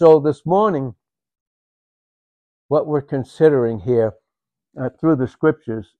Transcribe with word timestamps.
So 0.00 0.18
this 0.18 0.46
morning, 0.46 0.94
what 2.68 2.86
we're 2.86 3.02
considering 3.02 3.80
here 3.80 4.14
uh, 4.80 4.88
through 4.98 5.16
the 5.16 5.28
scriptures 5.28 5.92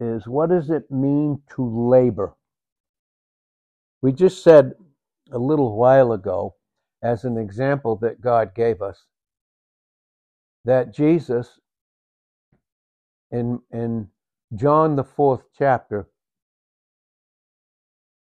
is 0.00 0.26
what 0.26 0.50
does 0.50 0.70
it 0.70 0.90
mean 0.90 1.40
to 1.54 1.88
labor? 1.88 2.34
We 4.02 4.10
just 4.10 4.42
said 4.42 4.72
a 5.30 5.38
little 5.38 5.76
while 5.76 6.10
ago, 6.10 6.56
as 7.00 7.22
an 7.22 7.38
example 7.38 7.94
that 8.02 8.20
God 8.20 8.56
gave 8.56 8.82
us, 8.82 9.04
that 10.64 10.92
Jesus 10.92 11.60
in, 13.30 13.60
in 13.70 14.08
John, 14.56 14.96
the 14.96 15.04
fourth 15.04 15.44
chapter, 15.56 16.08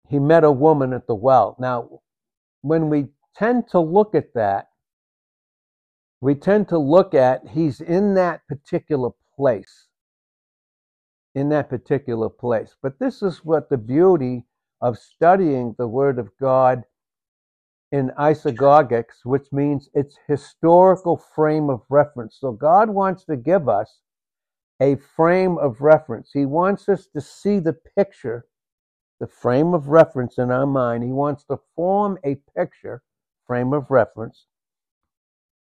he 0.08 0.20
met 0.20 0.44
a 0.44 0.52
woman 0.52 0.92
at 0.92 1.08
the 1.08 1.16
well. 1.16 1.56
Now, 1.58 1.98
when 2.60 2.88
we 2.88 3.08
tend 3.34 3.66
to 3.70 3.80
look 3.80 4.14
at 4.14 4.32
that, 4.34 4.68
we 6.20 6.34
tend 6.34 6.68
to 6.68 6.78
look 6.78 7.14
at 7.14 7.48
he's 7.48 7.80
in 7.80 8.14
that 8.14 8.46
particular 8.48 9.10
place. 9.36 9.86
In 11.34 11.50
that 11.50 11.68
particular 11.68 12.28
place. 12.28 12.74
But 12.82 12.98
this 12.98 13.22
is 13.22 13.44
what 13.44 13.68
the 13.68 13.76
beauty 13.76 14.46
of 14.80 14.98
studying 14.98 15.74
the 15.78 15.88
Word 15.88 16.18
of 16.18 16.30
God 16.40 16.84
in 17.92 18.10
isagogics, 18.18 19.24
which 19.24 19.46
means 19.52 19.88
it's 19.94 20.18
historical 20.26 21.16
frame 21.16 21.70
of 21.70 21.82
reference. 21.88 22.36
So 22.40 22.52
God 22.52 22.90
wants 22.90 23.24
to 23.26 23.36
give 23.36 23.68
us 23.68 24.00
a 24.80 24.96
frame 24.96 25.56
of 25.58 25.80
reference. 25.80 26.30
He 26.32 26.46
wants 26.46 26.88
us 26.88 27.06
to 27.14 27.20
see 27.20 27.58
the 27.58 27.72
picture, 27.96 28.46
the 29.20 29.26
frame 29.26 29.72
of 29.72 29.88
reference 29.88 30.38
in 30.38 30.50
our 30.50 30.66
mind. 30.66 31.04
He 31.04 31.12
wants 31.12 31.44
to 31.44 31.58
form 31.74 32.18
a 32.24 32.36
picture, 32.56 33.02
frame 33.46 33.72
of 33.72 33.90
reference, 33.90 34.46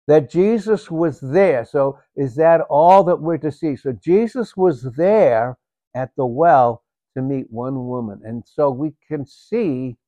that 0.09 0.30
Jesus 0.30 0.91
was 0.91 1.21
there. 1.21 1.67
So 1.67 2.01
is 2.16 2.35
that 2.37 2.62
all 2.62 3.05
that 3.05 3.21
we're 3.21 3.39
to 3.39 3.52
see? 3.52 3.77
So 3.77 3.93
Jesus 3.93 4.57
was 4.57 4.82
there 4.96 5.59
at 5.95 6.10
the 6.16 6.24
well 6.24 6.82
to 7.15 7.23
meet 7.23 7.46
one 7.51 7.87
woman. 7.87 8.23
And 8.24 8.43
so 8.47 8.71
we 8.71 8.95
can 9.07 9.27
see 9.27 9.99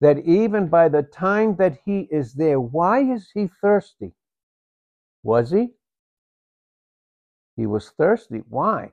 that 0.00 0.18
even 0.20 0.68
by 0.68 0.88
the 0.88 1.02
time 1.02 1.54
that 1.56 1.78
he 1.84 2.08
is 2.10 2.32
there, 2.32 2.58
why 2.58 3.00
is 3.00 3.30
he 3.34 3.46
thirsty? 3.60 4.12
Was 5.22 5.50
he? 5.50 5.68
He 7.56 7.66
was 7.66 7.90
thirsty. 7.90 8.42
Why? 8.48 8.92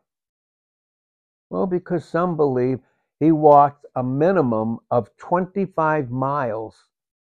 Well, 1.50 1.68
because 1.68 2.04
some 2.04 2.36
believe 2.36 2.80
he 3.22 3.32
walked 3.32 3.86
a 3.96 4.04
minimum 4.04 4.80
of 4.92 5.10
25 5.18 6.12
miles 6.12 6.76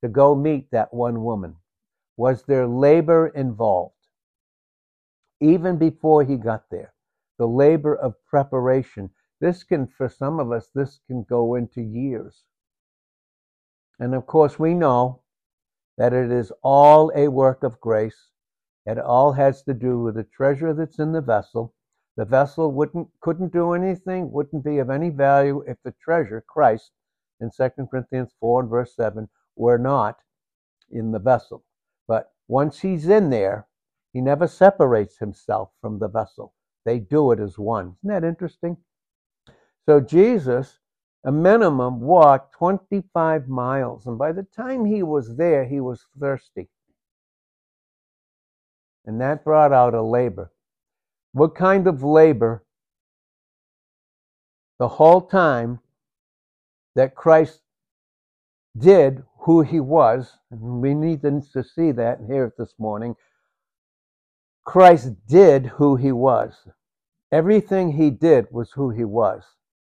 to 0.01 0.09
go 0.09 0.35
meet 0.35 0.71
that 0.71 0.93
one 0.93 1.21
woman. 1.21 1.57
Was 2.17 2.43
there 2.43 2.67
labor 2.67 3.27
involved? 3.27 3.93
Even 5.41 5.77
before 5.77 6.23
he 6.23 6.37
got 6.37 6.69
there, 6.69 6.93
the 7.37 7.47
labor 7.47 7.95
of 7.95 8.23
preparation. 8.25 9.09
This 9.41 9.63
can, 9.63 9.87
for 9.87 10.07
some 10.07 10.39
of 10.39 10.51
us, 10.51 10.69
this 10.73 10.99
can 11.07 11.23
go 11.23 11.55
into 11.55 11.81
years. 11.81 12.43
And 13.99 14.15
of 14.15 14.25
course, 14.25 14.57
we 14.57 14.73
know 14.73 15.21
that 15.97 16.13
it 16.13 16.31
is 16.31 16.51
all 16.63 17.11
a 17.15 17.27
work 17.27 17.63
of 17.63 17.79
grace 17.81 18.31
it 18.85 18.99
all 18.99 19.31
has 19.33 19.63
to 19.63 19.73
do 19.73 19.99
with 19.99 20.13
the 20.15 20.23
treasure 20.23 20.71
that's 20.73 20.99
in 20.99 21.11
the 21.11 21.21
vessel. 21.21 21.73
The 22.17 22.25
vessel 22.25 22.71
wouldn't 22.71 23.09
couldn't 23.19 23.51
do 23.51 23.73
anything, 23.73 24.31
wouldn't 24.31 24.63
be 24.63 24.77
of 24.77 24.91
any 24.91 25.09
value 25.09 25.61
if 25.67 25.81
the 25.81 25.91
treasure, 25.91 26.41
Christ, 26.41 26.91
in 27.39 27.49
2 27.49 27.87
Corinthians 27.89 28.33
4 28.39 28.61
and 28.61 28.69
verse 28.69 28.95
7, 28.95 29.27
were 29.55 29.79
not 29.79 30.19
in 30.91 31.11
the 31.11 31.19
vessel. 31.19 31.63
Once 32.47 32.81
he's 32.81 33.07
in 33.07 33.29
there, 33.29 33.67
he 34.13 34.21
never 34.21 34.47
separates 34.47 35.17
himself 35.17 35.71
from 35.81 35.99
the 35.99 36.07
vessel. 36.07 36.53
They 36.85 36.99
do 36.99 37.31
it 37.31 37.39
as 37.39 37.57
one. 37.57 37.95
Isn't 38.03 38.21
that 38.21 38.27
interesting? 38.27 38.77
So 39.85 39.99
Jesus, 39.99 40.79
a 41.23 41.31
minimum, 41.31 41.99
walked 42.01 42.53
25 42.53 43.47
miles. 43.47 44.05
And 44.05 44.17
by 44.17 44.31
the 44.31 44.43
time 44.43 44.85
he 44.85 45.03
was 45.03 45.35
there, 45.37 45.65
he 45.65 45.79
was 45.79 46.05
thirsty. 46.19 46.69
And 49.05 49.19
that 49.21 49.43
brought 49.43 49.73
out 49.73 49.93
a 49.93 50.01
labor. 50.01 50.51
What 51.33 51.55
kind 51.55 51.87
of 51.87 52.03
labor? 52.03 52.63
The 54.79 54.87
whole 54.87 55.21
time 55.21 55.79
that 56.95 57.15
Christ 57.15 57.61
did 58.77 59.23
who 59.45 59.61
he 59.61 59.79
was, 59.79 60.39
and 60.49 60.81
we 60.81 60.95
need 60.95 61.21
to 61.21 61.63
see 61.63 61.91
that 61.91 62.17
and 62.17 62.27
hear 62.27 62.45
it 62.45 62.57
this 62.57 62.73
morning. 62.79 63.15
Christ 64.63 65.13
did 65.27 65.67
who 65.67 65.95
he 65.95 66.11
was. 66.11 66.67
Everything 67.31 67.91
he 67.91 68.09
did 68.09 68.47
was 68.51 68.71
who 68.71 68.89
he 68.89 69.03
was, 69.03 69.43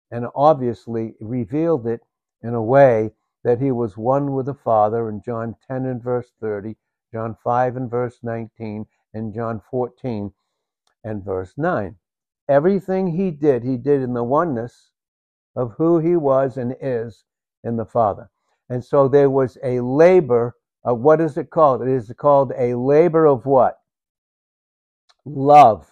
and 0.09 0.27
obviously 0.33 1.15
revealed 1.19 1.85
it 1.87 1.99
in 2.41 2.53
a 2.53 2.63
way 2.63 3.11
that 3.43 3.59
he 3.59 3.69
was 3.69 3.97
one 3.97 4.31
with 4.31 4.45
the 4.45 4.53
Father 4.53 5.09
in 5.09 5.21
John 5.21 5.57
10 5.67 5.85
and 5.85 6.01
verse 6.01 6.31
30, 6.39 6.77
John 7.11 7.35
5 7.43 7.75
and 7.75 7.91
verse 7.91 8.19
19, 8.23 8.85
and 9.13 9.33
John 9.33 9.61
14 9.69 10.31
and 11.03 11.25
verse 11.25 11.53
9. 11.57 11.97
Everything 12.47 13.07
he 13.07 13.29
did, 13.29 13.63
he 13.63 13.75
did 13.75 14.01
in 14.01 14.13
the 14.13 14.23
oneness 14.23 14.91
of 15.53 15.73
who 15.77 15.99
he 15.99 16.15
was 16.15 16.55
and 16.55 16.77
is 16.79 17.25
in 17.61 17.75
the 17.75 17.85
Father. 17.85 18.29
And 18.69 18.83
so 18.83 19.07
there 19.07 19.29
was 19.29 19.57
a 19.63 19.79
labor 19.81 20.55
of 20.83 20.99
what 20.99 21.21
is 21.21 21.37
it 21.37 21.49
called? 21.49 21.81
It 21.81 21.89
is 21.89 22.11
called 22.17 22.53
a 22.57 22.75
labor 22.75 23.25
of 23.25 23.45
what? 23.45 23.79
Love. 25.25 25.91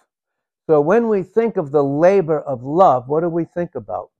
So 0.66 0.80
when 0.80 1.08
we 1.08 1.22
think 1.22 1.56
of 1.56 1.70
the 1.70 1.84
labor 1.84 2.40
of 2.40 2.62
love, 2.62 3.08
what 3.08 3.20
do 3.20 3.28
we 3.28 3.44
think 3.44 3.74
about? 3.74 4.10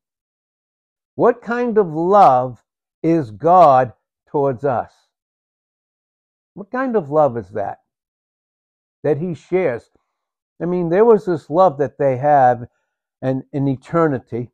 What 1.14 1.42
kind 1.42 1.78
of 1.78 1.88
love 1.88 2.62
is 3.02 3.30
God 3.30 3.92
towards 4.30 4.64
us? 4.64 4.92
What 6.54 6.70
kind 6.70 6.96
of 6.96 7.10
love 7.10 7.36
is 7.36 7.50
that? 7.50 7.78
that 9.02 9.18
he 9.18 9.34
shares. 9.34 9.90
I 10.60 10.66
mean, 10.66 10.88
there 10.88 11.04
was 11.04 11.24
this 11.24 11.48
love 11.50 11.78
that 11.78 11.98
they 11.98 12.16
have 12.16 12.66
and 13.22 13.42
in 13.52 13.68
eternity 13.68 14.50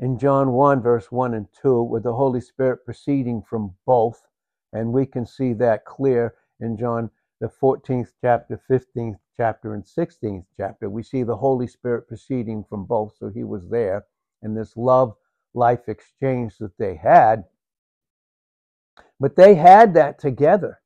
in 0.00 0.18
John 0.18 0.52
1, 0.52 0.82
verse 0.82 1.10
1 1.10 1.34
and 1.34 1.46
2, 1.60 1.82
with 1.82 2.04
the 2.04 2.14
Holy 2.14 2.40
Spirit 2.40 2.84
proceeding 2.84 3.42
from 3.42 3.74
both. 3.86 4.22
And 4.72 4.92
we 4.92 5.06
can 5.06 5.26
see 5.26 5.52
that 5.54 5.84
clear 5.84 6.34
in 6.60 6.76
John, 6.76 7.10
the 7.40 7.48
14th 7.48 8.12
chapter, 8.20 8.60
15th 8.70 9.18
chapter, 9.36 9.74
and 9.74 9.84
16th 9.84 10.44
chapter. 10.56 10.90
We 10.90 11.02
see 11.02 11.22
the 11.22 11.36
Holy 11.36 11.66
Spirit 11.66 12.08
proceeding 12.08 12.64
from 12.68 12.84
both, 12.84 13.16
so 13.18 13.28
he 13.28 13.44
was 13.44 13.68
there. 13.68 14.06
And 14.42 14.56
this 14.56 14.76
love 14.76 15.14
life 15.54 15.88
exchange 15.88 16.58
that 16.58 16.76
they 16.78 16.96
had. 16.96 17.44
But 19.18 19.36
they 19.36 19.54
had 19.54 19.94
that 19.94 20.18
together. 20.18 20.80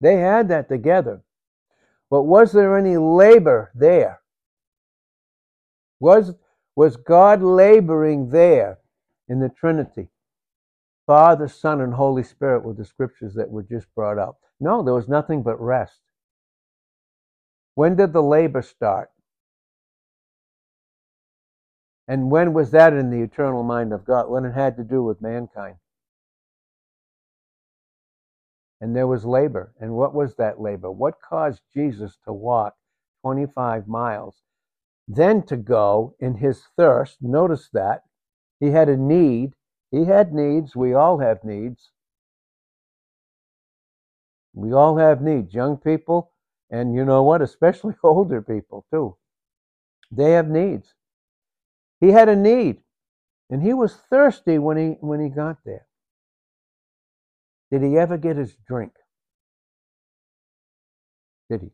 They 0.00 0.16
had 0.16 0.48
that 0.48 0.68
together. 0.68 1.22
But 2.08 2.22
was 2.22 2.52
there 2.52 2.78
any 2.78 2.96
labor 2.96 3.70
there? 3.74 4.20
Was, 6.00 6.32
was 6.80 6.96
God 6.96 7.42
laboring 7.42 8.30
there 8.30 8.78
in 9.28 9.38
the 9.38 9.50
Trinity? 9.50 10.08
Father, 11.06 11.46
Son, 11.46 11.82
and 11.82 11.92
Holy 11.92 12.22
Spirit 12.22 12.64
were 12.64 12.72
the 12.72 12.86
scriptures 12.86 13.34
that 13.34 13.50
were 13.50 13.62
just 13.62 13.94
brought 13.94 14.16
up. 14.16 14.40
No, 14.58 14.82
there 14.82 14.94
was 14.94 15.06
nothing 15.06 15.42
but 15.42 15.60
rest. 15.60 16.00
When 17.74 17.96
did 17.96 18.14
the 18.14 18.22
labor 18.22 18.62
start? 18.62 19.10
And 22.08 22.30
when 22.30 22.54
was 22.54 22.70
that 22.70 22.94
in 22.94 23.10
the 23.10 23.20
eternal 23.20 23.62
mind 23.62 23.92
of 23.92 24.06
God? 24.06 24.30
When 24.30 24.46
it 24.46 24.54
had 24.54 24.78
to 24.78 24.82
do 24.82 25.02
with 25.02 25.20
mankind 25.20 25.76
and 28.80 28.96
there 28.96 29.06
was 29.06 29.26
labor. 29.26 29.74
And 29.78 29.92
what 29.92 30.14
was 30.14 30.34
that 30.36 30.62
labor? 30.62 30.90
What 30.90 31.20
caused 31.20 31.60
Jesus 31.74 32.16
to 32.24 32.32
walk 32.32 32.74
25 33.20 33.86
miles? 33.86 34.36
Then 35.12 35.42
to 35.46 35.56
go 35.56 36.14
in 36.20 36.36
his 36.36 36.62
thirst, 36.76 37.16
notice 37.20 37.68
that 37.72 38.04
he 38.60 38.70
had 38.70 38.88
a 38.88 38.96
need. 38.96 39.54
He 39.90 40.04
had 40.04 40.32
needs. 40.32 40.76
We 40.76 40.94
all 40.94 41.18
have 41.18 41.42
needs. 41.42 41.90
We 44.54 44.72
all 44.72 44.98
have 44.98 45.20
needs, 45.20 45.52
young 45.52 45.78
people, 45.78 46.30
and 46.70 46.94
you 46.94 47.04
know 47.04 47.24
what? 47.24 47.42
Especially 47.42 47.94
older 48.04 48.40
people, 48.40 48.86
too. 48.92 49.16
They 50.12 50.30
have 50.32 50.48
needs. 50.48 50.94
He 52.00 52.10
had 52.10 52.28
a 52.28 52.36
need, 52.36 52.78
and 53.50 53.60
he 53.62 53.74
was 53.74 53.96
thirsty 54.10 54.58
when 54.58 54.76
he, 54.76 54.96
when 55.00 55.20
he 55.20 55.28
got 55.28 55.58
there. 55.64 55.86
Did 57.72 57.82
he 57.82 57.98
ever 57.98 58.16
get 58.16 58.36
his 58.36 58.56
drink? 58.64 58.92
Did 61.48 61.62
he? 61.62 61.70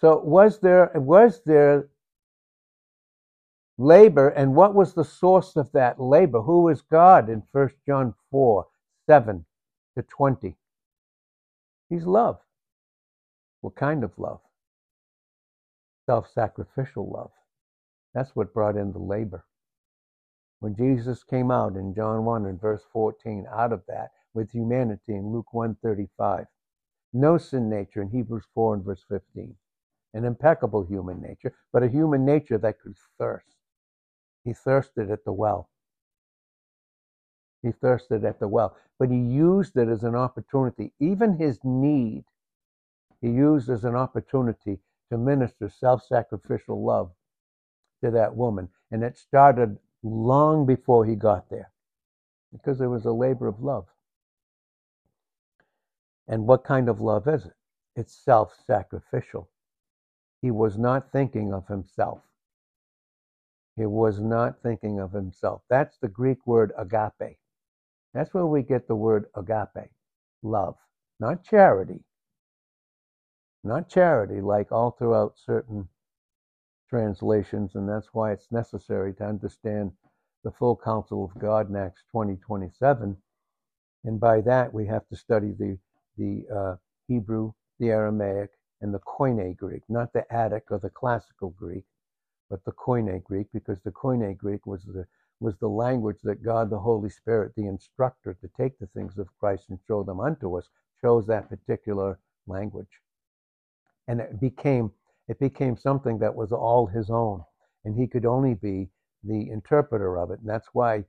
So 0.00 0.20
was 0.20 0.60
there 0.60 0.92
was 0.94 1.42
there 1.44 1.88
labor 3.78 4.28
and 4.28 4.54
what 4.54 4.74
was 4.74 4.94
the 4.94 5.04
source 5.04 5.56
of 5.56 5.72
that 5.72 6.00
labor? 6.00 6.42
Who 6.42 6.68
is 6.68 6.82
God 6.82 7.28
in 7.28 7.42
1 7.52 7.70
John 7.86 8.14
4, 8.30 8.66
7 9.06 9.44
to 9.96 10.02
20? 10.02 10.56
He's 11.88 12.04
love. 12.04 12.38
What 13.60 13.76
kind 13.76 14.04
of 14.04 14.18
love? 14.18 14.40
Self 16.06 16.30
sacrificial 16.30 17.10
love. 17.10 17.30
That's 18.14 18.34
what 18.34 18.54
brought 18.54 18.76
in 18.76 18.92
the 18.92 18.98
labor. 18.98 19.44
When 20.60 20.74
Jesus 20.74 21.22
came 21.22 21.50
out 21.50 21.76
in 21.76 21.94
John 21.94 22.24
1 22.24 22.46
and 22.46 22.60
verse 22.60 22.82
14, 22.92 23.46
out 23.52 23.72
of 23.72 23.82
that 23.88 24.12
with 24.32 24.50
humanity 24.52 25.14
in 25.14 25.32
Luke 25.32 25.52
135, 25.52 26.46
no 27.12 27.38
sin 27.38 27.68
nature 27.68 28.02
in 28.02 28.08
Hebrews 28.08 28.46
4 28.54 28.74
and 28.74 28.84
verse 28.84 29.04
15, 29.08 29.54
an 30.14 30.24
impeccable 30.24 30.84
human 30.84 31.20
nature, 31.20 31.54
but 31.72 31.82
a 31.82 31.88
human 31.88 32.24
nature 32.24 32.58
that 32.58 32.80
could 32.80 32.96
thirst. 33.18 33.55
He 34.46 34.54
thirsted 34.54 35.10
at 35.12 35.26
the 35.26 35.34
well. 35.34 35.70
He 37.62 37.72
thirsted 37.72 38.24
at 38.24 38.40
the 38.40 38.48
well, 38.48 38.76
but 38.98 39.10
he 39.10 39.18
used 39.18 39.76
it 39.76 39.88
as 39.88 40.04
an 40.04 40.14
opportunity. 40.16 40.92
Even 41.00 41.36
his 41.38 41.60
need, 41.64 42.24
he 43.20 43.28
used 43.30 43.68
as 43.70 43.84
an 43.84 43.96
opportunity 43.96 44.80
to 45.10 45.18
minister 45.18 45.68
self 45.68 46.04
sacrificial 46.04 46.84
love 46.84 47.12
to 48.04 48.10
that 48.12 48.36
woman. 48.36 48.70
And 48.92 49.02
it 49.04 49.18
started 49.18 49.78
long 50.04 50.66
before 50.66 51.06
he 51.06 51.16
got 51.16 51.50
there 51.50 51.72
because 52.52 52.80
it 52.80 52.86
was 52.86 53.06
a 53.06 53.12
labor 53.12 53.48
of 53.48 53.62
love. 53.62 53.88
And 56.28 56.46
what 56.46 56.64
kind 56.64 56.88
of 56.88 57.00
love 57.00 57.28
is 57.28 57.46
it? 57.46 57.54
It's 57.96 58.14
self 58.14 58.54
sacrificial. 58.66 59.50
He 60.42 60.52
was 60.52 60.78
not 60.78 61.12
thinking 61.12 61.54
of 61.54 61.68
himself. 61.68 62.25
He 63.76 63.86
was 63.86 64.20
not 64.20 64.62
thinking 64.62 65.00
of 65.00 65.12
himself. 65.12 65.62
That's 65.70 65.98
the 65.98 66.08
Greek 66.08 66.46
word 66.46 66.72
agape. 66.78 67.38
That's 68.14 68.34
where 68.34 68.46
we 68.46 68.62
get 68.62 68.88
the 68.88 68.96
word 68.96 69.26
agape, 69.36 69.90
love, 70.42 70.76
not 71.20 71.44
charity. 71.44 72.04
Not 73.64 73.88
charity, 73.88 74.40
like 74.40 74.72
all 74.72 74.92
throughout 74.92 75.38
certain 75.38 75.88
translations, 76.88 77.74
and 77.74 77.88
that's 77.88 78.08
why 78.14 78.32
it's 78.32 78.52
necessary 78.52 79.14
to 79.14 79.24
understand 79.26 79.92
the 80.44 80.52
full 80.52 80.76
counsel 80.76 81.24
of 81.24 81.38
God 81.40 81.68
in 81.70 81.76
Acts 81.76 82.04
20 82.12 82.36
27. 82.36 83.16
And 84.04 84.20
by 84.20 84.40
that, 84.42 84.72
we 84.72 84.86
have 84.86 85.06
to 85.08 85.16
study 85.16 85.52
the, 85.58 85.78
the 86.16 86.44
uh, 86.54 86.76
Hebrew, 87.08 87.52
the 87.78 87.90
Aramaic, 87.90 88.50
and 88.80 88.94
the 88.94 89.00
Koine 89.00 89.56
Greek, 89.56 89.82
not 89.88 90.12
the 90.12 90.24
Attic 90.32 90.64
or 90.70 90.78
the 90.78 90.90
classical 90.90 91.50
Greek, 91.50 91.84
but 92.50 92.64
the 92.64 92.72
Koine 92.72 93.22
Greek, 93.24 93.48
because 93.52 93.78
the 93.84 93.90
Koine 93.90 94.36
Greek 94.36 94.66
was 94.66 94.84
the 94.84 95.06
was 95.40 95.56
the 95.58 95.68
language 95.68 96.18
that 96.22 96.42
God 96.42 96.70
the 96.70 96.78
Holy 96.78 97.10
Spirit, 97.10 97.52
the 97.56 97.66
instructor 97.66 98.34
to 98.40 98.48
take 98.56 98.78
the 98.78 98.86
things 98.88 99.18
of 99.18 99.28
Christ 99.38 99.64
and 99.68 99.78
show 99.86 100.02
them 100.02 100.18
unto 100.18 100.56
us, 100.56 100.70
chose 101.02 101.26
that 101.26 101.50
particular 101.50 102.18
language. 102.46 103.00
And 104.08 104.20
it 104.20 104.40
became 104.40 104.92
it 105.28 105.38
became 105.38 105.76
something 105.76 106.18
that 106.20 106.34
was 106.34 106.52
all 106.52 106.86
his 106.86 107.10
own. 107.10 107.42
And 107.84 107.96
he 107.96 108.06
could 108.06 108.24
only 108.24 108.54
be 108.54 108.88
the 109.24 109.50
interpreter 109.50 110.16
of 110.18 110.30
it. 110.30 110.40
And 110.40 110.48
that's 110.48 110.68
why 110.72 111.04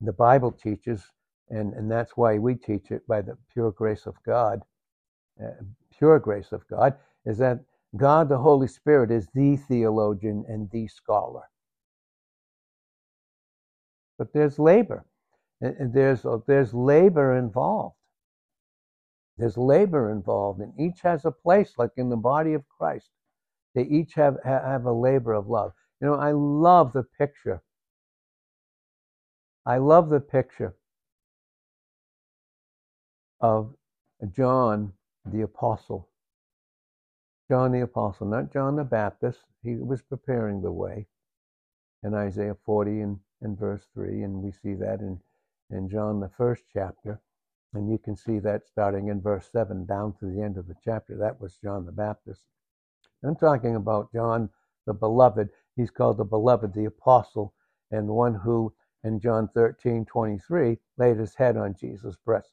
the 0.00 0.12
Bible 0.12 0.52
teaches, 0.52 1.04
and, 1.48 1.74
and 1.74 1.90
that's 1.90 2.16
why 2.16 2.38
we 2.38 2.54
teach 2.54 2.90
it 2.90 3.06
by 3.06 3.22
the 3.22 3.36
pure 3.52 3.72
grace 3.72 4.06
of 4.06 4.14
God, 4.24 4.62
uh, 5.42 5.50
pure 5.96 6.18
grace 6.18 6.52
of 6.52 6.66
God, 6.68 6.94
is 7.26 7.38
that 7.38 7.60
God 7.96 8.28
the 8.28 8.38
Holy 8.38 8.68
Spirit 8.68 9.10
is 9.10 9.28
the 9.34 9.56
theologian 9.56 10.44
and 10.48 10.70
the 10.70 10.86
scholar. 10.88 11.42
But 14.18 14.32
there's 14.32 14.58
labor. 14.58 15.04
And 15.60 15.92
there's, 15.92 16.24
uh, 16.24 16.38
there's 16.46 16.72
labor 16.72 17.36
involved. 17.36 17.96
There's 19.38 19.56
labor 19.56 20.10
involved, 20.12 20.60
and 20.60 20.78
each 20.78 21.00
has 21.00 21.24
a 21.24 21.30
place, 21.30 21.72
like 21.78 21.92
in 21.96 22.10
the 22.10 22.16
body 22.16 22.52
of 22.52 22.62
Christ. 22.68 23.08
They 23.74 23.84
each 23.84 24.14
have, 24.14 24.36
have 24.44 24.84
a 24.84 24.92
labor 24.92 25.32
of 25.32 25.48
love. 25.48 25.72
You 26.00 26.08
know, 26.08 26.14
I 26.14 26.32
love 26.32 26.92
the 26.92 27.04
picture. 27.04 27.62
I 29.64 29.78
love 29.78 30.10
the 30.10 30.20
picture 30.20 30.74
of 33.40 33.74
John 34.30 34.92
the 35.24 35.42
Apostle. 35.42 36.09
John 37.50 37.72
the 37.72 37.80
Apostle, 37.80 38.28
not 38.28 38.52
John 38.52 38.76
the 38.76 38.84
Baptist. 38.84 39.40
He 39.64 39.74
was 39.74 40.02
preparing 40.02 40.62
the 40.62 40.70
way 40.70 41.08
in 42.04 42.14
Isaiah 42.14 42.56
40 42.64 43.00
and, 43.00 43.18
and 43.42 43.58
verse 43.58 43.82
3, 43.92 44.22
and 44.22 44.40
we 44.40 44.52
see 44.52 44.74
that 44.74 45.00
in, 45.00 45.18
in 45.68 45.88
John, 45.88 46.20
the 46.20 46.30
first 46.38 46.62
chapter. 46.72 47.20
And 47.74 47.90
you 47.90 47.98
can 47.98 48.14
see 48.14 48.38
that 48.38 48.68
starting 48.68 49.08
in 49.08 49.20
verse 49.20 49.48
7 49.50 49.84
down 49.84 50.14
to 50.20 50.26
the 50.26 50.40
end 50.40 50.58
of 50.58 50.68
the 50.68 50.76
chapter. 50.84 51.16
That 51.16 51.40
was 51.40 51.56
John 51.56 51.86
the 51.86 51.90
Baptist. 51.90 52.42
I'm 53.24 53.34
talking 53.34 53.74
about 53.74 54.12
John 54.12 54.50
the 54.86 54.94
Beloved. 54.94 55.48
He's 55.74 55.90
called 55.90 56.18
the 56.18 56.24
Beloved, 56.24 56.72
the 56.72 56.84
Apostle, 56.84 57.52
and 57.90 58.08
the 58.08 58.12
one 58.12 58.34
who, 58.36 58.72
in 59.02 59.18
John 59.18 59.48
13 59.54 60.04
23, 60.04 60.78
laid 60.98 61.16
his 61.16 61.34
head 61.34 61.56
on 61.56 61.74
Jesus' 61.74 62.14
breast. 62.24 62.52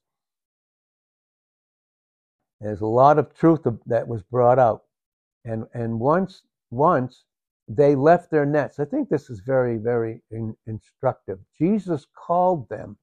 There's 2.59 2.81
a 2.81 2.87
lot 2.87 3.19
of 3.19 3.35
truth 3.35 3.59
that 3.85 4.07
was 4.07 4.23
brought 4.23 4.57
out. 4.57 4.85
And, 5.47 5.65
and 5.73 5.99
once, 5.99 6.43
once 6.69 7.23
they 7.67 7.95
left 7.95 8.29
their 8.29 8.45
nets, 8.45 8.79
I 8.79 8.85
think 8.85 9.09
this 9.09 9.29
is 9.29 9.39
very, 9.39 9.77
very 9.77 10.21
in, 10.29 10.55
instructive. 10.67 11.39
Jesus 11.57 12.05
called 12.13 12.69
them 12.69 12.97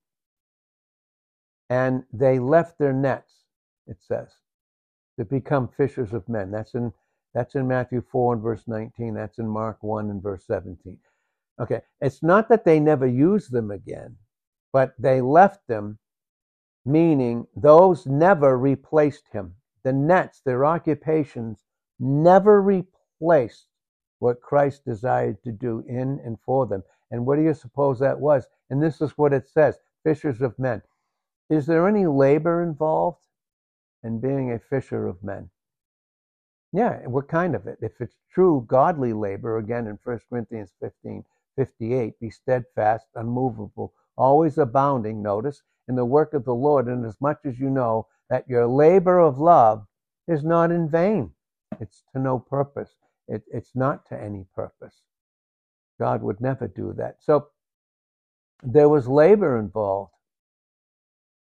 and 1.70 2.04
they 2.12 2.38
left 2.38 2.78
their 2.78 2.92
nets, 2.92 3.32
it 3.86 3.96
says, 4.00 4.28
to 5.18 5.24
become 5.24 5.68
fishers 5.68 6.12
of 6.12 6.28
men. 6.28 6.50
That's 6.50 6.74
in 6.74 6.92
that's 7.34 7.56
in 7.56 7.66
Matthew 7.66 8.00
4 8.12 8.34
and 8.34 8.42
verse 8.42 8.62
19. 8.68 9.14
That's 9.14 9.38
in 9.38 9.48
Mark 9.48 9.82
1 9.82 10.08
and 10.08 10.22
verse 10.22 10.44
17. 10.46 10.96
Okay, 11.60 11.80
it's 12.00 12.22
not 12.22 12.48
that 12.48 12.64
they 12.64 12.78
never 12.78 13.08
used 13.08 13.50
them 13.50 13.72
again, 13.72 14.16
but 14.72 14.94
they 15.00 15.20
left 15.20 15.66
them, 15.66 15.98
meaning 16.84 17.48
those 17.56 18.06
never 18.06 18.56
replaced 18.56 19.26
him. 19.32 19.56
The 19.82 19.92
nets, 19.92 20.42
their 20.44 20.64
occupations, 20.64 21.63
never 21.98 22.60
replaced 22.60 23.66
what 24.18 24.40
Christ 24.40 24.84
desired 24.84 25.42
to 25.44 25.52
do 25.52 25.84
in 25.86 26.20
and 26.24 26.38
for 26.40 26.66
them. 26.66 26.82
And 27.10 27.26
what 27.26 27.36
do 27.36 27.42
you 27.42 27.54
suppose 27.54 27.98
that 27.98 28.18
was? 28.18 28.46
And 28.70 28.82
this 28.82 29.00
is 29.00 29.18
what 29.18 29.32
it 29.32 29.46
says 29.46 29.78
fishers 30.02 30.40
of 30.40 30.58
men. 30.58 30.82
Is 31.50 31.66
there 31.66 31.86
any 31.88 32.06
labor 32.06 32.62
involved 32.62 33.20
in 34.02 34.20
being 34.20 34.52
a 34.52 34.58
fisher 34.58 35.06
of 35.06 35.22
men? 35.22 35.50
Yeah, 36.72 37.06
what 37.06 37.28
kind 37.28 37.54
of 37.54 37.66
it? 37.66 37.78
If 37.80 38.00
it's 38.00 38.16
true 38.32 38.64
godly 38.66 39.12
labor, 39.12 39.58
again 39.58 39.86
in 39.86 39.98
1 40.02 40.20
Corinthians 40.28 40.72
15, 40.80 41.24
58, 41.56 42.18
be 42.18 42.30
steadfast, 42.30 43.06
unmovable, 43.14 43.92
always 44.16 44.58
abounding, 44.58 45.22
notice, 45.22 45.62
in 45.86 45.94
the 45.94 46.04
work 46.04 46.34
of 46.34 46.44
the 46.44 46.54
Lord, 46.54 46.86
and 46.88 47.04
as 47.04 47.20
much 47.20 47.38
as 47.44 47.60
you 47.60 47.70
know 47.70 48.08
that 48.30 48.48
your 48.48 48.66
labor 48.66 49.20
of 49.20 49.38
love 49.38 49.86
is 50.26 50.42
not 50.42 50.70
in 50.70 50.88
vain. 50.88 51.30
It's 51.80 52.02
to 52.12 52.20
no 52.20 52.38
purpose. 52.38 52.94
It, 53.28 53.42
it's 53.52 53.72
not 53.74 54.06
to 54.08 54.20
any 54.20 54.46
purpose. 54.54 55.02
God 55.98 56.22
would 56.22 56.40
never 56.40 56.68
do 56.68 56.92
that. 56.98 57.16
So 57.20 57.48
there 58.62 58.88
was 58.88 59.08
labor 59.08 59.58
involved 59.58 60.12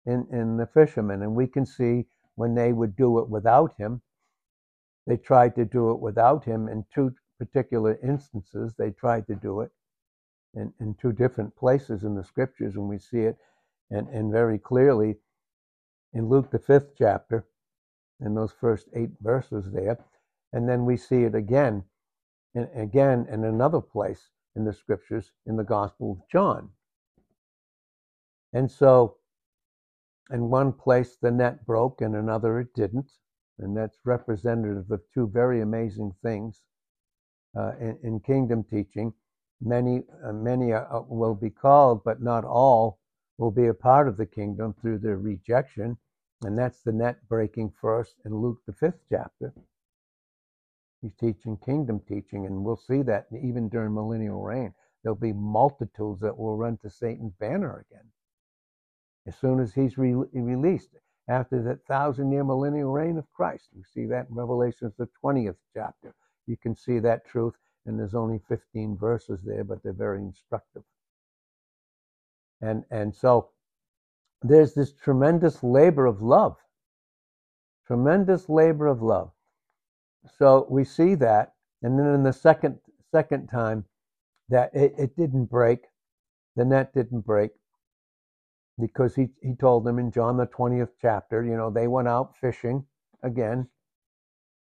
in, 0.07 0.27
in 0.33 0.57
the 0.57 0.67
fishermen, 0.67 1.23
and 1.23 1.35
we 1.35 1.47
can 1.47 1.67
see 1.67 2.07
when 2.37 2.55
they 2.55 2.73
would 2.73 2.97
do 2.97 3.19
it 3.19 3.29
without 3.29 3.75
him, 3.77 4.01
they 5.07 5.17
tried 5.17 5.55
to 5.57 5.65
do 5.65 5.91
it 5.91 6.01
without 6.01 6.45
him 6.45 6.69
in 6.69 6.85
two 6.95 7.15
particular 7.39 7.99
instances. 8.03 8.75
They 8.79 8.91
tried 8.91 9.27
to 9.27 9.35
do 9.35 9.61
it 9.61 9.71
in, 10.55 10.73
in 10.81 10.95
two 10.95 11.13
different 11.13 11.55
places 11.57 12.05
in 12.05 12.15
the 12.15 12.25
scriptures, 12.25 12.77
and 12.77 12.89
we 12.89 12.99
see 12.99 13.21
it 13.21 13.37
and, 13.91 14.09
and 14.09 14.33
very 14.33 14.59
clearly 14.59 15.17
in 16.13 16.29
Luke, 16.29 16.51
the 16.51 16.59
fifth 16.59 16.93
chapter, 16.97 17.47
in 18.21 18.35
those 18.35 18.53
first 18.61 18.89
eight 18.95 19.11
verses 19.21 19.65
there. 19.73 19.99
And 20.53 20.69
then 20.69 20.85
we 20.85 20.97
see 20.97 21.23
it 21.25 21.35
again 21.35 21.85
and 22.55 22.69
again 22.75 23.27
in 23.31 23.45
another 23.45 23.81
place 23.81 24.31
in 24.57 24.65
the 24.65 24.73
scriptures 24.73 25.33
in 25.47 25.57
the 25.57 25.65
Gospel 25.65 26.13
of 26.13 26.29
John. 26.29 26.71
And 28.53 28.71
so, 28.71 29.17
in 30.31 30.51
one 30.51 30.73
place 30.73 31.17
the 31.17 31.31
net 31.31 31.65
broke, 31.65 32.01
and 32.01 32.17
another 32.17 32.59
it 32.59 32.75
didn't 32.75 33.11
and 33.61 33.77
that's 33.77 33.99
representative 34.05 34.91
of 34.91 35.03
two 35.13 35.29
very 35.29 35.61
amazing 35.61 36.15
things 36.23 36.63
uh, 37.57 37.73
in, 37.81 37.99
in, 38.03 38.21
kingdom 38.21 38.65
teaching. 38.65 39.13
Many, 39.61 40.03
uh, 40.25 40.33
many 40.33 40.73
are, 40.73 40.91
uh, 40.93 41.03
will 41.03 41.35
be 41.35 41.51
called, 41.51 42.03
but 42.05 42.23
not 42.23 42.45
all 42.45 42.99
will 43.39 43.51
be 43.51 43.67
a 43.67 43.75
part 43.75 44.09
of 44.09 44.17
the 44.17 44.27
kingdom 44.27 44.75
through 44.81 44.99
their 44.99 45.17
rejection, 45.17 45.97
and 46.45 46.59
that's 46.59 46.83
the 46.83 46.93
net 46.93 47.17
breaking 47.29 47.73
first 47.81 48.15
in 48.25 48.35
Luke 48.35 48.59
the 48.67 48.73
fifth 48.73 49.01
chapter. 49.11 49.53
He's 51.03 51.15
teaching 51.15 51.57
kingdom 51.65 52.01
teaching, 52.07 52.47
and 52.47 52.65
we'll 52.65 52.77
see 52.77 53.03
that 53.03 53.27
even 53.33 53.69
during 53.69 53.95
millennial 53.95 54.43
reign. 54.43 54.75
There'll 55.03 55.17
be 55.17 55.33
multitudes 55.33 56.21
that 56.21 56.37
will 56.37 56.57
run 56.57 56.77
to 56.79 56.91
Satan's 56.91 57.33
banner 57.39 57.87
again 57.91 58.05
as 59.27 59.37
soon 59.37 59.61
as 59.61 59.75
he's 59.75 59.97
re- 59.99 60.15
released 60.33 60.91
after 61.29 61.63
that 61.63 61.85
thousand 61.87 62.33
year 62.33 62.45
millennial 62.45 62.93
reign 62.93 63.17
of 63.17 63.31
Christ. 63.33 63.69
We 63.75 63.83
see 63.83 64.07
that 64.07 64.29
in 64.29 64.35
Revelations, 64.35 64.93
the 64.99 65.09
20th 65.23 65.57
chapter. 65.75 66.15
You 66.47 66.57
can 66.57 66.75
see 66.75 66.99
that 66.99 67.27
truth, 67.27 67.55
and 67.87 67.99
there's 67.99 68.15
only 68.15 68.41
15 68.49 68.97
verses 68.97 69.41
there, 69.45 69.65
but 69.65 69.83
they're 69.83 69.93
very 69.93 70.21
instructive. 70.21 70.83
And, 72.61 72.85
and 72.91 73.15
so 73.15 73.51
there's 74.43 74.75
this 74.75 74.93
tremendous 74.93 75.63
labor 75.63 76.07
of 76.07 76.21
love. 76.23 76.57
Tremendous 77.87 78.49
labor 78.49 78.87
of 78.87 79.03
love. 79.03 79.31
So 80.39 80.67
we 80.71 80.85
see 80.85 81.15
that. 81.17 81.55
And 81.83 81.99
then 81.99 82.07
in 82.07 82.23
the 82.23 82.33
second 82.33 82.79
second 83.11 83.49
time 83.49 83.85
that 84.49 84.71
it, 84.75 84.95
it 84.99 85.17
didn't 85.17 85.47
break, 85.47 85.81
the 86.57 86.65
net 86.65 86.93
didn't 86.95 87.23
break 87.23 87.51
because 88.79 89.15
he, 89.15 89.29
he 89.43 89.55
told 89.55 89.85
them 89.85 89.99
in 89.99 90.11
John 90.11 90.37
the 90.37 90.47
20th 90.47 90.91
chapter, 91.01 91.45
you 91.45 91.57
know, 91.57 91.71
they 91.71 91.89
went 91.89 92.09
out 92.09 92.37
fishing 92.41 92.85
again 93.23 93.69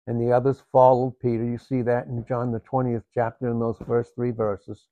and 0.08 0.18
the 0.18 0.32
others 0.32 0.62
followed 0.72 1.18
Peter. 1.20 1.44
You 1.44 1.58
see 1.58 1.82
that 1.82 2.06
in 2.06 2.24
John 2.26 2.50
the 2.50 2.60
20th 2.60 3.04
chapter 3.12 3.48
in 3.48 3.60
those 3.60 3.76
first 3.86 4.14
three 4.14 4.30
verses. 4.30 4.86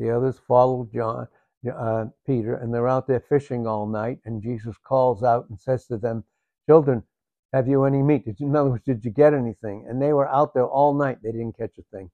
The 0.00 0.10
others 0.10 0.40
followed 0.46 0.92
John, 0.92 1.28
uh, 1.72 2.06
Peter, 2.26 2.54
and 2.56 2.74
they're 2.74 2.88
out 2.88 3.06
there 3.06 3.20
fishing 3.20 3.64
all 3.64 3.86
night. 3.86 4.18
And 4.24 4.42
Jesus 4.42 4.76
calls 4.82 5.22
out 5.22 5.48
and 5.48 5.58
says 5.60 5.86
to 5.86 5.98
them, 5.98 6.24
"Children, 6.66 7.04
have 7.52 7.68
you 7.68 7.84
any 7.84 8.02
meat? 8.02 8.26
You, 8.26 8.34
in 8.40 8.56
other 8.56 8.70
words, 8.70 8.84
did 8.84 9.04
you 9.04 9.10
get 9.10 9.34
anything?" 9.34 9.86
And 9.86 10.00
they 10.00 10.12
were 10.12 10.28
out 10.28 10.54
there 10.54 10.66
all 10.66 10.94
night. 10.94 11.22
They 11.22 11.32
didn't 11.32 11.56
catch 11.56 11.78
a 11.78 11.82
thing. 11.82 12.10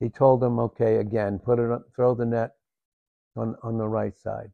He 0.00 0.10
told 0.10 0.40
them, 0.40 0.58
"Okay, 0.58 0.96
again, 0.96 1.38
put 1.38 1.58
it, 1.58 1.82
throw 1.94 2.14
the 2.14 2.26
net 2.26 2.56
on 3.36 3.56
on 3.62 3.78
the 3.78 3.88
right 3.88 4.16
side." 4.16 4.52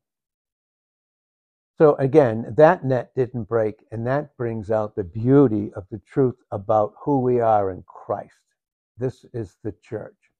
So 1.78 1.94
again, 1.96 2.54
that 2.56 2.84
net 2.84 3.14
didn't 3.14 3.44
break, 3.44 3.86
and 3.90 4.06
that 4.06 4.36
brings 4.36 4.70
out 4.70 4.94
the 4.94 5.04
beauty 5.04 5.72
of 5.74 5.88
the 5.90 5.98
truth 5.98 6.42
about 6.50 6.94
who 7.04 7.20
we 7.20 7.40
are 7.40 7.70
in 7.70 7.82
Christ. 7.84 8.40
This 8.98 9.24
is 9.32 9.56
the 9.62 9.72
church 9.72 10.32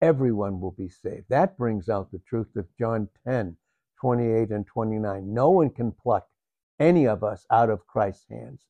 everyone 0.00 0.60
will 0.60 0.72
be 0.72 0.88
saved. 0.88 1.26
That 1.28 1.56
brings 1.56 1.88
out 1.88 2.10
the 2.10 2.20
truth 2.20 2.56
of 2.56 2.66
John 2.76 3.08
10, 3.24 3.56
28 4.00 4.50
and 4.50 4.66
29. 4.66 5.32
No 5.32 5.50
one 5.50 5.70
can 5.70 5.92
pluck 5.92 6.26
any 6.80 7.06
of 7.06 7.22
us 7.22 7.46
out 7.50 7.70
of 7.70 7.86
Christ's 7.86 8.26
hands 8.28 8.66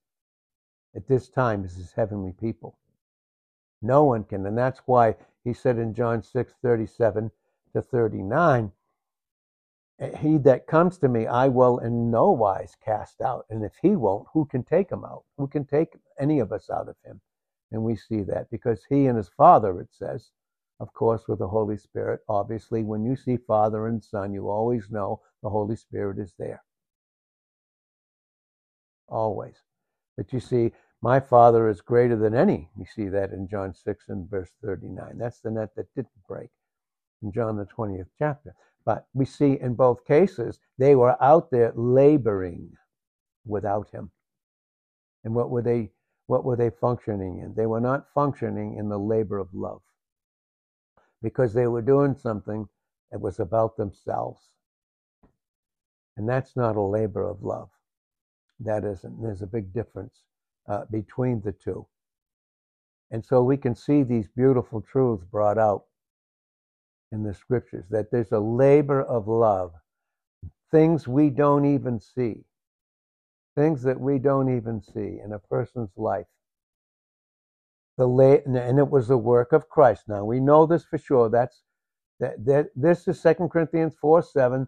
at 0.95 1.07
this 1.07 1.29
time 1.29 1.65
as 1.65 1.77
his 1.77 1.93
heavenly 1.93 2.33
people. 2.33 2.77
No 3.81 4.05
one 4.05 4.25
can. 4.25 4.45
And 4.45 4.59
that's 4.59 4.81
why 4.85 5.15
he 5.45 5.55
said 5.55 5.79
in 5.79 5.95
John 5.95 6.23
6, 6.23 6.55
37 6.61 7.31
to 7.73 7.81
39, 7.81 8.73
eh, 10.01 10.19
he 10.19 10.37
that 10.39 10.67
comes 10.67 10.99
to 10.99 11.09
me, 11.09 11.27
I 11.27 11.49
will 11.49 11.79
in 11.79 12.11
no 12.11 12.31
wise 12.33 12.77
cast 12.85 13.21
out. 13.21 13.47
And 13.49 13.65
if 13.65 13.73
he 13.81 13.97
won't, 13.97 14.27
who 14.35 14.45
can 14.45 14.65
take 14.65 14.91
him 14.91 15.05
out? 15.05 15.25
Who 15.39 15.47
can 15.47 15.65
take 15.65 15.97
any 16.19 16.41
of 16.41 16.53
us 16.53 16.69
out 16.69 16.89
of 16.89 16.97
him? 17.05 17.21
And 17.71 17.85
we 17.85 17.95
see 17.95 18.23
that 18.25 18.51
because 18.51 18.85
he 18.89 19.07
and 19.07 19.17
his 19.17 19.29
Father, 19.29 19.81
it 19.81 19.89
says, 19.93 20.31
of 20.81 20.93
course, 20.93 21.29
with 21.29 21.39
the 21.39 21.49
Holy 21.49 21.77
Spirit. 21.77 22.21
Obviously, 22.29 22.83
when 22.83 23.05
you 23.05 23.15
see 23.15 23.37
Father 23.37 23.87
and 23.87 24.03
Son, 24.03 24.33
you 24.33 24.49
always 24.51 24.91
know 24.91 25.21
the 25.43 25.51
Holy 25.51 25.77
Spirit 25.77 26.19
is 26.19 26.35
there. 26.39 26.63
Always. 29.11 29.57
But 30.17 30.33
you 30.33 30.41
see, 30.41 30.73
my 31.03 31.19
Father 31.19 31.69
is 31.69 31.81
greater 31.81 32.17
than 32.17 32.35
any. 32.35 32.71
You 32.77 32.85
see 32.85 33.09
that 33.09 33.33
in 33.33 33.49
John 33.49 33.75
6 33.75 34.05
and 34.09 34.29
verse 34.29 34.51
39. 34.63 35.19
That's 35.19 35.41
the 35.41 35.51
net 35.51 35.71
that 35.77 35.93
didn't 35.95 36.09
break 36.29 36.51
in 37.23 37.33
John 37.33 37.57
the 37.57 37.67
20th 37.67 38.09
chapter. 38.19 38.55
But 38.85 39.07
we 39.15 39.25
see 39.25 39.59
in 39.61 39.75
both 39.75 40.05
cases, 40.05 40.59
they 40.79 40.95
were 40.95 41.23
out 41.23 41.51
there 41.51 41.73
laboring 41.75 42.73
without 43.47 43.91
him. 43.91 44.11
And 45.25 45.35
what 45.35 45.51
were 45.51 45.63
they 45.63 45.91
what 46.27 46.45
were 46.45 46.57
they 46.57 46.71
functioning 46.71 47.41
in? 47.41 47.55
They 47.55 47.67
were 47.67 47.81
not 47.81 48.07
functioning 48.15 48.77
in 48.79 48.89
the 48.89 48.99
labor 48.99 49.39
of 49.39 49.53
love 49.53 49.83
because 51.21 51.53
they 51.53 51.67
were 51.67 51.83
doing 51.83 52.15
something 52.15 52.69
that 53.11 53.21
was 53.21 53.41
about 53.41 53.77
themselves. 53.77 54.51
And 56.17 56.29
that's 56.29 56.55
not 56.55 56.77
a 56.77 56.81
labor 56.81 57.29
of 57.29 57.43
love. 57.43 57.71
That 58.61 58.85
isn't. 58.85 59.23
There's 59.23 59.43
a 59.43 59.47
big 59.47 59.73
difference 59.73 60.23
uh, 60.69 60.85
between 60.91 61.41
the 61.41 61.53
two. 61.53 61.87
And 63.11 63.25
so 63.25 63.43
we 63.43 63.57
can 63.57 63.75
see 63.75 64.03
these 64.03 64.29
beautiful 64.29 64.81
truths 64.81 65.25
brought 65.25 65.59
out 65.59 65.85
in 67.11 67.25
the 67.25 67.35
scriptures 67.35 67.87
that 67.91 68.11
there's 68.13 68.31
a 68.33 68.39
labor 68.39 69.03
of 69.03 69.27
love, 69.27 69.73
things 70.71 71.09
we 71.09 71.31
don't 71.31 71.65
even 71.65 71.99
see, 71.99 72.45
things 73.57 73.83
that 73.83 73.99
we 73.99 74.19
don't 74.19 74.55
even 74.57 74.81
see 74.81 75.19
in 75.25 75.33
a 75.33 75.39
person's 75.39 75.91
life 75.97 76.27
the 78.01 78.07
late, 78.07 78.47
and 78.47 78.79
it 78.79 78.89
was 78.89 79.09
the 79.09 79.19
work 79.19 79.53
of 79.53 79.69
Christ. 79.69 80.05
Now 80.09 80.25
we 80.25 80.41
know 80.41 80.65
this 80.65 80.85
for 80.85 80.97
sure. 80.97 81.29
That's 81.29 81.61
that, 82.19 82.43
that 82.47 82.69
this 82.75 83.07
is 83.07 83.21
Second 83.21 83.51
Corinthians 83.51 83.95
4 84.01 84.23
7. 84.23 84.67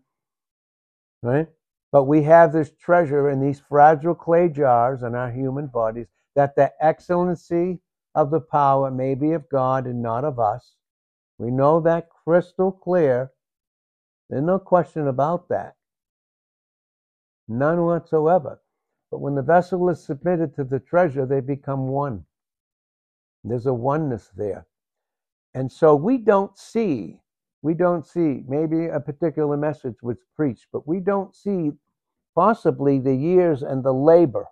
Right? 1.22 1.49
But 1.92 2.04
we 2.04 2.22
have 2.22 2.52
this 2.52 2.72
treasure 2.72 3.28
in 3.28 3.40
these 3.40 3.61
fragile 3.61 4.14
clay 4.14 4.49
jars 4.49 5.02
in 5.02 5.14
our 5.14 5.30
human 5.30 5.66
bodies, 5.66 6.06
that 6.34 6.56
the 6.56 6.72
excellency 6.80 7.80
of 8.14 8.30
the 8.30 8.40
power 8.40 8.90
may 8.90 9.14
be 9.14 9.32
of 9.32 9.49
God 9.50 9.87
and 9.87 10.02
not 10.02 10.25
of 10.25 10.40
us. 10.40 10.75
We 11.38 11.50
know 11.50 11.80
that 11.80 12.08
crystal 12.25 12.72
clear. 12.72 13.30
There's 14.30 14.42
no 14.42 14.58
question 14.58 15.08
about 15.08 15.49
that. 15.50 15.76
None 17.49 17.84
whatsoever. 17.84 18.61
But 19.11 19.20
when 19.20 19.34
the 19.34 19.42
vessel 19.42 19.90
is 19.90 20.02
submitted 20.02 20.54
to 20.56 20.64
the 20.64 20.80
treasure, 20.80 21.26
they 21.26 21.40
become 21.40 21.88
one. 21.88 22.25
There's 23.44 23.66
a 23.66 23.75
oneness 23.75 24.30
there. 24.37 24.66
And 25.52 25.70
so 25.70 25.94
we 25.94 26.16
don't 26.16 26.56
see, 26.56 27.20
we 27.62 27.75
don't 27.75 28.04
see, 28.04 28.42
maybe 28.49 28.87
a 28.87 29.00
particular 29.00 29.57
message 29.57 30.02
was 30.02 30.19
preached, 30.35 30.66
but 30.73 30.87
we 30.87 30.99
don't 30.99 31.35
see 31.35 31.71
possibly 32.35 32.99
the 32.99 33.14
years 33.14 33.62
and 33.62 33.85
the 33.85 33.95
labor. 33.95 34.49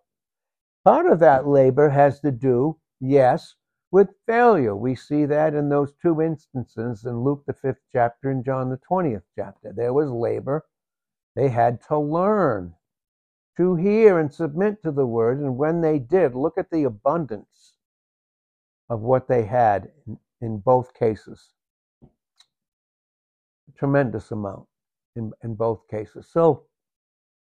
Part 0.85 1.07
of 1.07 1.19
that 1.19 1.47
labor 1.47 1.91
has 1.91 2.21
to 2.21 2.31
do, 2.31 2.79
yes, 3.01 3.57
with 3.91 4.09
failure. 4.27 4.77
We 4.77 4.95
see 4.95 5.27
that 5.27 5.55
in 5.55 5.69
those 5.69 5.93
two 6.01 6.23
instances 6.23 7.05
in 7.05 7.21
Luke, 7.21 7.43
the 7.47 7.53
fifth 7.53 7.83
chapter, 7.93 8.31
and 8.31 8.45
John, 8.45 8.71
the 8.71 8.81
20th 8.89 9.25
chapter. 9.35 9.73
There 9.75 9.93
was 9.93 10.11
labor. 10.11 10.65
They 11.35 11.49
had 11.49 11.83
to 11.89 11.99
learn 11.99 12.75
to 13.57 13.75
hear 13.75 14.19
and 14.19 14.33
submit 14.33 14.83
to 14.83 14.93
the 14.93 15.07
word. 15.07 15.41
And 15.41 15.57
when 15.57 15.81
they 15.81 15.99
did, 15.99 16.35
look 16.35 16.57
at 16.57 16.71
the 16.71 16.85
abundance 16.85 17.75
of 18.89 19.01
what 19.01 19.29
they 19.29 19.45
had 19.45 19.91
in, 20.07 20.19
in 20.41 20.59
both 20.59 20.95
cases. 20.95 21.53
Tremendous 23.79 24.31
amount 24.31 24.67
in, 25.17 25.33
in 25.43 25.55
both 25.55 25.87
cases. 25.89 26.29
So 26.31 26.65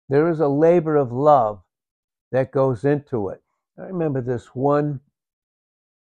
there 0.10 0.30
is 0.30 0.40
a 0.40 0.48
labor 0.48 0.96
of 0.96 1.12
love 1.12 1.62
that 2.32 2.52
goes 2.52 2.86
into 2.86 3.30
it. 3.30 3.42
I 3.78 3.84
remember 3.84 4.22
this 4.22 4.48
one 4.54 5.00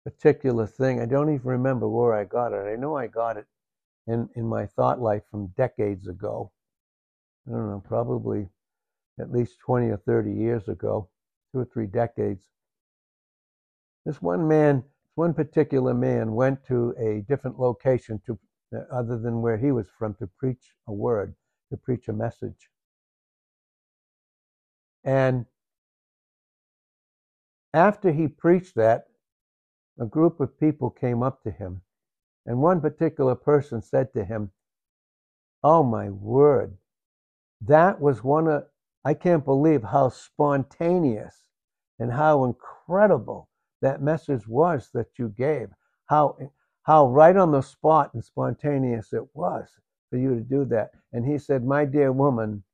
particular 0.04 0.66
thing. 0.66 1.00
I 1.00 1.06
don't 1.06 1.32
even 1.32 1.46
remember 1.46 1.88
where 1.88 2.14
I 2.14 2.24
got 2.24 2.52
it. 2.52 2.66
I 2.66 2.76
know 2.76 2.96
I 2.96 3.06
got 3.06 3.36
it 3.36 3.46
in, 4.06 4.28
in 4.36 4.46
my 4.46 4.66
thought 4.66 5.00
life 5.00 5.22
from 5.30 5.48
decades 5.56 6.06
ago. 6.06 6.52
I 7.46 7.52
don't 7.52 7.70
know, 7.70 7.82
probably 7.86 8.48
at 9.18 9.32
least 9.32 9.58
20 9.60 9.88
or 9.88 9.96
30 9.96 10.32
years 10.32 10.68
ago, 10.68 11.08
two 11.52 11.60
or 11.60 11.64
three 11.64 11.86
decades. 11.86 12.44
This 14.04 14.22
one 14.22 14.46
man 14.46 14.76
this 14.76 15.16
one 15.16 15.34
particular 15.34 15.94
man 15.94 16.32
went 16.32 16.64
to 16.66 16.94
a 16.98 17.24
different 17.28 17.58
location 17.58 18.20
to 18.26 18.38
other 18.92 19.18
than 19.18 19.42
where 19.42 19.56
he 19.56 19.72
was 19.72 19.88
from 19.98 20.14
to 20.14 20.26
preach 20.26 20.74
a 20.86 20.92
word, 20.92 21.34
to 21.70 21.76
preach 21.76 22.08
a 22.08 22.12
message. 22.12 22.68
And 25.04 25.46
after 27.72 28.10
he 28.12 28.28
preached 28.28 28.74
that, 28.74 29.06
a 29.98 30.06
group 30.06 30.40
of 30.40 30.58
people 30.58 30.90
came 30.90 31.22
up 31.22 31.42
to 31.42 31.50
him, 31.50 31.82
and 32.44 32.60
one 32.60 32.80
particular 32.80 33.34
person 33.34 33.80
said 33.80 34.12
to 34.12 34.24
him, 34.24 34.50
Oh 35.62 35.82
my 35.82 36.10
word, 36.10 36.76
that 37.62 38.00
was 38.00 38.22
one 38.22 38.48
of, 38.48 38.64
I 39.04 39.14
can't 39.14 39.44
believe 39.44 39.82
how 39.82 40.10
spontaneous 40.10 41.44
and 41.98 42.12
how 42.12 42.44
incredible 42.44 43.48
that 43.80 44.02
message 44.02 44.46
was 44.46 44.90
that 44.92 45.18
you 45.18 45.28
gave. 45.28 45.68
How 46.06 46.36
how 46.86 47.08
right 47.08 47.36
on 47.36 47.52
the 47.52 47.62
spot 47.62 48.14
and 48.14 48.24
spontaneous 48.24 49.12
it 49.14 49.24
was 49.34 49.68
for 50.10 50.18
you 50.18 50.34
to 50.36 50.42
do 50.42 50.66
that. 50.66 50.92
And 51.12 51.26
he 51.26 51.38
said, 51.38 51.64
My 51.64 51.86
dear 51.86 52.12
woman, 52.12 52.64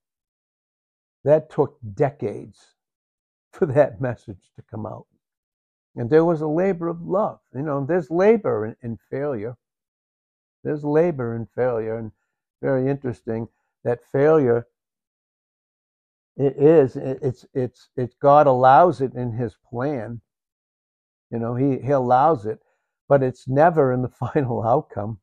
that 1.25 1.51
took 1.51 1.79
decades 1.95 2.61
for 3.53 3.67
that 3.67 4.01
message 4.01 4.51
to 4.57 4.63
come 4.71 4.87
out. 4.87 5.07
And 5.97 6.11
there 6.11 6.25
was 6.25 6.43
a 6.43 6.49
labor 6.49 6.89
of 6.89 7.03
love. 7.03 7.41
You 7.55 7.63
know, 7.63 7.85
there's 7.87 8.11
labor 8.11 8.67
in, 8.67 8.77
in 8.83 8.99
failure. 9.11 9.57
There's 10.65 10.85
labor 10.85 11.37
in 11.37 11.47
failure. 11.47 11.99
And 11.99 12.13
very 12.63 12.89
interesting 12.89 13.49
that 13.85 14.01
failure 14.13 14.67
It 16.37 16.57
is. 16.57 16.97
It's 16.97 17.47
it's 17.55 17.91
it's 17.97 18.15
God 18.17 18.47
allows 18.47 19.01
it 19.03 19.15
in 19.15 19.33
His 19.33 19.57
plan. 19.71 20.21
You 21.31 21.39
know, 21.41 21.55
He 21.57 21.79
He 21.79 21.91
allows 21.93 22.47
it, 22.47 22.63
but 23.13 23.23
it's 23.23 23.47
never 23.47 23.93
in 23.93 24.01
the 24.01 24.09
final 24.33 24.67
outcome. 24.67 25.19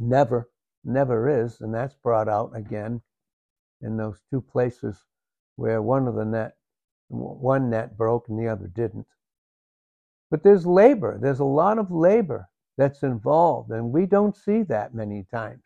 Never, 0.00 0.50
never 0.82 1.28
is, 1.28 1.60
and 1.60 1.72
that's 1.72 1.94
brought 1.94 2.28
out 2.28 2.50
again 2.56 3.02
in 3.82 3.96
those 3.96 4.20
two 4.30 4.40
places 4.40 5.04
where 5.54 5.80
one 5.80 6.08
of 6.08 6.16
the 6.16 6.24
net, 6.24 6.56
one 7.06 7.70
net 7.70 7.96
broke 7.96 8.28
and 8.28 8.36
the 8.36 8.48
other 8.48 8.66
didn't. 8.66 9.06
But 10.28 10.42
there's 10.42 10.66
labor. 10.66 11.20
There's 11.22 11.38
a 11.38 11.44
lot 11.44 11.78
of 11.78 11.92
labor 11.92 12.48
that's 12.76 13.04
involved, 13.04 13.70
and 13.70 13.92
we 13.92 14.04
don't 14.04 14.36
see 14.36 14.64
that 14.64 14.92
many 14.92 15.24
times. 15.32 15.62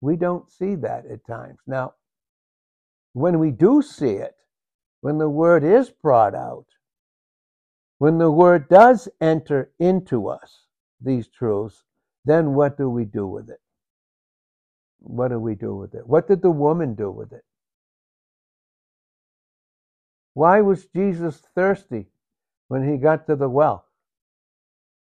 We 0.00 0.16
don't 0.16 0.50
see 0.50 0.74
that 0.76 1.04
at 1.04 1.26
times. 1.26 1.58
Now, 1.66 1.96
when 3.12 3.38
we 3.38 3.50
do 3.50 3.82
see 3.82 4.14
it, 4.14 4.36
when 5.02 5.18
the 5.18 5.28
word 5.28 5.64
is 5.64 5.90
brought 5.90 6.34
out, 6.34 6.64
when 7.98 8.18
the 8.18 8.30
word 8.30 8.68
does 8.68 9.08
enter 9.20 9.70
into 9.78 10.28
us, 10.28 10.66
these 11.00 11.28
truths, 11.28 11.84
then 12.24 12.54
what 12.54 12.76
do 12.76 12.88
we 12.88 13.04
do 13.04 13.26
with 13.26 13.50
it? 13.50 13.60
What 15.00 15.28
do 15.28 15.38
we 15.38 15.54
do 15.54 15.74
with 15.74 15.94
it? 15.94 16.06
What 16.06 16.26
did 16.26 16.42
the 16.42 16.50
woman 16.50 16.94
do 16.94 17.10
with 17.10 17.32
it? 17.32 17.44
Why 20.34 20.60
was 20.60 20.86
Jesus 20.86 21.42
thirsty 21.54 22.06
when 22.68 22.90
he 22.90 22.98
got 22.98 23.26
to 23.26 23.36
the 23.36 23.48
well? 23.48 23.86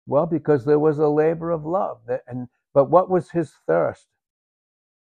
Well, 0.05 0.25
because 0.25 0.65
there 0.65 0.79
was 0.79 0.99
a 0.99 1.07
labor 1.07 1.51
of 1.51 1.65
love. 1.65 2.01
And 2.27 2.49
but 2.73 2.89
what 2.89 3.09
was 3.09 3.31
his 3.31 3.51
thirst? 3.67 4.07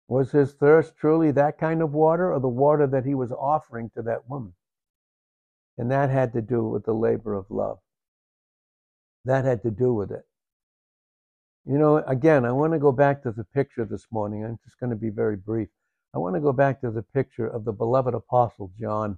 Was 0.09 0.33
his 0.33 0.53
thirst 0.55 0.97
truly 0.97 1.31
that 1.33 1.59
kind 1.59 1.81
of 1.83 1.93
water 1.93 2.33
or 2.33 2.41
the 2.41 2.49
water 2.49 2.87
that 2.89 3.07
he 3.07 3.15
was 3.15 3.33
offering 3.33 3.91
to 3.91 4.03
that 4.03 4.29
woman? 4.29 4.55
And 5.81 5.91
that 5.91 6.11
had 6.11 6.35
to 6.35 6.43
do 6.43 6.63
with 6.63 6.85
the 6.85 6.93
labor 6.93 7.33
of 7.33 7.47
love. 7.49 7.79
That 9.25 9.47
had 9.47 9.63
to 9.63 9.71
do 9.71 9.95
with 9.95 10.11
it. 10.11 10.27
You 11.65 11.79
know, 11.79 11.97
again, 12.07 12.45
I 12.45 12.53
want 12.53 12.75
to 12.75 12.79
go 12.79 12.93
back 12.93 13.23
to 13.23 13.33
the 13.33 13.45
picture 13.45 13.87
this 13.87 14.07
morning. 14.13 14.45
I'm 14.45 14.59
just 14.63 14.79
going 14.79 14.91
to 14.91 14.97
be 14.97 15.09
very 15.09 15.37
brief. 15.37 15.69
I 16.15 16.19
want 16.19 16.37
to 16.37 16.41
go 16.41 16.53
back 16.53 16.83
to 16.83 16.91
the 16.91 17.03
picture 17.03 17.47
of 17.47 17.65
the 17.65 17.73
beloved 17.73 18.13
apostle 18.13 18.71
John. 18.79 19.17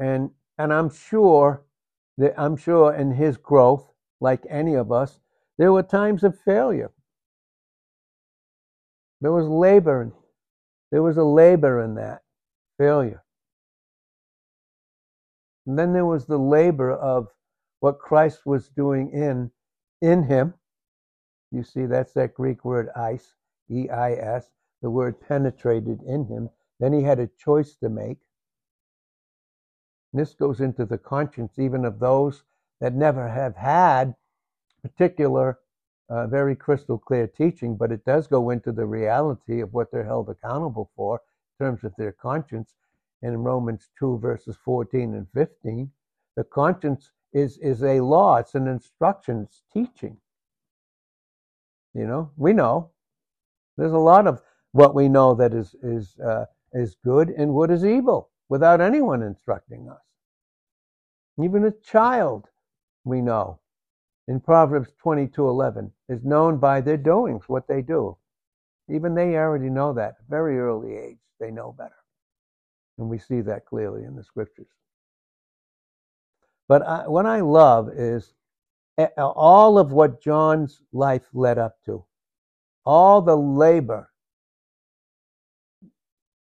And 0.00 0.30
and 0.58 0.72
I'm 0.72 0.90
sure 0.90 1.62
that 2.18 2.34
I'm 2.36 2.56
sure 2.56 2.92
in 2.92 3.12
his 3.12 3.36
growth, 3.36 3.86
like 4.20 4.42
any 4.50 4.74
of 4.74 4.90
us, 4.90 5.20
there 5.58 5.72
were 5.72 5.84
times 5.84 6.24
of 6.24 6.36
failure. 6.40 6.90
There 9.20 9.30
was 9.30 9.46
labor. 9.46 10.12
There 10.90 11.04
was 11.04 11.18
a 11.18 11.22
labor 11.22 11.80
in 11.84 11.94
that 11.94 12.22
failure. 12.78 13.22
And 15.66 15.78
then 15.78 15.92
there 15.92 16.06
was 16.06 16.26
the 16.26 16.38
labor 16.38 16.92
of 16.92 17.28
what 17.80 17.98
Christ 17.98 18.46
was 18.46 18.68
doing 18.68 19.10
in 19.10 19.50
in 20.00 20.24
him 20.24 20.54
you 21.52 21.64
see, 21.64 21.86
that's 21.86 22.12
that 22.12 22.34
Greek 22.34 22.64
word 22.64 22.90
eis, 22.96 23.34
E 23.68 23.88
I 23.88 24.12
S. 24.12 24.50
The 24.82 24.90
word 24.90 25.20
penetrated 25.20 26.02
in 26.02 26.26
him. 26.26 26.50
Then 26.78 26.92
he 26.92 27.02
had 27.02 27.18
a 27.18 27.26
choice 27.26 27.74
to 27.76 27.88
make. 27.88 28.18
And 30.12 30.20
this 30.20 30.34
goes 30.34 30.60
into 30.60 30.86
the 30.86 30.98
conscience 30.98 31.58
even 31.58 31.84
of 31.84 31.98
those 31.98 32.44
that 32.80 32.94
never 32.94 33.28
have 33.28 33.56
had 33.56 34.14
particular, 34.82 35.58
uh, 36.08 36.26
very 36.28 36.56
crystal 36.56 36.98
clear 36.98 37.26
teaching, 37.26 37.76
but 37.76 37.92
it 37.92 38.04
does 38.04 38.26
go 38.26 38.50
into 38.50 38.72
the 38.72 38.86
reality 38.86 39.60
of 39.60 39.74
what 39.74 39.90
they're 39.90 40.04
held 40.04 40.30
accountable 40.30 40.90
for 40.96 41.20
in 41.58 41.66
terms 41.66 41.84
of 41.84 41.94
their 41.96 42.12
conscience. 42.12 42.74
In 43.22 43.36
Romans 43.38 43.90
2, 43.98 44.18
verses 44.18 44.56
14 44.64 45.14
and 45.14 45.26
15, 45.34 45.90
the 46.36 46.44
conscience 46.44 47.12
is, 47.32 47.58
is 47.58 47.82
a 47.82 48.00
law, 48.00 48.36
it's 48.36 48.54
an 48.54 48.66
instruction, 48.66 49.42
it's 49.42 49.62
teaching. 49.72 50.16
You 51.94 52.06
know, 52.06 52.30
we 52.36 52.52
know 52.52 52.90
there's 53.76 53.92
a 53.92 53.98
lot 53.98 54.26
of 54.26 54.42
what 54.72 54.94
we 54.94 55.08
know 55.08 55.34
that 55.34 55.52
is 55.54 55.74
is 55.82 56.16
uh, 56.20 56.44
is 56.72 56.96
good 57.04 57.30
and 57.30 57.52
what 57.52 57.70
is 57.70 57.84
evil 57.84 58.30
without 58.48 58.80
anyone 58.80 59.22
instructing 59.22 59.88
us. 59.88 60.02
Even 61.42 61.64
a 61.64 61.72
child, 61.72 62.48
we 63.04 63.20
know, 63.20 63.58
in 64.28 64.38
Proverbs 64.38 64.92
22:11, 65.04 65.90
is 66.08 66.24
known 66.24 66.58
by 66.58 66.80
their 66.80 66.96
doings, 66.96 67.48
what 67.48 67.66
they 67.66 67.82
do. 67.82 68.16
Even 68.88 69.14
they 69.14 69.36
already 69.36 69.70
know 69.70 69.92
that. 69.92 70.16
Very 70.28 70.58
early 70.58 70.94
age, 70.96 71.18
they 71.40 71.50
know 71.50 71.72
better, 71.72 71.99
and 73.00 73.08
we 73.08 73.18
see 73.18 73.40
that 73.40 73.66
clearly 73.66 74.04
in 74.04 74.14
the 74.14 74.22
scriptures. 74.22 74.68
But 76.68 76.82
I, 76.86 77.08
what 77.08 77.26
I 77.26 77.40
love 77.40 77.88
is 77.92 78.34
all 79.16 79.78
of 79.78 79.90
what 79.90 80.22
John's 80.22 80.82
life 80.92 81.24
led 81.32 81.58
up 81.58 81.78
to, 81.86 82.04
all 82.84 83.22
the 83.22 83.36
labor 83.36 84.10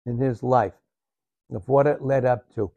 in 0.06 0.18
his 0.18 0.42
life 0.42 0.72
of 1.52 1.68
what 1.68 1.86
it 1.86 2.00
led 2.00 2.24
up 2.24 2.54
to. 2.54 2.70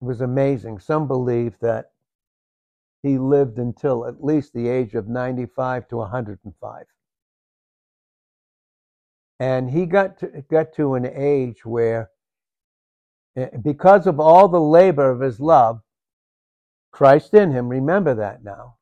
It 0.00 0.04
was 0.04 0.20
amazing. 0.20 0.78
Some 0.78 1.06
believe 1.06 1.56
that 1.60 1.92
he 3.02 3.18
lived 3.18 3.58
until 3.58 4.06
at 4.06 4.24
least 4.24 4.54
the 4.54 4.68
age 4.68 4.94
of 4.94 5.08
95 5.08 5.88
to 5.88 5.96
105. 5.98 6.84
And 9.40 9.70
he 9.70 9.86
got 9.86 10.18
to, 10.18 10.44
got 10.50 10.72
to 10.74 10.94
an 10.94 11.06
age 11.06 11.64
where, 11.64 12.10
eh, 13.36 13.48
because 13.62 14.06
of 14.06 14.18
all 14.18 14.48
the 14.48 14.60
labor 14.60 15.10
of 15.10 15.20
his 15.20 15.40
love, 15.40 15.80
Christ 16.90 17.34
in 17.34 17.52
him. 17.52 17.68
Remember 17.68 18.14
that 18.14 18.42
now. 18.42 18.76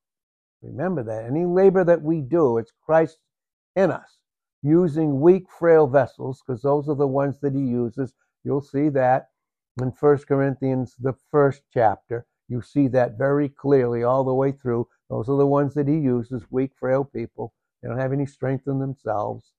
Remember 0.62 1.03
that. 1.03 1.25
Any 1.25 1.45
labor 1.45 1.85
that 1.85 2.03
we 2.03 2.21
do, 2.23 2.59
it's 2.59 2.73
Christ 2.85 3.19
in 3.75 3.90
us, 3.90 4.19
using 4.62 5.21
weak, 5.21 5.51
frail 5.51 5.87
vessels, 5.87 6.42
because 6.47 6.62
those 6.62 6.88
are 6.88 6.95
the 6.95 7.07
ones 7.07 7.38
that 7.40 7.55
he 7.55 7.61
uses. 7.61 8.14
You'll 8.42 8.62
see 8.62 8.88
that 8.90 9.29
in 9.81 9.92
first 9.92 10.27
Corinthians, 10.27 10.97
the 10.99 11.14
first 11.31 11.62
chapter. 11.73 12.27
You 12.49 12.62
see 12.62 12.88
that 12.88 13.19
very 13.19 13.49
clearly 13.49 14.03
all 14.03 14.25
the 14.25 14.33
way 14.33 14.53
through. 14.53 14.88
Those 15.11 15.29
are 15.29 15.37
the 15.37 15.47
ones 15.47 15.75
that 15.75 15.88
he 15.88 15.99
uses, 15.99 16.51
weak, 16.51 16.73
frail 16.79 17.05
people. 17.05 17.53
They 17.83 17.88
don't 17.88 17.99
have 17.99 18.12
any 18.12 18.27
strength 18.27 18.66
in 18.66 18.79
themselves. 18.79 19.53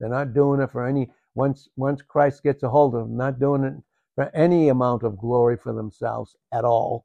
They're 0.00 0.08
not 0.08 0.34
doing 0.34 0.60
it 0.60 0.72
for 0.72 0.86
any, 0.86 1.10
once, 1.34 1.68
once 1.76 2.02
Christ 2.02 2.42
gets 2.42 2.62
a 2.62 2.70
hold 2.70 2.94
of 2.94 3.02
them, 3.02 3.16
not 3.16 3.38
doing 3.38 3.64
it 3.64 3.74
for 4.14 4.34
any 4.34 4.68
amount 4.68 5.02
of 5.02 5.18
glory 5.18 5.56
for 5.56 5.72
themselves 5.72 6.34
at 6.52 6.64
all 6.64 7.04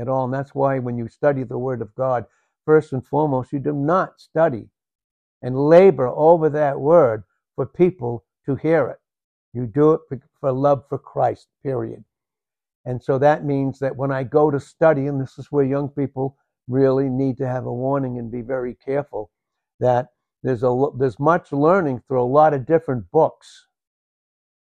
at 0.00 0.08
all. 0.08 0.24
And 0.24 0.34
that's 0.34 0.54
why 0.54 0.78
when 0.78 0.96
you 0.96 1.08
study 1.08 1.44
the 1.44 1.58
Word 1.58 1.82
of 1.82 1.94
God, 1.94 2.26
first 2.64 2.92
and 2.92 3.06
foremost, 3.06 3.52
you 3.52 3.58
do 3.58 3.72
not 3.72 4.20
study 4.20 4.68
and 5.42 5.56
labor 5.56 6.08
over 6.08 6.48
that 6.50 6.80
Word 6.80 7.24
for 7.54 7.66
people 7.66 8.24
to 8.46 8.56
hear 8.56 8.88
it. 8.88 8.98
You 9.52 9.66
do 9.66 9.92
it 9.92 10.20
for 10.40 10.52
love 10.52 10.84
for 10.88 10.98
Christ, 10.98 11.48
period. 11.62 12.04
And 12.84 13.02
so 13.02 13.18
that 13.18 13.44
means 13.44 13.78
that 13.80 13.96
when 13.96 14.12
I 14.12 14.22
go 14.22 14.50
to 14.50 14.60
study, 14.60 15.06
and 15.06 15.20
this 15.20 15.38
is 15.38 15.50
where 15.50 15.64
young 15.64 15.88
people 15.88 16.36
really 16.68 17.08
need 17.08 17.36
to 17.38 17.46
have 17.46 17.66
a 17.66 17.72
warning 17.72 18.18
and 18.18 18.30
be 18.30 18.42
very 18.42 18.74
careful, 18.74 19.30
that 19.80 20.08
there's 20.42 20.62
a 20.62 20.86
there's 20.96 21.18
much 21.18 21.52
learning 21.52 22.02
through 22.06 22.22
a 22.22 22.24
lot 22.24 22.54
of 22.54 22.66
different 22.66 23.10
books. 23.10 23.66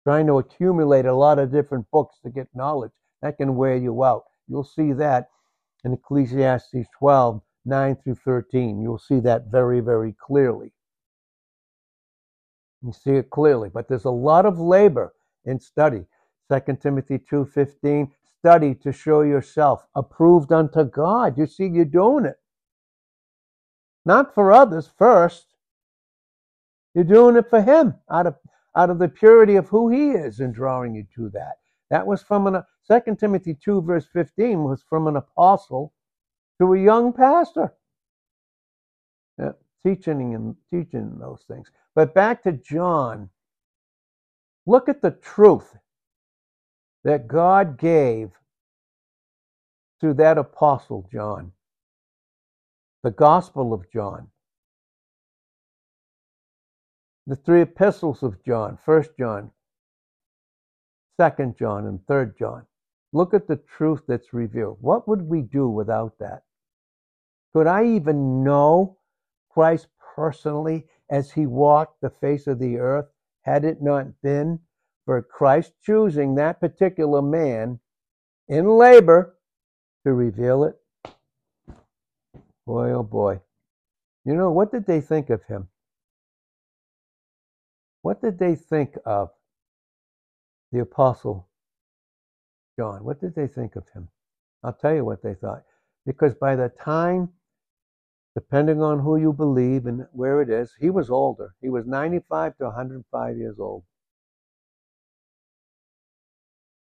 Trying 0.03 0.27
to 0.27 0.37
accumulate 0.37 1.05
a 1.05 1.13
lot 1.13 1.39
of 1.39 1.51
different 1.51 1.85
books 1.91 2.17
to 2.23 2.29
get 2.29 2.47
knowledge 2.53 2.91
that 3.21 3.37
can 3.37 3.55
wear 3.55 3.75
you 3.75 4.03
out. 4.03 4.23
You'll 4.47 4.63
see 4.63 4.93
that 4.93 5.29
in 5.83 5.93
Ecclesiastes 5.93 6.87
12, 6.97 7.41
9 7.65 7.95
through 8.03 8.15
13. 8.15 8.81
You'll 8.81 8.97
see 8.97 9.19
that 9.19 9.51
very, 9.51 9.81
very 9.81 10.15
clearly. 10.19 10.71
You 12.81 12.93
see 12.93 13.11
it 13.11 13.29
clearly. 13.29 13.69
But 13.69 13.87
there's 13.89 14.05
a 14.05 14.11
lot 14.11 14.45
of 14.45 14.57
labor 14.57 15.13
in 15.45 15.59
study. 15.59 16.05
2 16.49 16.77
Timothy 16.81 17.19
2:15, 17.19 18.11
study 18.39 18.73
to 18.73 18.91
show 18.91 19.21
yourself 19.21 19.85
approved 19.93 20.51
unto 20.51 20.83
God. 20.85 21.37
You 21.37 21.45
see, 21.45 21.67
you're 21.67 21.85
doing 21.85 22.25
it. 22.25 22.39
Not 24.05 24.33
for 24.33 24.51
others 24.51 24.87
first. 24.87 25.48
You're 26.99 27.05
doing 27.05 27.37
it 27.37 27.49
for 27.49 27.61
him 27.61 27.95
out 28.11 28.27
of 28.27 28.35
out 28.75 28.89
of 28.89 28.99
the 28.99 29.07
purity 29.07 29.55
of 29.55 29.69
who 29.69 29.87
he 29.87 30.09
is 30.09 30.41
and 30.41 30.53
drawing 30.53 30.93
you 30.93 31.05
to 31.15 31.29
that. 31.29 31.53
That 31.89 32.05
was 32.05 32.21
from 32.21 32.45
an 32.45 32.61
Second 32.83 33.19
Timothy 33.19 33.53
2 33.63 33.83
verse 33.83 34.05
15 34.11 34.65
was 34.65 34.83
from 34.83 35.07
an 35.07 35.15
apostle 35.15 35.93
to 36.59 36.73
a 36.73 36.77
young 36.77 37.13
pastor. 37.13 37.73
Yeah, 39.37 39.53
teaching 39.81 40.35
and 40.35 40.57
teaching 40.69 41.17
those 41.17 41.41
things. 41.47 41.71
But 41.95 42.13
back 42.13 42.43
to 42.43 42.51
John. 42.51 43.29
Look 44.65 44.89
at 44.89 45.01
the 45.01 45.11
truth 45.11 45.77
that 47.05 47.29
God 47.29 47.79
gave 47.79 48.31
to 50.01 50.13
that 50.15 50.37
apostle 50.37 51.07
John. 51.09 51.53
The 53.03 53.11
Gospel 53.11 53.71
of 53.71 53.89
John. 53.89 54.27
The 57.29 57.35
three 57.35 57.61
epistles 57.61 58.23
of 58.23 58.43
John, 58.43 58.75
First 58.83 59.11
John, 59.15 59.51
Second 61.15 61.55
John, 61.55 61.85
and 61.85 62.03
Third 62.07 62.35
John. 62.35 62.65
Look 63.13 63.35
at 63.35 63.47
the 63.47 63.57
truth 63.77 64.01
that's 64.07 64.33
revealed. 64.33 64.79
What 64.81 65.07
would 65.07 65.21
we 65.21 65.43
do 65.43 65.69
without 65.69 66.17
that? 66.17 66.41
Could 67.53 67.67
I 67.67 67.85
even 67.85 68.43
know 68.43 68.97
Christ 69.51 69.89
personally 70.15 70.87
as 71.11 71.31
he 71.31 71.45
walked 71.45 72.01
the 72.01 72.09
face 72.09 72.47
of 72.47 72.57
the 72.57 72.77
earth 72.77 73.05
had 73.43 73.63
it 73.63 73.79
not 73.79 74.07
been 74.23 74.59
for 75.05 75.21
Christ 75.21 75.73
choosing 75.83 76.33
that 76.35 76.59
particular 76.59 77.21
man 77.21 77.79
in 78.47 78.67
labor 78.67 79.37
to 80.03 80.13
reveal 80.13 80.63
it? 80.63 80.75
Boy, 82.65 82.89
oh 82.89 83.03
boy. 83.03 83.39
You 84.25 84.33
know, 84.33 84.49
what 84.49 84.71
did 84.71 84.87
they 84.87 84.99
think 84.99 85.29
of 85.29 85.43
him? 85.43 85.67
What 88.01 88.21
did 88.21 88.39
they 88.39 88.55
think 88.55 88.95
of 89.05 89.29
the 90.71 90.79
Apostle 90.79 91.49
John? 92.77 93.03
What 93.03 93.19
did 93.19 93.35
they 93.35 93.47
think 93.47 93.75
of 93.75 93.83
him? 93.93 94.09
I'll 94.63 94.73
tell 94.73 94.93
you 94.93 95.05
what 95.05 95.21
they 95.21 95.33
thought. 95.33 95.63
Because 96.05 96.33
by 96.35 96.55
the 96.55 96.69
time, 96.83 97.29
depending 98.35 98.81
on 98.81 98.99
who 98.99 99.17
you 99.17 99.33
believe 99.33 99.85
and 99.85 100.05
where 100.11 100.41
it 100.41 100.49
is, 100.49 100.73
he 100.79 100.89
was 100.89 101.09
older. 101.09 101.53
He 101.61 101.69
was 101.69 101.85
95 101.85 102.57
to 102.57 102.65
105 102.65 103.37
years 103.37 103.57
old. 103.59 103.83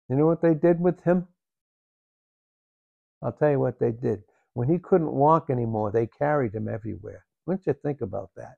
You 0.08 0.16
know 0.16 0.26
what 0.26 0.42
they 0.42 0.54
did 0.54 0.80
with 0.80 1.02
him? 1.04 1.28
I'll 3.22 3.32
tell 3.32 3.50
you 3.50 3.60
what 3.60 3.78
they 3.78 3.92
did. 3.92 4.22
When 4.54 4.68
he 4.68 4.78
couldn't 4.78 5.12
walk 5.12 5.50
anymore, 5.50 5.92
they 5.92 6.06
carried 6.06 6.54
him 6.54 6.68
everywhere. 6.68 7.24
Wouldn't 7.46 7.66
you 7.66 7.74
think 7.74 8.00
about 8.00 8.30
that? 8.36 8.56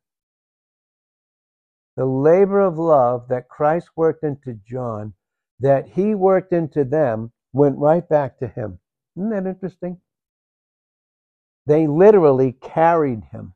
The 1.96 2.06
labor 2.06 2.60
of 2.60 2.78
love 2.78 3.28
that 3.28 3.48
Christ 3.48 3.90
worked 3.96 4.24
into 4.24 4.54
John, 4.66 5.12
that 5.60 5.88
he 5.88 6.14
worked 6.14 6.52
into 6.52 6.84
them, 6.84 7.32
went 7.52 7.78
right 7.78 8.08
back 8.08 8.38
to 8.38 8.48
him. 8.48 8.78
Isn't 9.16 9.30
that 9.30 9.46
interesting? 9.46 9.98
They 11.66 11.86
literally 11.86 12.52
carried 12.52 13.24
him. 13.30 13.52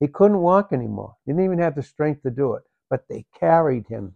He 0.00 0.08
couldn't 0.08 0.38
walk 0.38 0.72
anymore. 0.72 1.16
He 1.26 1.32
didn't 1.32 1.44
even 1.44 1.58
have 1.58 1.74
the 1.74 1.82
strength 1.82 2.22
to 2.22 2.30
do 2.30 2.54
it, 2.54 2.62
but 2.88 3.08
they 3.08 3.24
carried 3.38 3.86
him. 3.88 4.14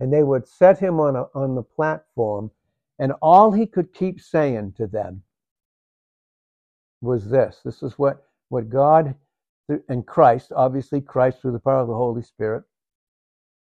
And 0.00 0.12
they 0.12 0.22
would 0.22 0.46
set 0.46 0.78
him 0.78 1.00
on, 1.00 1.16
a, 1.16 1.24
on 1.34 1.54
the 1.54 1.62
platform, 1.62 2.50
and 2.98 3.12
all 3.20 3.52
he 3.52 3.66
could 3.66 3.92
keep 3.92 4.20
saying 4.20 4.74
to 4.76 4.86
them 4.86 5.22
was 7.00 7.28
this. 7.28 7.60
This 7.64 7.82
is 7.82 7.98
what, 7.98 8.24
what 8.48 8.68
God 8.68 9.14
and 9.88 10.06
Christ, 10.06 10.52
obviously 10.54 11.00
Christ 11.00 11.40
through 11.40 11.52
the 11.52 11.58
power 11.58 11.80
of 11.80 11.88
the 11.88 11.94
Holy 11.94 12.22
Spirit, 12.22 12.64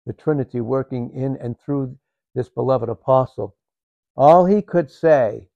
the 0.07 0.13
Trinity 0.13 0.61
working 0.61 1.11
in 1.11 1.37
and 1.37 1.59
through 1.61 1.97
this 2.35 2.49
beloved 2.49 2.89
apostle. 2.89 3.57
All 4.17 4.47
he 4.47 4.63
could 4.63 4.91
say 4.91 5.49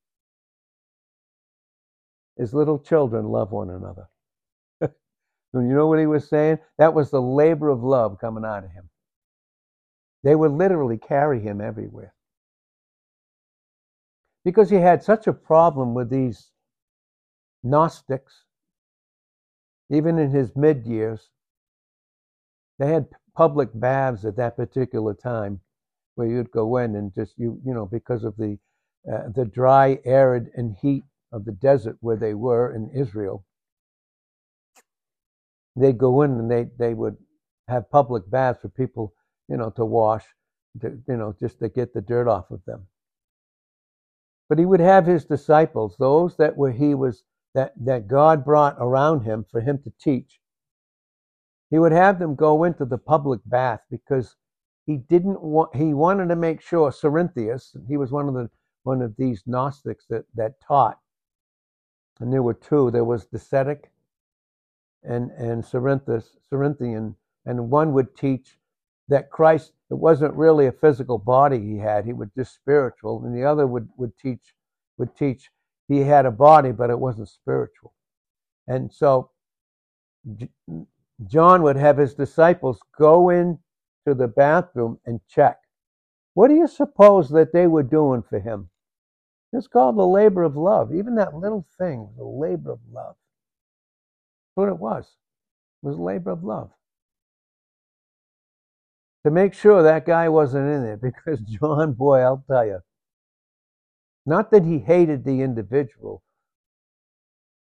is, 2.37 2.55
Little 2.55 2.79
children, 2.79 3.27
love 3.27 3.53
one 3.53 3.71
another. 3.71 4.09
and 4.81 4.91
you 5.69 5.75
know 5.75 5.87
what 5.87 5.99
he 5.99 6.07
was 6.07 6.29
saying? 6.29 6.59
That 6.79 6.95
was 6.95 7.11
the 7.11 7.23
labor 7.23 7.69
of 7.71 7.83
love 7.83 8.19
coming 8.21 8.45
out 8.45 8.65
of 8.65 8.71
him. 8.71 8.89
They 10.23 10.35
would 10.35 10.53
literally 10.53 10.99
carry 10.99 11.41
him 11.41 11.61
everywhere. 11.61 12.15
Because 14.45 14.69
he 14.69 14.77
had 14.77 15.03
such 15.03 15.27
a 15.27 15.33
problem 15.33 15.95
with 15.95 16.11
these 16.11 16.51
Gnostics, 17.63 18.45
even 19.91 20.19
in 20.19 20.31
his 20.31 20.57
mid 20.57 20.87
years, 20.87 21.31
they 22.79 22.89
had 22.89 23.09
public 23.37 23.71
baths 23.75 24.25
at 24.25 24.37
that 24.37 24.57
particular 24.57 25.15
time 25.15 25.61
where 26.15 26.29
you'd 26.29 26.51
go 26.51 26.77
in 26.79 26.97
and 26.97 27.13
just 27.15 27.35
you 27.39 27.61
you 27.65 27.75
know 27.75 27.87
because 27.87 28.25
of 28.25 28.37
the 28.37 28.59
uh, 29.13 29.29
the 29.35 29.45
dry 29.45 29.99
arid 30.05 30.51
and 30.57 30.77
heat 30.81 31.05
of 31.33 31.45
the 31.45 31.53
desert 31.53 31.97
where 32.01 32.17
they 32.17 32.35
were 32.35 32.75
in 32.75 32.89
Israel 32.91 33.45
they'd 35.77 35.99
go 35.99 36.23
in 36.23 36.33
and 36.33 36.51
they 36.51 36.67
they 36.79 36.95
would 36.95 37.17
have 37.69 37.91
public 37.91 38.29
baths 38.31 38.61
for 38.61 38.69
people 38.69 39.13
you 39.49 39.57
know 39.57 39.71
to 39.71 39.85
wash 39.85 40.25
to, 40.81 40.89
you 41.09 41.17
know 41.17 41.35
just 41.41 41.59
to 41.59 41.69
get 41.69 41.93
the 41.95 42.01
dirt 42.01 42.29
off 42.29 42.51
of 42.51 42.65
them. 42.67 42.87
But 44.49 44.59
he 44.59 44.67
would 44.67 44.81
have 44.81 45.07
his 45.07 45.25
disciples 45.25 45.97
those 45.99 46.37
that 46.37 46.57
were 46.57 46.71
he 46.73 46.95
was 46.95 47.25
that, 47.55 47.73
that 47.85 48.09
God 48.09 48.45
brought 48.45 48.77
around 48.79 49.23
him 49.23 49.45
for 49.51 49.61
him 49.61 49.79
to 49.85 49.93
teach, 50.01 50.41
he 51.71 51.79
would 51.79 51.93
have 51.93 52.19
them 52.19 52.35
go 52.35 52.65
into 52.65 52.85
the 52.85 52.99
public 52.99 53.41
bath 53.47 53.81
because 53.91 54.37
he 54.87 54.97
didn't 54.97 55.41
want 55.41 55.75
he 55.75 55.95
wanted 55.95 56.29
to 56.29 56.37
make 56.37 56.61
sure 56.61 56.91
Cerinthus, 56.91 57.75
he 57.89 57.97
was 57.97 58.13
one 58.13 58.29
of 58.29 58.35
the 58.35 58.51
one 58.83 59.01
of 59.01 59.17
these 59.17 59.43
Gnostics 59.47 60.05
that, 60.11 60.25
that 60.35 60.61
taught. 60.61 60.99
And 62.21 62.33
there 62.33 62.43
were 62.43 62.55
two. 62.55 62.91
There 62.91 63.05
was 63.05 63.27
the 63.27 63.39
Docetic 63.39 63.85
and, 65.03 65.31
and 65.33 65.65
Cerinthus, 65.65 66.37
Cerinthian, 66.51 67.17
and 67.45 67.71
one 67.71 67.93
would 67.93 68.17
teach 68.17 68.59
that 69.09 69.31
Christ, 69.31 69.73
it 69.91 69.95
wasn't 69.95 70.35
really 70.35 70.67
a 70.67 70.73
physical 70.73 71.19
body 71.19 71.61
he 71.61 71.79
had, 71.79 72.07
he 72.07 72.13
was 72.13 72.29
just 72.37 72.55
spiritual, 72.55 73.23
and 73.25 73.37
the 73.37 73.45
other 73.45 73.67
would, 73.67 73.89
would 73.97 74.17
teach 74.19 74.55
would 74.97 75.17
teach 75.17 75.51
he 75.89 76.01
had 76.01 76.27
a 76.27 76.31
body, 76.31 76.73
but 76.73 76.91
it 76.91 76.99
wasn't 76.99 77.29
spiritual. 77.29 77.93
And 78.67 78.93
so 78.93 79.31
John 81.27 81.63
would 81.63 81.77
have 81.77 81.99
his 81.99 82.15
disciples 82.15 82.81
go 82.99 83.29
in 83.31 83.59
to 84.07 84.15
the 84.15 84.29
bathroom 84.29 84.99
and 85.07 85.21
check. 85.29 85.59
What 86.35 86.49
do 86.49 86.55
you 86.55 86.67
suppose 86.67 87.29
that 87.31 87.53
they 87.53 87.67
were 87.67 87.83
doing 87.83 88.23
for 88.23 88.41
him? 88.41 88.71
It's 89.53 89.69
called 89.69 89.97
the 89.97 90.07
labor 90.07 90.43
of 90.43 90.57
love. 90.57 90.93
Even 90.93 91.15
that 91.15 91.37
little 91.37 91.67
thing, 91.79 92.09
the 92.17 92.25
labor 92.25 92.73
of 92.73 92.81
love. 92.93 93.15
That's 94.49 94.57
what 94.57 94.69
it 94.69 94.79
was. 94.79 95.05
It 95.83 95.87
was 95.87 95.97
labor 95.97 96.33
of 96.33 96.43
love. 96.43 96.71
To 99.25 99.31
make 99.31 99.55
sure 99.55 99.83
that 99.83 100.07
guy 100.07 100.29
wasn't 100.29 100.69
in 100.69 100.83
there, 100.83 100.97
because 101.25 101.41
John, 101.41 101.93
boy, 101.93 102.21
I'll 102.21 102.45
tell 102.49 102.67
you, 102.67 102.81
not 104.27 104.51
that 104.51 104.65
he 104.65 104.79
hated 104.79 105.25
the 105.25 105.43
individual, 105.43 106.23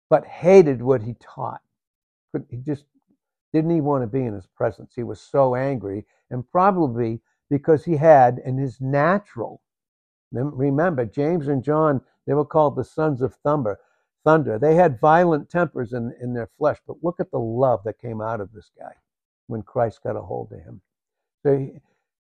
but 0.09 0.25
hated 0.25 0.81
what 0.81 1.01
he 1.01 1.15
taught. 1.19 1.61
But 2.31 2.43
He 2.49 2.57
just 2.57 2.85
didn't 3.53 3.71
even 3.71 3.83
want 3.83 4.03
to 4.03 4.07
be 4.07 4.25
in 4.25 4.33
his 4.33 4.47
presence. 4.47 4.93
He 4.95 5.03
was 5.03 5.21
so 5.21 5.55
angry, 5.55 6.05
and 6.29 6.49
probably 6.49 7.21
because 7.49 7.85
he 7.85 7.97
had 7.97 8.39
in 8.45 8.57
his 8.57 8.81
natural. 8.81 9.61
Remember, 10.31 11.05
James 11.05 11.47
and 11.47 11.63
John, 11.63 12.01
they 12.25 12.33
were 12.33 12.45
called 12.45 12.75
the 12.75 12.83
sons 12.83 13.21
of 13.21 13.35
thunder. 13.35 13.77
Thunder. 14.23 14.57
They 14.57 14.75
had 14.75 14.99
violent 14.99 15.49
tempers 15.49 15.93
in, 15.93 16.13
in 16.21 16.33
their 16.33 16.49
flesh, 16.57 16.77
but 16.87 17.03
look 17.03 17.19
at 17.19 17.29
the 17.29 17.39
love 17.39 17.83
that 17.83 17.99
came 17.99 18.21
out 18.21 18.41
of 18.41 18.51
this 18.51 18.71
guy 18.79 18.93
when 19.47 19.61
Christ 19.61 20.01
got 20.03 20.15
a 20.15 20.21
hold 20.21 20.51
of 20.51 20.59
him. 20.59 20.81
So, 21.43 21.57
he, 21.57 21.71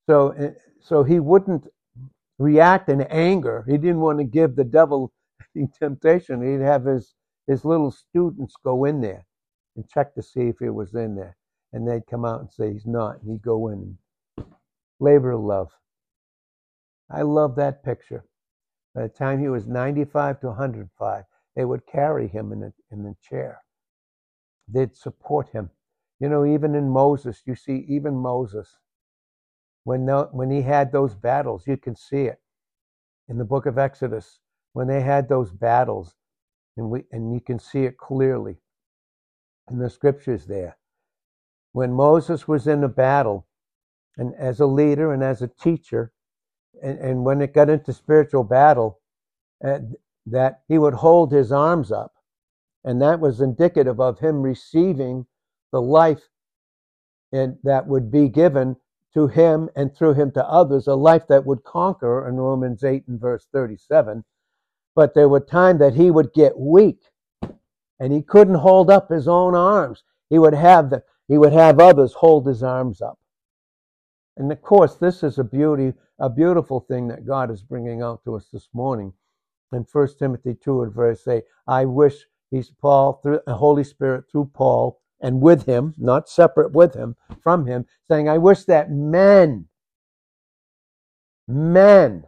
so, 0.07 0.31
eh, 0.33 0.51
so 0.81 1.03
he 1.03 1.19
wouldn't 1.19 1.67
react 2.39 2.89
in 2.89 3.03
anger. 3.03 3.65
He 3.67 3.77
didn't 3.79 4.01
want 4.01 4.19
to 4.19 4.25
give 4.25 4.57
the 4.57 4.65
devil 4.65 5.13
any 5.57 5.69
temptation. 5.79 6.43
He'd 6.43 6.65
have 6.65 6.85
his, 6.85 7.15
his 7.47 7.65
little 7.65 7.91
students 7.91 8.55
go 8.65 8.85
in 8.85 9.01
there 9.01 9.27
and 9.77 9.89
check 9.89 10.15
to 10.15 10.23
see 10.23 10.49
if 10.49 10.57
he 10.59 10.69
was 10.69 10.95
in 10.95 11.17
there. 11.17 11.37
And 11.73 11.87
they'd 11.87 12.07
come 12.09 12.25
out 12.25 12.41
and 12.41 12.51
say 12.51 12.73
he's 12.73 12.87
not. 12.87 13.21
And 13.21 13.31
he'd 13.33 13.43
go 13.43 13.69
in 13.69 13.97
and 14.39 14.47
labor 15.01 15.33
of 15.33 15.43
love. 15.43 15.71
I 17.11 17.23
love 17.23 17.57
that 17.57 17.85
picture. 17.85 18.25
By 18.95 19.03
the 19.03 19.09
time 19.09 19.41
he 19.41 19.49
was 19.49 19.67
95 19.67 20.41
to 20.41 20.47
105, 20.49 21.25
they 21.55 21.65
would 21.65 21.87
carry 21.87 22.29
him 22.29 22.53
in 22.53 22.61
the, 22.61 22.73
in 22.91 23.03
the 23.03 23.15
chair. 23.23 23.61
They'd 24.69 24.97
support 24.97 25.51
him. 25.51 25.71
You 26.19 26.29
know, 26.29 26.47
even 26.47 26.75
in 26.75 26.89
Moses, 26.89 27.43
you 27.45 27.55
see, 27.55 27.85
even 27.89 28.17
Moses, 28.17 28.79
when, 29.87 30.05
the, 30.05 30.29
when 30.33 30.51
he 30.51 30.63
had 30.63 30.91
those 30.91 31.15
battles. 31.15 31.63
You 31.65 31.77
can 31.77 31.95
see 31.95 32.23
it 32.23 32.41
in 33.29 33.39
the 33.39 33.45
book 33.45 33.67
of 33.67 33.79
Exodus 33.79 34.41
when 34.73 34.89
they 34.89 35.01
had 35.01 35.29
those 35.29 35.53
battles, 35.53 36.17
and, 36.77 36.91
we, 36.91 37.05
and 37.13 37.33
you 37.33 37.41
can 37.41 37.61
see 37.61 37.85
it 37.85 37.97
clearly 37.97 38.57
in 39.71 39.79
the 39.79 39.89
scriptures 39.89 40.47
there. 40.47 40.77
When 41.71 41.93
Moses 41.93 42.49
was 42.49 42.67
in 42.67 42.83
a 42.83 42.89
battle, 42.89 43.47
and 44.17 44.35
as 44.35 44.59
a 44.59 44.67
leader 44.67 45.13
and 45.13 45.23
as 45.23 45.41
a 45.41 45.47
teacher, 45.47 46.13
and, 46.83 46.99
and 46.99 47.25
when 47.25 47.41
it 47.41 47.55
got 47.55 47.71
into 47.71 47.93
spiritual 47.93 48.43
battle, 48.43 48.99
uh, 49.65 49.79
that 50.27 50.63
he 50.67 50.79
would 50.79 50.95
hold 50.95 51.31
his 51.31 51.53
arms 51.53 51.93
up. 51.93 52.13
And 52.83 53.01
that 53.03 53.21
was 53.21 53.41
indicative 53.41 54.01
of 54.01 54.19
him 54.19 54.43
receiving 54.43 55.27
the 55.71 55.81
life 55.81 56.29
and 57.31 57.59
that 57.63 57.87
would 57.87 58.11
be 58.11 58.29
given 58.29 58.77
to 59.15 59.29
him 59.29 59.69
and 59.75 59.95
through 59.95 60.15
him 60.15 60.31
to 60.33 60.47
others, 60.47 60.87
a 60.87 60.95
life 60.95 61.27
that 61.29 61.47
would 61.47 61.65
conquer 61.65 62.29
in 62.29 62.37
Romans 62.37 62.85
8 62.85 63.05
and 63.09 63.21
verse 63.21 63.47
37. 63.53 64.25
But 64.95 65.15
there 65.15 65.29
were 65.29 65.41
times 65.41 65.81
that 65.81 65.95
he 65.95 66.11
would 66.11 66.33
get 66.33 66.59
weak 66.59 67.01
and 67.99 68.13
he 68.13 68.23
couldn't 68.23 68.57
hold 68.57 68.91
up 68.91 69.11
his 69.11 69.29
own 69.29 69.55
arms. 69.55 70.03
He 70.29 70.39
would 70.39 70.55
have 70.55 70.91
the, 70.91 71.03
he 71.29 71.39
would 71.39 71.53
have 71.53 71.81
others 71.81 72.13
hold 72.15 72.47
his 72.47 72.63
arms 72.63 73.01
up. 73.01 73.19
And 74.37 74.53
of 74.53 74.61
course, 74.61 74.97
this 74.97 75.23
is 75.23 75.39
a 75.39 75.45
beauty, 75.45 75.95
a 76.19 76.29
beautiful 76.29 76.81
thing 76.81 77.09
that 77.09 77.27
God 77.27 77.51
is 77.51 77.63
bringing 77.63 78.03
out 78.03 78.23
to 78.25 78.35
us 78.35 78.49
this 78.53 78.69
morning. 78.73 79.13
In 79.73 79.87
1 79.91 80.09
Timothy 80.19 80.55
2 80.55 80.83
and 80.83 80.93
verse 80.93 81.27
8, 81.27 81.43
I 81.67 81.85
wish 81.87 82.27
he's 82.51 82.71
Paul 82.71 83.15
through 83.23 83.41
the 83.47 83.55
Holy 83.55 83.83
Spirit 83.83 84.25
through 84.31 84.51
Paul 84.55 85.01
and 85.21 85.41
with 85.41 85.67
him, 85.67 85.95
not 85.99 86.29
separate 86.29 86.73
with 86.73 86.95
him, 86.95 87.17
from 87.43 87.67
him, 87.67 87.87
saying, 88.09 88.29
I 88.29 88.39
wish 88.39 88.65
that 88.65 88.91
men, 88.91 89.67
men, 91.49 92.25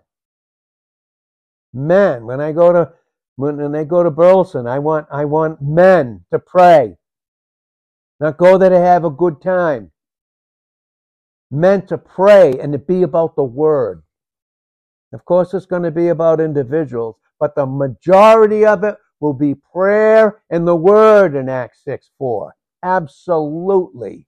men, 1.73 2.27
when 2.27 2.41
I 2.41 2.53
go 2.53 2.73
to 2.73 2.93
when 3.37 3.71
they 3.71 3.85
go 3.85 4.03
to 4.03 4.11
Burleson, 4.11 4.67
I 4.67 4.81
want 4.81 5.07
I 5.13 5.25
want 5.25 5.63
men 5.63 6.25
to 6.33 6.41
pray. 6.41 6.97
Not 8.19 8.37
go 8.37 8.59
there 8.59 8.71
to 8.71 8.81
have 8.81 9.05
a 9.05 9.11
good 9.11 9.41
time. 9.41 9.93
Men 11.51 11.87
to 11.87 11.97
pray 11.97 12.59
and 12.61 12.73
to 12.73 12.79
be 12.79 13.05
about 13.05 13.37
the 13.37 13.45
word. 13.45 14.03
Of 15.13 15.25
course, 15.25 15.55
it's 15.55 15.67
going 15.67 15.85
to 15.85 15.91
be 15.91 16.09
about 16.09 16.41
individuals, 16.41 17.17
but 17.39 17.55
the 17.55 17.65
majority 17.65 18.67
of 18.67 18.83
it 18.83 18.97
will 19.21 19.33
be 19.33 19.55
prayer 19.55 20.43
and 20.51 20.67
the 20.67 20.77
word 20.77 21.35
in 21.37 21.49
Acts 21.49 21.85
6 21.85 22.11
4. 22.19 22.55
Absolutely. 22.83 24.27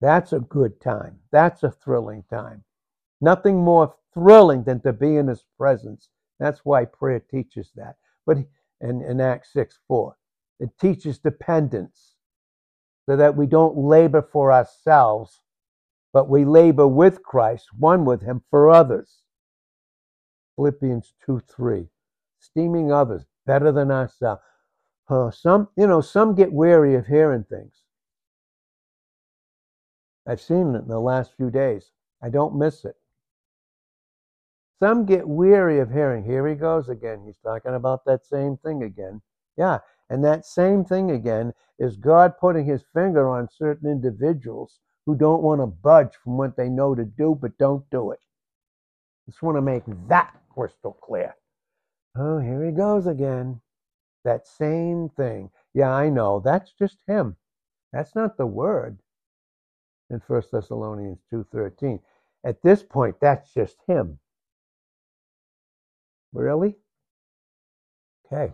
That's 0.00 0.32
a 0.32 0.40
good 0.40 0.80
time. 0.80 1.20
That's 1.32 1.62
a 1.62 1.70
thrilling 1.70 2.24
time. 2.30 2.64
Nothing 3.20 3.58
more 3.64 3.94
thrilling 4.14 4.64
than 4.64 4.80
to 4.80 4.92
be 4.92 5.16
in 5.16 5.28
his 5.28 5.44
presence. 5.58 6.10
That's 6.38 6.64
why 6.64 6.84
prayer 6.84 7.20
teaches 7.20 7.72
that. 7.76 7.96
But 8.26 8.38
in, 8.80 9.02
in 9.02 9.20
Acts 9.20 9.52
6 9.52 9.78
4, 9.88 10.16
it 10.60 10.78
teaches 10.78 11.18
dependence 11.18 12.14
so 13.06 13.16
that 13.16 13.36
we 13.36 13.46
don't 13.46 13.76
labor 13.76 14.22
for 14.22 14.52
ourselves, 14.52 15.40
but 16.12 16.28
we 16.28 16.44
labor 16.44 16.86
with 16.88 17.22
Christ, 17.22 17.68
one 17.78 18.04
with 18.04 18.22
him 18.22 18.42
for 18.50 18.70
others. 18.70 19.22
Philippians 20.56 21.14
2 21.24 21.40
3. 21.40 21.88
Esteeming 22.42 22.92
others 22.92 23.24
better 23.46 23.72
than 23.72 23.90
ourselves. 23.90 24.42
Uh, 25.08 25.30
some, 25.30 25.68
you 25.76 25.86
know, 25.86 26.00
some 26.00 26.34
get 26.34 26.52
weary 26.52 26.94
of 26.94 27.06
hearing 27.06 27.44
things. 27.44 27.82
I've 30.26 30.40
seen 30.40 30.74
it 30.74 30.82
in 30.82 30.88
the 30.88 30.98
last 30.98 31.36
few 31.36 31.50
days. 31.50 31.92
I 32.22 32.30
don't 32.30 32.58
miss 32.58 32.84
it. 32.84 32.96
Some 34.80 35.06
get 35.06 35.26
weary 35.26 35.78
of 35.78 35.90
hearing. 35.90 36.24
Here 36.24 36.46
he 36.46 36.54
goes 36.54 36.88
again. 36.88 37.22
He's 37.24 37.38
talking 37.38 37.74
about 37.74 38.04
that 38.04 38.26
same 38.26 38.56
thing 38.58 38.82
again. 38.82 39.22
Yeah, 39.56 39.78
and 40.10 40.24
that 40.24 40.44
same 40.44 40.84
thing 40.84 41.10
again 41.10 41.54
is 41.78 41.96
God 41.96 42.34
putting 42.38 42.66
his 42.66 42.82
finger 42.92 43.28
on 43.28 43.48
certain 43.50 43.90
individuals 43.90 44.80
who 45.06 45.16
don't 45.16 45.42
want 45.42 45.60
to 45.60 45.66
budge 45.66 46.14
from 46.22 46.36
what 46.36 46.56
they 46.56 46.68
know 46.68 46.94
to 46.94 47.04
do 47.04 47.38
but 47.40 47.56
don't 47.58 47.88
do 47.90 48.10
it. 48.10 48.18
Just 49.26 49.42
want 49.42 49.56
to 49.56 49.62
make 49.62 49.84
that 50.08 50.34
crystal 50.52 50.92
clear. 51.00 51.34
Oh, 52.16 52.38
here 52.38 52.64
he 52.64 52.72
goes 52.72 53.06
again. 53.06 53.60
That 54.26 54.44
same 54.44 55.08
thing. 55.10 55.50
Yeah, 55.72 55.92
I 55.92 56.08
know. 56.08 56.40
That's 56.40 56.72
just 56.72 56.98
him. 57.06 57.36
That's 57.92 58.16
not 58.16 58.36
the 58.36 58.46
word 58.46 58.98
in 60.10 60.20
1 60.26 60.42
Thessalonians 60.50 61.20
2:13. 61.30 62.00
At 62.42 62.60
this 62.60 62.82
point, 62.82 63.20
that's 63.20 63.54
just 63.54 63.76
him. 63.86 64.18
Really? 66.32 66.76
Okay. 68.26 68.52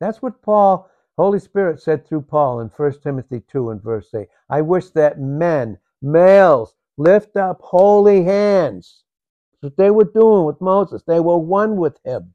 That's 0.00 0.20
what 0.20 0.42
Paul, 0.42 0.90
Holy 1.16 1.38
Spirit 1.38 1.80
said 1.80 2.04
through 2.04 2.22
Paul 2.22 2.58
in 2.62 2.70
1 2.70 3.00
Timothy 3.00 3.42
2 3.46 3.70
and 3.70 3.80
verse 3.80 4.12
8. 4.12 4.28
I 4.50 4.60
wish 4.60 4.90
that 4.90 5.20
men, 5.20 5.78
males, 6.02 6.74
lift 6.96 7.36
up 7.36 7.60
holy 7.62 8.24
hands. 8.24 9.04
That's 9.52 9.62
what 9.62 9.76
they 9.76 9.92
were 9.92 10.02
doing 10.02 10.46
with 10.46 10.60
Moses. 10.60 11.04
They 11.04 11.20
were 11.20 11.38
one 11.38 11.76
with 11.76 12.00
him. 12.04 12.33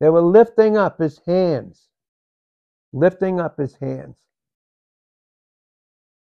They 0.00 0.10
were 0.10 0.22
lifting 0.22 0.76
up 0.76 0.98
his 1.00 1.20
hands, 1.26 1.88
lifting 2.92 3.40
up 3.40 3.58
his 3.58 3.76
hands 3.76 4.18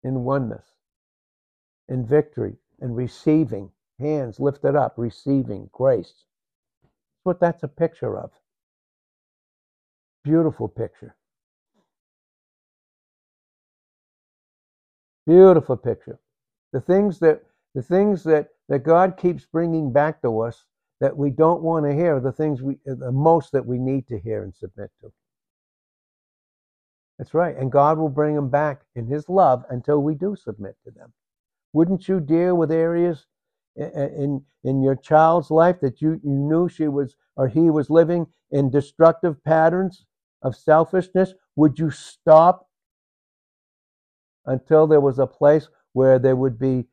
in 0.04 0.24
oneness, 0.24 0.66
in 1.90 2.06
victory, 2.06 2.58
in 2.82 2.94
receiving, 2.96 3.72
hands 4.00 4.40
lifted 4.40 4.76
up, 4.76 4.96
receiving 4.98 5.70
grace. 5.72 6.26
That's 7.10 7.26
what 7.26 7.40
that's 7.40 7.64
a 7.64 7.68
picture 7.68 8.18
of. 8.18 8.32
Beautiful 10.24 10.68
picture. 10.68 11.16
Beautiful 15.28 15.78
picture. 15.78 16.20
The 16.74 16.82
things 16.82 17.20
that 17.20 17.44
the 17.76 17.82
things 17.82 18.24
that 18.26 18.50
that 18.70 18.84
God 18.84 19.18
keeps 19.18 19.46
bringing 19.46 19.92
back 19.94 20.22
to 20.24 20.42
us 20.42 20.66
that 21.02 21.16
we 21.16 21.30
don't 21.30 21.62
want 21.62 21.86
to 21.86 21.94
hear, 21.94 22.20
the 22.20 22.32
things 22.32 22.62
we, 22.62 22.76
uh, 22.90 22.96
the 22.96 23.12
most 23.12 23.52
that 23.52 23.66
we 23.66 23.78
need 23.78 24.08
to 24.08 24.20
hear 24.20 24.44
and 24.44 24.56
submit 24.56 24.92
to. 25.02 25.12
That's 27.18 27.34
right. 27.34 27.56
And 27.56 27.72
God 27.72 27.98
will 27.98 28.10
bring 28.10 28.36
them 28.36 28.50
back 28.50 28.82
in 28.96 29.08
His 29.08 29.30
love 29.30 29.64
until 29.70 30.02
we 30.02 30.16
do 30.16 30.36
submit 30.36 30.76
to 30.86 30.92
them. 30.92 31.14
Wouldn't 31.74 32.08
you 32.08 32.20
deal 32.20 32.56
with 32.56 32.72
areas 32.72 33.26
in, 33.76 34.44
in 34.64 34.82
your 34.82 34.96
child's 34.96 35.52
life 35.52 35.80
that 35.82 36.02
you, 36.02 36.20
you 36.24 36.32
knew 36.32 36.70
she 36.70 36.88
was 36.88 37.16
or 37.36 37.50
he 37.50 37.70
was 37.70 37.90
living 37.90 38.28
in 38.52 38.70
destructive 38.70 39.44
patterns 39.44 40.06
of 40.42 40.56
selfishness? 40.56 41.34
Would 41.58 41.78
you 41.78 41.92
stop 41.92 42.70
until 44.46 44.88
there 44.88 45.02
was 45.02 45.20
a 45.20 45.28
place 45.28 45.68
where 45.94 46.20
there 46.20 46.36
would 46.36 46.58
be 46.58 46.86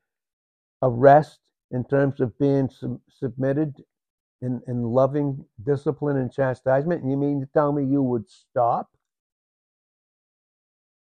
a 0.80 0.90
rest 0.90 1.38
in 1.70 1.84
terms 1.84 2.20
of 2.20 2.36
being 2.38 2.68
sub- 2.68 3.00
submitted 3.08 3.76
in, 4.42 4.60
in 4.66 4.82
loving 4.82 5.46
discipline 5.64 6.18
and 6.18 6.32
chastisement? 6.32 7.02
And 7.02 7.10
you 7.10 7.16
mean 7.16 7.40
to 7.40 7.46
tell 7.46 7.72
me 7.72 7.84
you 7.84 8.02
would 8.02 8.28
stop? 8.28 8.90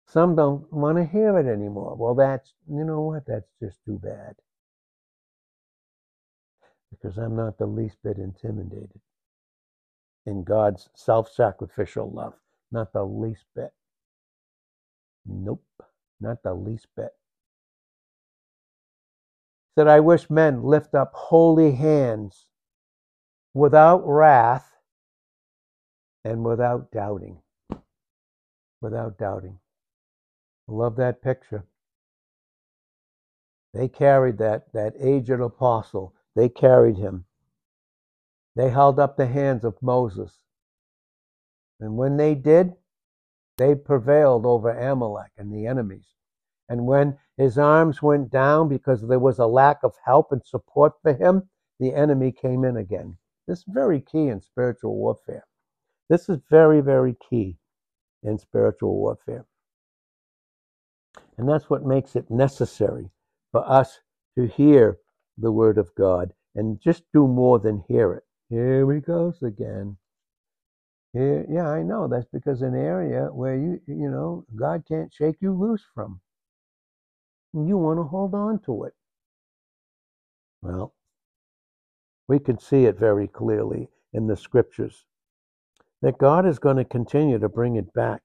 Some 0.07 0.37
don't 0.37 0.71
want 0.73 0.99
to 0.99 1.05
hear 1.05 1.39
it 1.39 1.47
anymore. 1.47 1.95
Well, 1.97 2.15
that's, 2.15 2.55
you 2.69 2.85
know 2.85 3.03
what? 3.03 3.27
That's 3.27 3.51
just 3.63 3.79
too 3.85 3.99
bad. 4.03 4.37
Because 6.91 7.19
I'm 7.19 7.37
not 7.37 7.59
the 7.59 7.67
least 7.67 7.99
bit 8.03 8.19
intimidated 8.19 9.01
in 10.27 10.45
God's 10.45 10.89
self 10.95 11.31
sacrificial 11.31 12.11
love. 12.11 12.35
Not 12.73 12.93
the 12.93 13.05
least 13.05 13.45
bit. 13.55 13.73
Nope, 15.27 15.65
not 16.21 16.43
the 16.43 16.55
least 16.55 16.87
bit. 16.97 17.13
Said, 19.75 19.89
I 19.89 20.01
wish 20.01 20.29
men 20.29 20.63
lift 20.63 20.95
up 20.95 21.13
holy 21.15 21.73
hands 21.73 22.48
without 23.55 24.03
wrath 24.07 24.71
and 26.25 26.45
without 26.45 26.91
doubting. 26.93 27.39
Without 28.83 29.19
doubting. 29.19 29.59
I 30.69 30.73
love 30.73 30.97
that 30.97 31.23
picture. 31.23 31.65
They 33.75 33.89
carried 33.89 34.39
that, 34.39 34.73
that 34.73 34.95
aged 35.01 35.31
apostle, 35.31 36.15
they 36.37 36.49
carried 36.49 36.97
him. 36.97 37.25
They 38.57 38.71
held 38.71 38.99
up 39.01 39.17
the 39.17 39.27
hands 39.27 39.65
of 39.65 39.81
Moses. 39.83 40.33
And 41.81 41.97
when 41.97 42.17
they 42.17 42.35
did, 42.35 42.75
they 43.59 43.75
prevailed 43.75 44.47
over 44.47 44.71
Amalek 44.71 45.33
and 45.39 45.53
the 45.53 45.67
enemies. 45.67 46.07
And 46.69 46.87
when 46.87 47.19
his 47.37 47.59
arms 47.59 48.03
went 48.03 48.31
down 48.31 48.69
because 48.69 49.07
there 49.07 49.19
was 49.19 49.39
a 49.39 49.47
lack 49.47 49.79
of 49.85 49.95
help 50.05 50.33
and 50.33 50.43
support 50.45 50.95
for 51.03 51.15
him, 51.15 51.49
the 51.81 51.95
enemy 51.95 52.33
came 52.33 52.65
in 52.65 52.77
again. 52.77 53.17
This 53.49 53.61
is 53.61 53.65
very 53.67 54.03
key 54.03 54.29
in 54.29 54.43
spiritual 54.43 54.95
warfare. 54.95 55.47
This 56.11 56.29
is 56.29 56.39
very, 56.51 56.83
very 56.83 57.17
key 57.29 57.57
in 58.23 58.39
spiritual 58.39 58.95
warfare. 58.95 59.47
And 61.39 61.49
that's 61.49 61.71
what 61.71 61.87
makes 61.87 62.15
it 62.15 62.31
necessary 62.31 63.11
for 63.51 63.69
us 63.69 64.01
to 64.37 64.47
hear 64.47 64.99
the 65.39 65.51
Word 65.51 65.79
of 65.79 65.95
God 65.95 66.35
and 66.55 66.79
just 66.81 67.05
do 67.15 67.27
more 67.27 67.59
than 67.59 67.85
hear 67.89 68.13
it. 68.13 68.25
Here 68.51 68.91
he 68.93 69.01
goes 69.01 69.43
again. 69.43 69.97
Here, 71.15 71.47
yeah, 71.49 71.69
I 71.69 71.83
know. 71.83 72.07
That's 72.07 72.29
because 72.31 72.61
an 72.61 72.75
area 72.75 73.29
where 73.33 73.57
you, 73.57 73.81
you 73.87 74.11
know, 74.11 74.45
God 74.57 74.85
can't 74.87 75.13
shake 75.13 75.37
you 75.41 75.53
loose 75.53 75.85
from. 75.95 76.21
You 77.55 77.79
want 77.79 77.99
to 77.99 78.05
hold 78.05 78.35
on 78.35 78.59
to 78.67 78.85
it. 78.85 78.93
Well, 80.61 80.93
we 82.29 82.39
can 82.39 82.59
see 82.59 82.85
it 82.85 82.99
very 82.99 83.27
clearly 83.27 83.89
in 84.13 84.27
the 84.27 84.37
scriptures 84.37 85.07
that 86.03 86.19
God 86.19 86.47
is 86.47 86.59
going 86.59 86.77
to 86.77 86.85
continue 86.85 87.39
to 87.39 87.49
bring 87.49 87.77
it 87.77 87.93
back. 87.93 88.23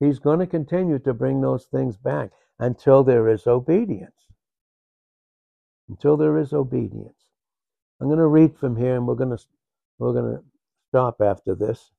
He's 0.00 0.18
going 0.18 0.40
to 0.40 0.46
continue 0.46 0.98
to 1.00 1.14
bring 1.14 1.40
those 1.40 1.66
things 1.66 1.96
back 1.96 2.30
until 2.58 3.04
there 3.04 3.28
is 3.28 3.46
obedience. 3.46 4.10
Until 5.88 6.16
there 6.16 6.38
is 6.38 6.52
obedience. 6.52 7.14
I'm 8.00 8.08
going 8.08 8.18
to 8.18 8.26
read 8.26 8.56
from 8.56 8.76
here 8.76 8.96
and 8.96 9.06
we're 9.06 9.14
going 9.14 9.36
to 9.36 9.44
we're 9.98 10.12
going 10.12 10.36
to 10.36 10.42
stop 10.88 11.20
after 11.20 11.54
this. 11.54 11.92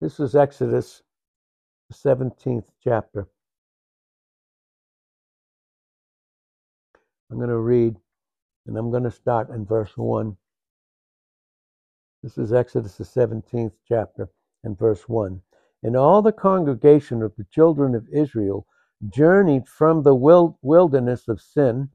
This 0.00 0.20
is 0.20 0.36
Exodus, 0.36 1.02
the 1.88 1.94
17th 1.96 2.68
chapter. 2.84 3.26
I'm 7.30 7.38
going 7.38 7.50
to 7.50 7.58
read, 7.58 7.96
and 8.66 8.76
I'm 8.76 8.90
going 8.90 9.04
to 9.04 9.10
start 9.10 9.50
in 9.50 9.64
verse 9.64 9.96
1. 9.96 10.36
This 12.22 12.36
is 12.36 12.52
Exodus, 12.52 12.96
the 12.96 13.04
17th 13.04 13.72
chapter, 13.86 14.28
and 14.64 14.78
verse 14.78 15.08
1. 15.08 15.40
And 15.82 15.96
all 15.96 16.22
the 16.22 16.32
congregation 16.32 17.22
of 17.22 17.34
the 17.36 17.46
children 17.50 17.94
of 17.94 18.06
Israel 18.12 18.66
journeyed 19.08 19.66
from 19.68 20.02
the 20.02 20.14
wilderness 20.14 21.28
of 21.28 21.40
sin 21.40 21.88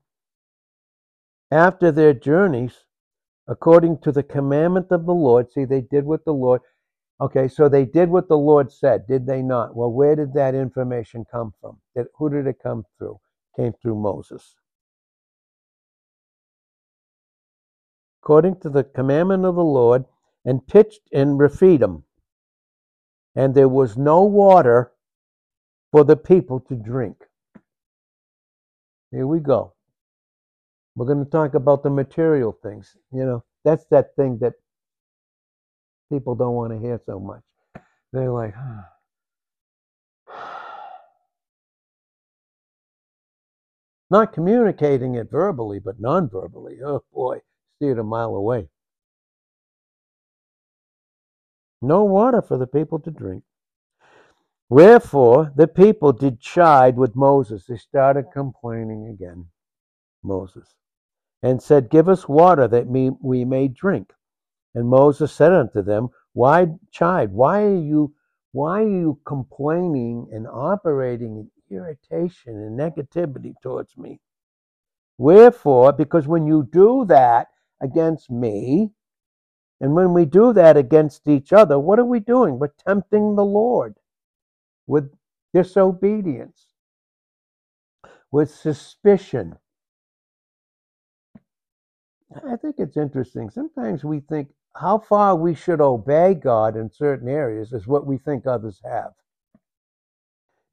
after 1.52 1.91
their 1.91 2.13
journeys 2.13 2.86
according 3.48 4.00
to 4.00 4.12
the 4.12 4.24
commandment 4.24 4.88
of 4.89 5.06
the 5.06 5.13
Lord. 5.13 5.52
See, 5.52 5.65
they 5.65 5.82
did 5.82 6.06
what 6.06 6.26
the 6.26 6.34
Lord 6.34 6.62
Okay, 7.21 7.48
so 7.48 7.69
they 7.69 7.86
did 7.86 8.10
what 8.10 8.28
the 8.28 8.38
Lord 8.38 8.71
said, 8.71 9.08
did 9.08 9.26
they 9.26 9.41
not? 9.41 9.74
Well, 9.76 9.91
where 9.91 10.15
did 10.15 10.34
that 10.34 10.54
information 10.54 11.24
come 11.32 11.54
from? 11.62 11.80
Did, 11.95 12.08
who 12.17 12.30
did 12.30 12.45
it 12.45 12.58
come 12.62 12.84
through? 12.98 13.19
It 13.58 13.62
came 13.62 13.74
through 13.82 13.95
Moses. 13.95 14.56
According 18.26 18.60
to 18.62 18.70
the 18.70 18.84
commandment 18.84 19.46
of 19.46 19.54
the 19.54 19.64
Lord, 19.64 20.06
and 20.44 20.66
pitched 20.66 21.02
in 21.12 21.38
Rephidim. 21.38 22.04
And 23.36 23.54
there 23.54 23.70
was 23.70 23.96
no 23.98 24.24
water 24.24 24.94
for 25.92 26.04
the 26.04 26.16
people 26.16 26.60
to 26.62 26.74
drink. 26.76 27.18
Here 29.12 29.28
we 29.28 29.40
go. 29.40 29.74
We're 30.96 31.06
going 31.06 31.24
to 31.24 31.30
talk 31.30 31.54
about 31.54 31.84
the 31.84 31.92
material 31.92 32.58
things. 32.64 32.98
You 33.12 33.26
know, 33.26 33.44
that's 33.64 33.86
that 33.92 34.16
thing 34.16 34.40
that 34.42 34.54
people 36.12 36.34
don't 36.34 36.56
want 36.56 36.74
to 36.74 36.80
hear 36.80 37.00
so 37.06 37.20
much. 37.20 37.44
They're 38.12 38.32
like, 38.32 38.56
not 44.10 44.34
communicating 44.34 45.14
it 45.14 45.30
verbally, 45.30 45.80
but 45.80 46.00
non 46.00 46.30
verbally. 46.30 46.78
Oh 46.84 47.04
boy, 47.14 47.42
see 47.80 47.88
it 47.88 48.00
a 48.00 48.04
mile 48.04 48.36
away. 48.36 48.68
No 51.82 52.04
water 52.04 52.42
for 52.42 52.58
the 52.58 52.68
people 52.68 53.00
to 53.00 53.12
drink. 53.12 53.44
Wherefore 54.70 55.52
the 55.56 55.68
people 55.68 56.12
did 56.12 56.40
chide 56.40 56.98
with 56.98 57.16
Moses. 57.16 57.66
They 57.66 57.78
started 57.78 58.26
complaining 58.34 59.08
again, 59.08 59.48
Moses, 60.24 60.68
and 61.44 61.62
said, 61.62 61.90
Give 61.90 62.10
us 62.10 62.28
water 62.28 62.68
that 62.68 62.88
we 62.88 63.46
may 63.46 63.68
drink. 63.68 64.12
And 64.74 64.90
Moses 64.90 65.32
said 65.32 65.54
unto 65.54 65.82
them, 65.84 66.10
Why 66.34 66.68
chide? 66.92 67.32
Why 67.32 67.64
are 67.64 67.76
you 67.76 68.14
why 68.52 68.84
are 68.84 68.90
you 68.90 69.20
complaining 69.26 70.30
and 70.32 70.48
operating 70.48 71.36
in 71.70 71.78
irritation 71.78 72.54
and 72.56 72.80
negativity 72.80 73.54
towards 73.62 73.98
me? 73.98 74.22
Wherefore, 75.18 75.92
because 75.92 76.26
when 76.26 76.48
you 76.48 76.68
do 76.72 77.04
that 77.10 77.48
against 77.82 78.30
me, 78.30 78.92
and 79.82 79.94
when 79.94 80.14
we 80.14 80.26
do 80.26 80.54
that 80.54 80.78
against 80.78 81.28
each 81.28 81.52
other, 81.52 81.78
what 81.78 82.00
are 82.00 82.06
we 82.06 82.20
doing? 82.20 82.58
We're 82.58 82.74
tempting 82.88 83.36
the 83.36 83.46
Lord 83.46 83.96
with 84.88 85.12
disobedience, 85.54 86.68
with 88.32 88.50
suspicion. 88.50 89.58
I 92.46 92.56
think 92.56 92.76
it's 92.80 92.98
interesting. 92.98 93.50
Sometimes 93.50 94.04
we 94.04 94.20
think, 94.22 94.50
how 94.76 95.00
far 95.00 95.36
we 95.36 95.56
should 95.56 95.80
obey 95.80 96.34
God 96.34 96.76
in 96.76 96.92
certain 96.92 97.30
areas 97.30 97.72
is 97.72 97.88
what 97.88 98.06
we 98.06 98.18
think 98.18 98.46
others 98.46 98.82
have. 98.84 99.12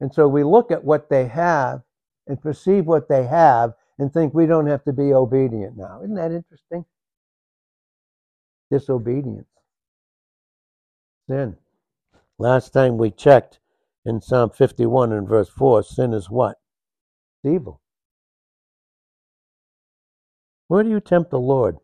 And 0.01 0.13
so 0.13 0.27
we 0.27 0.43
look 0.43 0.71
at 0.71 0.83
what 0.83 1.09
they 1.09 1.27
have 1.27 1.81
and 2.27 2.41
perceive 2.41 2.85
what 2.85 3.07
they 3.07 3.25
have 3.25 3.73
and 3.99 4.11
think 4.11 4.33
we 4.33 4.45
don't 4.45 4.67
have 4.67 4.83
to 4.83 4.91
be 4.91 5.13
obedient 5.13 5.77
now. 5.77 6.01
Isn't 6.03 6.15
that 6.15 6.33
interesting? 6.33 6.83
Disobedience. 8.71 9.47
Sin. 11.29 11.55
Last 12.39 12.71
time 12.71 12.97
we 12.97 13.11
checked 13.11 13.59
in 14.05 14.21
Psalm 14.21 14.49
51 14.49 15.13
and 15.13 15.27
verse 15.27 15.49
4, 15.49 15.83
sin 15.83 16.13
is 16.13 16.29
what? 16.29 16.57
It's 17.43 17.53
evil. 17.53 17.79
Where 20.67 20.83
do 20.83 20.89
you 20.89 20.99
tempt 20.99 21.29
the 21.29 21.39
Lord? 21.39 21.77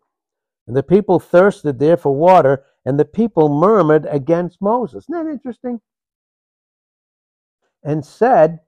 And 0.68 0.76
the 0.76 0.84
people 0.84 1.20
thirsted 1.20 1.80
there 1.80 1.98
for 1.98 2.16
water, 2.16 2.64
and 2.86 3.00
the 3.00 3.06
people 3.06 3.50
murmured 3.50 4.06
against 4.10 4.62
Moses. 4.62 5.06
Isn't 5.06 5.26
that 5.26 5.32
interesting? 5.32 5.82
And 7.84 8.06
said, 8.06 8.60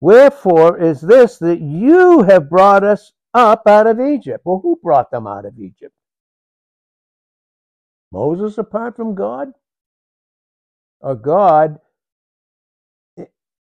Wherefore 0.00 0.78
is 0.78 1.00
this 1.00 1.38
that 1.38 1.60
you 1.60 2.22
have 2.24 2.50
brought 2.50 2.84
us 2.84 3.12
up 3.32 3.62
out 3.66 3.86
of 3.86 4.00
Egypt? 4.00 4.42
Well, 4.44 4.60
who 4.62 4.78
brought 4.82 5.10
them 5.10 5.26
out 5.26 5.46
of 5.46 5.58
Egypt? 5.58 5.94
Moses 8.14 8.58
apart 8.58 8.94
from 8.94 9.16
God? 9.16 9.52
Or 11.00 11.16
God 11.16 11.80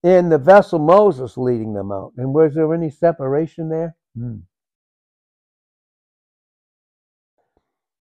in 0.01 0.29
the 0.29 0.39
vessel 0.39 0.79
Moses 0.79 1.37
leading 1.37 1.73
them 1.73 1.91
out? 1.91 2.13
And 2.17 2.33
was 2.33 2.55
there 2.55 2.73
any 2.73 2.89
separation 2.89 3.69
there? 3.69 3.95
Hmm. 4.17 4.37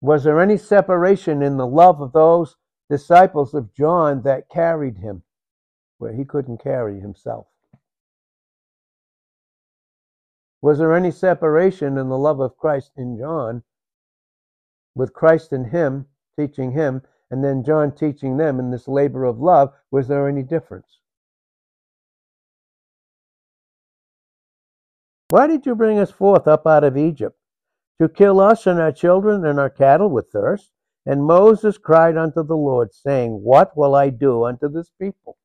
Was 0.02 0.24
there 0.24 0.40
any 0.40 0.58
separation 0.58 1.42
in 1.42 1.56
the 1.56 1.66
love 1.66 2.02
of 2.02 2.12
those 2.12 2.56
disciples 2.90 3.54
of 3.54 3.74
John 3.74 4.22
that 4.22 4.50
carried 4.50 4.98
him 4.98 5.22
where 5.96 6.12
he 6.12 6.24
couldn't 6.24 6.62
carry 6.62 7.00
himself? 7.00 7.46
Was 10.60 10.78
there 10.78 10.94
any 10.94 11.10
separation 11.10 11.96
in 11.96 12.10
the 12.10 12.18
love 12.18 12.40
of 12.40 12.58
Christ 12.58 12.92
in 12.96 13.18
John 13.18 13.62
with 14.94 15.12
Christ 15.12 15.52
in 15.52 15.64
him, 15.66 16.06
teaching 16.38 16.72
him, 16.72 17.02
and 17.30 17.42
then 17.42 17.64
John 17.64 17.92
teaching 17.92 18.36
them 18.36 18.60
in 18.60 18.70
this 18.70 18.88
labor 18.88 19.24
of 19.24 19.40
love? 19.40 19.72
Was 19.90 20.08
there 20.08 20.28
any 20.28 20.42
difference? 20.42 21.00
Why 25.30 25.46
did 25.46 25.66
you 25.66 25.74
bring 25.74 25.98
us 25.98 26.10
forth 26.10 26.46
up 26.46 26.66
out 26.66 26.84
of 26.84 26.96
Egypt? 26.96 27.36
to 28.00 28.08
kill 28.08 28.40
us 28.40 28.66
and 28.66 28.78
our 28.78 28.92
children 28.92 29.44
and 29.46 29.58
our 29.58 29.70
cattle 29.70 30.10
with 30.10 30.30
thirst. 30.30 30.70
And 31.06 31.24
Moses 31.24 31.78
cried 31.78 32.16
unto 32.16 32.42
the 32.42 32.56
Lord, 32.56 32.92
saying, 32.92 33.42
What 33.42 33.76
will 33.76 33.94
I 33.94 34.10
do 34.10 34.44
unto 34.44 34.68
this 34.68 34.90
people? 35.00 35.36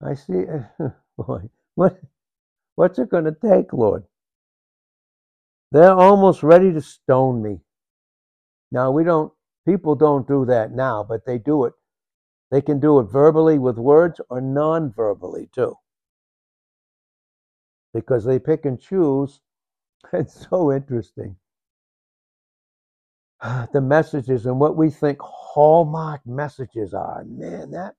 I 0.00 0.14
see, 0.14 0.44
boy, 1.18 1.42
what, 1.74 2.00
what's 2.76 2.98
it 2.98 3.10
going 3.10 3.24
to 3.24 3.32
take, 3.32 3.72
Lord? 3.72 4.04
They're 5.72 5.92
almost 5.92 6.42
ready 6.42 6.72
to 6.72 6.80
stone 6.80 7.42
me. 7.42 7.60
Now, 8.72 8.90
we 8.90 9.04
don't, 9.04 9.32
people 9.68 9.94
don't 9.94 10.26
do 10.26 10.44
that 10.46 10.72
now, 10.72 11.06
but 11.08 11.26
they 11.26 11.38
do 11.38 11.66
it. 11.66 11.74
They 12.50 12.60
can 12.60 12.80
do 12.80 12.98
it 12.98 13.04
verbally 13.04 13.60
with 13.60 13.78
words 13.78 14.20
or 14.28 14.40
non 14.40 14.92
verbally 14.92 15.48
too. 15.54 15.76
Because 17.94 18.24
they 18.24 18.40
pick 18.40 18.64
and 18.64 18.80
choose 18.80 19.40
It's 20.12 20.46
so 20.48 20.72
interesting. 20.72 21.36
The 23.72 23.80
messages 23.80 24.46
and 24.46 24.60
what 24.60 24.76
we 24.76 24.90
think 24.90 25.18
hallmark 25.20 26.20
messages 26.26 26.94
are. 26.94 27.24
Man, 27.24 27.70
that 27.72 27.94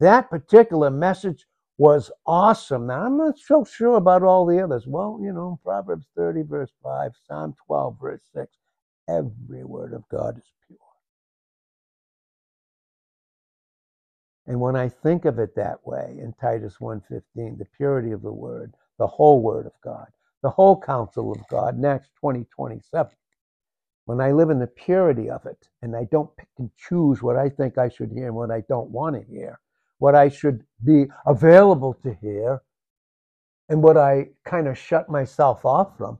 that 0.00 0.28
particular 0.30 0.90
message 0.90 1.46
was 1.78 2.10
awesome. 2.26 2.86
Now 2.88 3.06
I'm 3.06 3.16
not 3.16 3.38
so 3.38 3.64
sure 3.64 3.96
about 3.96 4.22
all 4.22 4.46
the 4.46 4.62
others. 4.62 4.86
Well, 4.86 5.20
you 5.22 5.32
know, 5.32 5.60
Proverbs 5.64 6.06
30 6.16 6.42
verse 6.42 6.72
5, 6.82 7.12
Psalm 7.26 7.54
12 7.66 7.96
verse 8.00 8.22
6. 8.34 8.52
Every 9.08 9.64
word 9.64 9.92
of 9.92 10.08
God 10.08 10.38
is 10.38 10.50
pure. 10.66 10.78
And 14.46 14.60
when 14.60 14.76
I 14.76 14.88
think 14.88 15.24
of 15.24 15.38
it 15.38 15.54
that 15.56 15.86
way 15.86 16.16
in 16.18 16.34
Titus 16.34 16.80
1:15, 16.80 17.58
the 17.58 17.66
purity 17.76 18.12
of 18.12 18.22
the 18.22 18.32
word, 18.32 18.74
the 18.98 19.06
whole 19.06 19.42
word 19.42 19.66
of 19.66 19.72
God, 19.82 20.10
the 20.42 20.50
whole 20.50 20.80
counsel 20.80 21.32
of 21.32 21.46
God 21.48 21.76
in 21.76 21.84
Acts 21.84 22.10
20 22.20 22.44
27. 22.44 23.16
When 24.06 24.20
I 24.20 24.32
live 24.32 24.50
in 24.50 24.58
the 24.58 24.66
purity 24.66 25.30
of 25.30 25.46
it 25.46 25.68
and 25.80 25.96
I 25.96 26.04
don't 26.04 26.34
pick 26.36 26.48
and 26.58 26.70
choose 26.76 27.22
what 27.22 27.36
I 27.36 27.48
think 27.48 27.78
I 27.78 27.88
should 27.88 28.12
hear 28.12 28.26
and 28.26 28.36
what 28.36 28.50
I 28.50 28.60
don't 28.62 28.90
want 28.90 29.16
to 29.16 29.22
hear, 29.22 29.60
what 29.98 30.14
I 30.14 30.28
should 30.28 30.64
be 30.84 31.06
available 31.26 31.94
to 32.02 32.12
hear, 32.14 32.62
and 33.70 33.82
what 33.82 33.96
I 33.96 34.28
kind 34.44 34.68
of 34.68 34.76
shut 34.76 35.08
myself 35.08 35.64
off 35.64 35.96
from. 35.96 36.18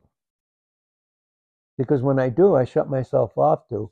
Because 1.79 2.03
when 2.03 2.19
I 2.21 2.29
do, 2.31 2.55
I 2.57 2.65
shut 2.65 2.91
myself 2.91 3.37
off 3.39 3.69
to 3.71 3.91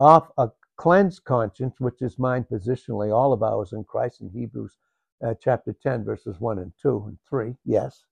off 0.00 0.30
a 0.38 0.50
cleansed 0.76 1.24
conscience, 1.24 1.80
which 1.80 2.02
is 2.02 2.18
mine 2.18 2.44
positionally, 2.50 3.14
all 3.14 3.32
of 3.32 3.42
ours 3.42 3.72
in 3.72 3.84
Christ 3.84 4.20
in 4.20 4.30
Hebrews 4.30 4.76
uh, 5.24 5.34
chapter 5.40 5.72
10, 5.72 6.04
verses 6.04 6.40
1 6.40 6.58
and 6.58 6.72
2 6.82 7.04
and 7.08 7.18
3. 7.28 7.54
Yes, 7.64 8.04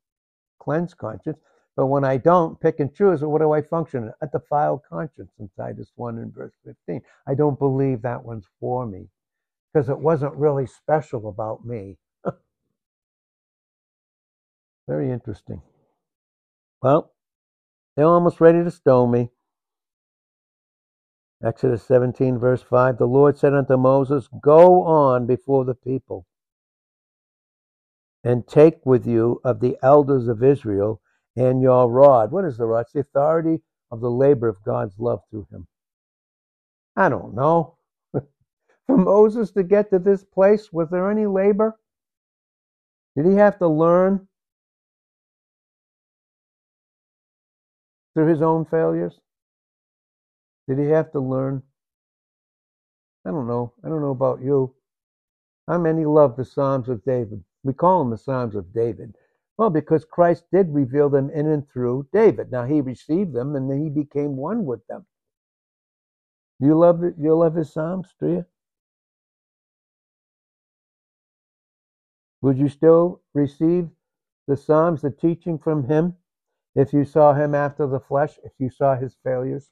cleansed 0.60 0.98
conscience 0.98 1.38
But 1.76 1.86
when 1.86 2.04
I 2.04 2.18
don't 2.18 2.60
pick 2.60 2.80
and 2.80 2.94
choose, 2.94 3.22
what 3.24 3.40
do 3.40 3.52
I 3.52 3.62
function? 3.62 4.12
A 4.22 4.28
defiled 4.28 4.82
conscience 4.88 5.32
in 5.40 5.50
Titus 5.56 5.92
1 5.96 6.18
and 6.18 6.34
verse 6.34 6.54
15. 6.64 7.02
I 7.28 7.34
don't 7.34 7.58
believe 7.58 8.02
that 8.02 8.24
one's 8.24 8.48
for 8.60 8.86
me 8.86 9.08
because 9.72 9.88
it 9.88 9.98
wasn't 9.98 10.34
really 10.34 10.66
special 10.66 11.28
about 11.28 11.66
me. 11.66 11.98
Very 14.88 15.10
interesting. 15.12 15.62
Well, 16.82 17.12
they're 17.98 18.06
almost 18.06 18.40
ready 18.40 18.62
to 18.62 18.70
stone 18.70 19.10
me. 19.10 19.28
Exodus 21.44 21.82
17, 21.82 22.38
verse 22.38 22.62
5 22.62 22.96
The 22.96 23.06
Lord 23.06 23.36
said 23.36 23.54
unto 23.54 23.76
Moses, 23.76 24.28
Go 24.40 24.84
on 24.84 25.26
before 25.26 25.64
the 25.64 25.74
people, 25.74 26.24
and 28.22 28.46
take 28.46 28.86
with 28.86 29.04
you 29.04 29.40
of 29.42 29.58
the 29.58 29.76
elders 29.82 30.28
of 30.28 30.44
Israel 30.44 31.00
and 31.34 31.60
your 31.60 31.90
rod. 31.90 32.30
What 32.30 32.44
is 32.44 32.56
the 32.56 32.66
rod? 32.66 32.82
It's 32.82 32.92
the 32.92 33.00
authority 33.00 33.62
of 33.90 34.00
the 34.00 34.12
labor 34.12 34.46
of 34.46 34.62
God's 34.64 34.94
love 35.00 35.22
through 35.28 35.48
him. 35.50 35.66
I 36.94 37.08
don't 37.08 37.34
know. 37.34 37.78
For 38.12 38.96
Moses 38.96 39.50
to 39.52 39.64
get 39.64 39.90
to 39.90 39.98
this 39.98 40.22
place, 40.22 40.72
was 40.72 40.88
there 40.88 41.10
any 41.10 41.26
labor? 41.26 41.76
Did 43.16 43.26
he 43.26 43.34
have 43.34 43.58
to 43.58 43.66
learn 43.66 44.28
through 48.18 48.26
his 48.26 48.42
own 48.42 48.64
failures? 48.64 49.20
Did 50.66 50.80
he 50.80 50.86
have 50.86 51.12
to 51.12 51.20
learn? 51.20 51.62
I 53.24 53.30
don't 53.30 53.46
know. 53.46 53.74
I 53.84 53.88
don't 53.88 54.00
know 54.00 54.10
about 54.10 54.42
you. 54.42 54.74
How 55.68 55.78
many 55.78 56.04
love 56.04 56.36
the 56.36 56.44
Psalms 56.44 56.88
of 56.88 57.04
David? 57.04 57.44
We 57.62 57.74
call 57.74 58.00
them 58.00 58.10
the 58.10 58.18
Psalms 58.18 58.56
of 58.56 58.72
David. 58.74 59.14
Well, 59.56 59.70
because 59.70 60.04
Christ 60.04 60.46
did 60.50 60.74
reveal 60.74 61.08
them 61.08 61.30
in 61.30 61.46
and 61.46 61.68
through 61.70 62.08
David. 62.12 62.50
Now 62.50 62.64
he 62.64 62.80
received 62.80 63.34
them 63.34 63.54
and 63.54 63.70
then 63.70 63.84
he 63.84 63.88
became 63.88 64.36
one 64.36 64.64
with 64.64 64.84
them. 64.88 65.06
Do 66.60 66.66
You 66.66 66.76
love 66.76 67.00
you 67.16 67.38
love 67.38 67.54
his 67.54 67.72
Psalms, 67.72 68.08
do 68.18 68.26
you? 68.26 68.46
Would 72.42 72.58
you 72.58 72.68
still 72.68 73.20
receive 73.32 73.88
the 74.48 74.56
Psalms, 74.56 75.02
the 75.02 75.12
teaching 75.12 75.56
from 75.56 75.84
him, 75.84 76.16
if 76.78 76.92
you 76.92 77.04
saw 77.04 77.34
him 77.34 77.54
after 77.54 77.86
the 77.86 78.00
flesh, 78.00 78.38
if 78.44 78.52
you 78.58 78.70
saw 78.70 78.96
his 78.96 79.16
failures? 79.24 79.70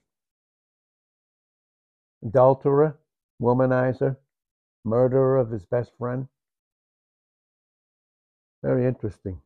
adulterer, 2.24 2.98
womanizer, 3.40 4.16
murderer 4.84 5.36
of 5.36 5.50
his 5.50 5.64
best 5.66 5.92
friend. 5.98 6.26
Very 8.62 8.86
interesting 8.86 9.40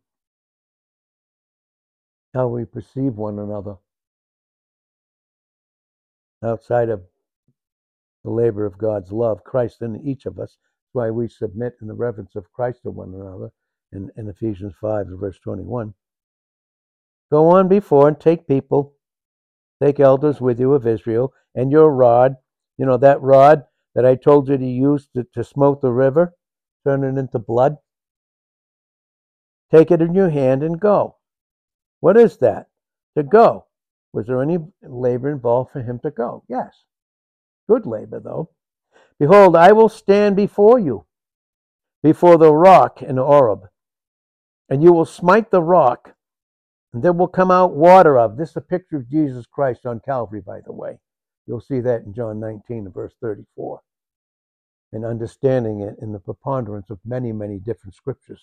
how 2.33 2.49
we 2.49 2.65
perceive 2.65 3.15
one 3.15 3.39
another 3.39 3.77
outside 6.43 6.89
of 6.89 7.03
the 8.25 8.31
labor 8.31 8.65
of 8.65 8.79
God's 8.79 9.13
love, 9.13 9.43
Christ 9.45 9.83
in 9.83 10.01
each 10.07 10.27
of 10.27 10.39
us. 10.39 10.57
That's 10.57 10.95
why 10.95 11.11
we 11.11 11.29
submit 11.29 11.77
in 11.83 11.89
the 11.89 11.95
reverence 11.95 12.37
of 12.37 12.53
Christ 12.53 12.83
to 12.85 12.91
one 12.91 13.15
another 13.15 13.51
in, 13.93 14.11
in 14.17 14.29
Ephesians 14.29 14.75
5 14.81 15.07
verse 15.09 15.39
21. 15.41 15.93
Go 17.31 17.49
on 17.49 17.69
before 17.69 18.09
and 18.09 18.19
take 18.19 18.49
people, 18.49 18.95
take 19.83 20.01
elders 20.01 20.41
with 20.41 20.59
you 20.59 20.75
of 20.75 20.87
Israel, 20.87 21.33
and 21.55 21.71
your 21.71 21.93
rod 21.93 22.37
you 22.81 22.87
know, 22.87 22.97
that 22.97 23.21
rod 23.21 23.65
that 23.95 24.07
I 24.07 24.15
told 24.15 24.49
you 24.49 24.57
to 24.57 24.65
use 24.65 25.07
to, 25.15 25.23
to 25.35 25.79
the 25.83 25.93
river, 25.93 26.35
turn 26.83 27.05
it 27.05 27.21
into 27.21 27.39
blood? 27.39 27.77
Take 29.71 29.91
it 29.91 30.01
in 30.01 30.15
your 30.15 30.31
hand 30.31 30.63
and 30.63 30.81
go. 30.81 31.17
What 32.01 32.17
is 32.17 32.39
that? 32.39 32.69
To 33.19 33.23
go. 33.23 33.67
Was 34.15 34.29
there 34.29 34.41
any 34.41 34.57
labor 34.83 35.31
involved 35.31 35.73
for 35.73 35.83
him 35.83 35.99
to 35.99 36.11
go? 36.11 36.43
Yes. 36.49 36.85
Good 37.69 37.85
labor, 37.85 38.19
though. 38.19 38.49
Behold, 39.19 39.55
I 39.55 39.73
will 39.73 39.91
stand 39.91 40.37
before 40.37 40.79
you, 40.79 41.05
before 42.03 42.39
the 42.39 42.55
rock 42.55 43.03
in 43.03 43.19
Horeb, 43.19 43.69
and 44.71 44.83
you 44.83 44.95
will 44.95 45.05
smite 45.05 45.51
the 45.51 45.63
rock, 45.63 46.15
and 46.93 47.03
there 47.03 47.13
will 47.13 47.29
come 47.29 47.51
out 47.51 47.75
water 47.75 48.19
of. 48.19 48.37
This 48.37 48.51
is 48.51 48.57
a 48.57 48.61
picture 48.63 48.97
of 48.97 49.09
Jesus 49.09 49.47
Christ 49.47 49.87
on 49.87 50.01
Calvary, 50.01 50.41
by 50.41 50.61
the 50.65 50.73
way. 50.73 50.99
You'll 51.47 51.61
see 51.61 51.81
that 51.81 52.03
in 52.03 52.15
John 52.15 52.41
19 52.41 52.87
and 52.87 52.95
verse 52.95 53.15
34. 53.21 53.81
And 54.93 55.05
understanding 55.05 55.81
it 55.81 55.97
in 56.03 56.13
the 56.13 56.19
preponderance 56.19 56.91
of 56.91 56.99
many, 57.05 57.33
many 57.33 57.59
different 57.59 57.95
scriptures. 57.95 58.43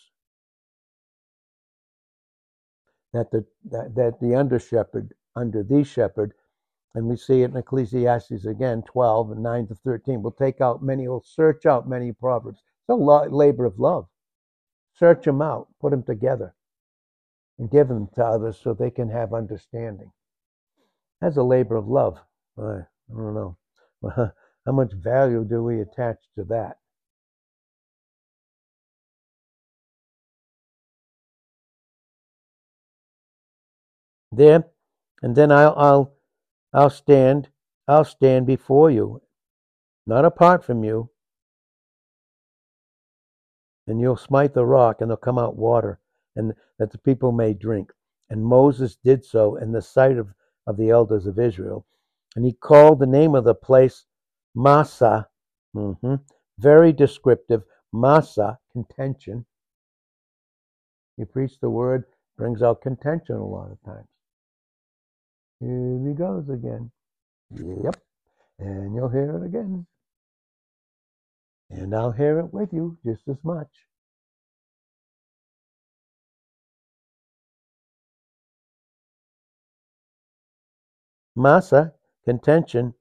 That 3.14 3.32
the, 3.32 3.46
that, 3.70 3.96
that 3.96 4.20
the 4.22 4.36
under 4.36 4.60
shepherd, 4.60 5.14
under 5.36 5.64
the 5.64 5.84
shepherd, 5.84 6.34
and 6.96 7.06
we 7.08 7.18
see 7.18 7.42
it 7.42 7.52
in 7.52 7.58
Ecclesiastes 7.58 8.46
again, 8.46 8.82
12 8.84 9.32
and 9.32 9.44
9 9.44 9.68
to 9.68 9.76
13, 9.76 10.22
will 10.22 10.32
take 10.32 10.62
out 10.62 10.82
many, 10.82 11.08
will 11.08 11.24
search 11.26 11.66
out 11.66 11.88
many 11.88 12.14
proverbs. 12.14 12.60
It's 12.82 12.90
a 12.90 12.96
labor 12.96 13.66
of 13.66 13.78
love. 13.78 14.08
Search 14.94 15.26
them 15.26 15.42
out, 15.42 15.68
put 15.80 15.92
them 15.92 16.04
together, 16.04 16.56
and 17.60 17.72
give 17.72 17.88
them 17.88 18.08
to 18.16 18.24
others 18.24 18.60
so 18.62 18.74
they 18.74 18.92
can 18.92 19.10
have 19.10 19.34
understanding. 19.34 20.12
That's 21.22 21.38
a 21.38 21.44
labor 21.44 21.76
of 21.76 21.88
love. 21.88 22.20
I 22.58 22.82
don't 23.10 23.34
know. 23.34 23.58
How 24.66 24.72
much 24.72 24.94
value 24.94 25.44
do 25.44 25.64
we 25.64 25.82
attach 25.82 26.18
to 26.36 26.44
that? 26.46 26.78
There, 34.32 34.66
and 35.24 35.36
then 35.36 35.52
I'll, 35.52 35.74
I'll, 35.78 36.14
I'll 36.74 36.90
stand, 36.90 37.50
I'll 37.88 38.04
stand 38.04 38.46
before 38.46 38.92
you, 38.92 39.22
not 40.06 40.26
apart 40.26 40.64
from 40.64 40.84
you, 40.84 41.10
and 43.88 44.02
you'll 44.02 44.18
smite 44.18 44.54
the 44.54 44.66
rock, 44.66 45.00
and 45.00 45.10
there'll 45.10 45.18
come 45.18 45.40
out 45.40 45.56
water, 45.56 46.00
and 46.38 46.54
that 46.80 46.92
the 46.92 46.98
people 47.00 47.34
may 47.34 47.54
drink. 47.54 47.92
And 48.30 48.46
Moses 48.46 48.96
did 49.04 49.26
so 49.26 49.58
in 49.58 49.74
the 49.74 49.82
sight 49.82 50.18
of, 50.18 50.30
of 50.66 50.78
the 50.78 50.90
elders 50.90 51.26
of 51.26 51.40
Israel 51.40 51.86
and 52.36 52.46
he 52.46 52.54
called 52.54 53.00
the 53.00 53.08
name 53.08 53.36
of 53.36 53.44
the 53.44 53.56
place 53.56 54.06
Massah, 54.56 55.28
Mm-hmm. 55.76 56.16
Very 56.60 56.92
descriptive. 56.92 57.64
Massah, 57.94 58.60
contention. 58.72 59.46
He 61.18 61.26
preached 61.26 61.62
the 61.62 61.70
word, 61.70 62.06
brings 62.38 62.62
out 62.62 62.82
contention 62.82 63.36
a 63.36 63.46
lot 63.46 63.72
of 63.72 63.82
times. 63.84 64.08
Here 65.60 66.00
he 66.08 66.14
goes 66.14 66.50
again. 66.50 66.92
Yep. 67.52 67.96
And 68.60 68.96
you'll 68.96 69.10
hear 69.10 69.38
it 69.38 69.46
again. 69.46 69.86
And 71.70 71.96
I'll 71.96 72.12
hear 72.12 72.40
it 72.40 72.54
with 72.54 72.74
you 72.74 72.98
just 73.06 73.28
as 73.28 73.38
much. 73.44 73.87
Massah 81.38 81.94
contention, 82.26 82.94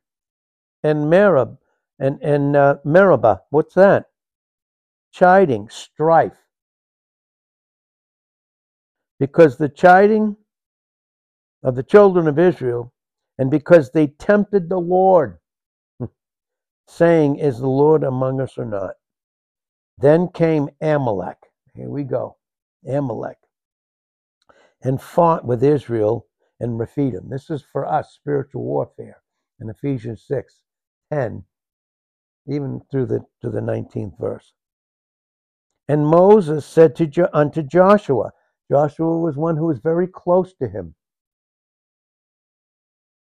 and 0.83 1.07
Merib 1.07 1.59
and 1.99 2.23
and 2.23 2.55
uh, 2.55 2.77
Meribah. 2.85 3.43
What's 3.51 3.75
that? 3.75 4.07
Chiding, 5.13 5.69
strife. 5.71 6.37
Because 9.19 9.57
the 9.57 9.71
chiding 9.71 10.37
of 11.63 11.75
the 11.75 11.83
children 11.83 12.29
of 12.29 12.39
Israel, 12.39 12.93
and 13.39 13.51
because 13.51 13.91
they 13.91 14.09
tempted 14.09 14.69
the 14.69 14.79
Lord, 14.79 15.39
saying, 16.87 17.37
"Is 17.37 17.59
the 17.59 17.69
Lord 17.69 18.05
among 18.05 18.41
us 18.41 18.59
or 18.59 18.67
not?" 18.67 18.97
Then 19.99 20.29
came 20.29 20.69
Amalek. 20.83 21.39
Here 21.75 21.89
we 21.89 22.05
go, 22.05 22.37
Amalek, 22.87 23.39
and 24.83 25.01
fought 25.01 25.45
with 25.45 25.65
Israel 25.65 26.27
and 26.61 26.79
Rephidim. 26.79 27.29
This 27.29 27.51
is 27.51 27.63
for 27.63 27.87
us 27.87 28.13
spiritual 28.13 28.63
warfare 28.63 29.23
in 29.61 29.69
Ephesians 29.69 30.25
6 30.27 30.63
10, 31.13 31.45
even 32.49 32.81
through 32.91 33.07
the 33.07 33.21
to 33.43 33.51
the 33.51 33.61
19th 33.61 34.19
verse. 34.19 34.53
And 35.89 36.07
Moses 36.07 36.67
said 36.67 36.97
to 36.97 37.07
jo- 37.07 37.29
unto 37.33 37.63
Joshua, 37.63 38.33
Joshua 38.71 39.19
was 39.19 39.37
one 39.37 39.57
who 39.57 39.67
was 39.67 39.79
very 39.79 40.09
close 40.09 40.53
to 40.55 40.69
him, 40.69 40.95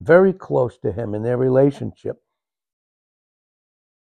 very 0.01 0.33
close 0.33 0.77
to 0.79 0.91
him 0.91 1.13
in 1.13 1.21
their 1.21 1.38
relationship. 1.38 2.23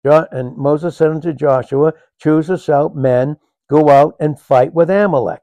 Jo- 0.04 0.26
and 0.30 0.56
Moses 0.56 0.96
said 0.96 1.10
unto 1.10 1.32
Joshua, 1.32 1.94
Choose 2.18 2.50
us 2.50 2.68
out 2.68 2.94
men, 2.94 3.38
go 3.70 3.88
out 3.88 4.16
and 4.20 4.38
fight 4.38 4.74
with 4.74 4.90
Amalek. 4.90 5.42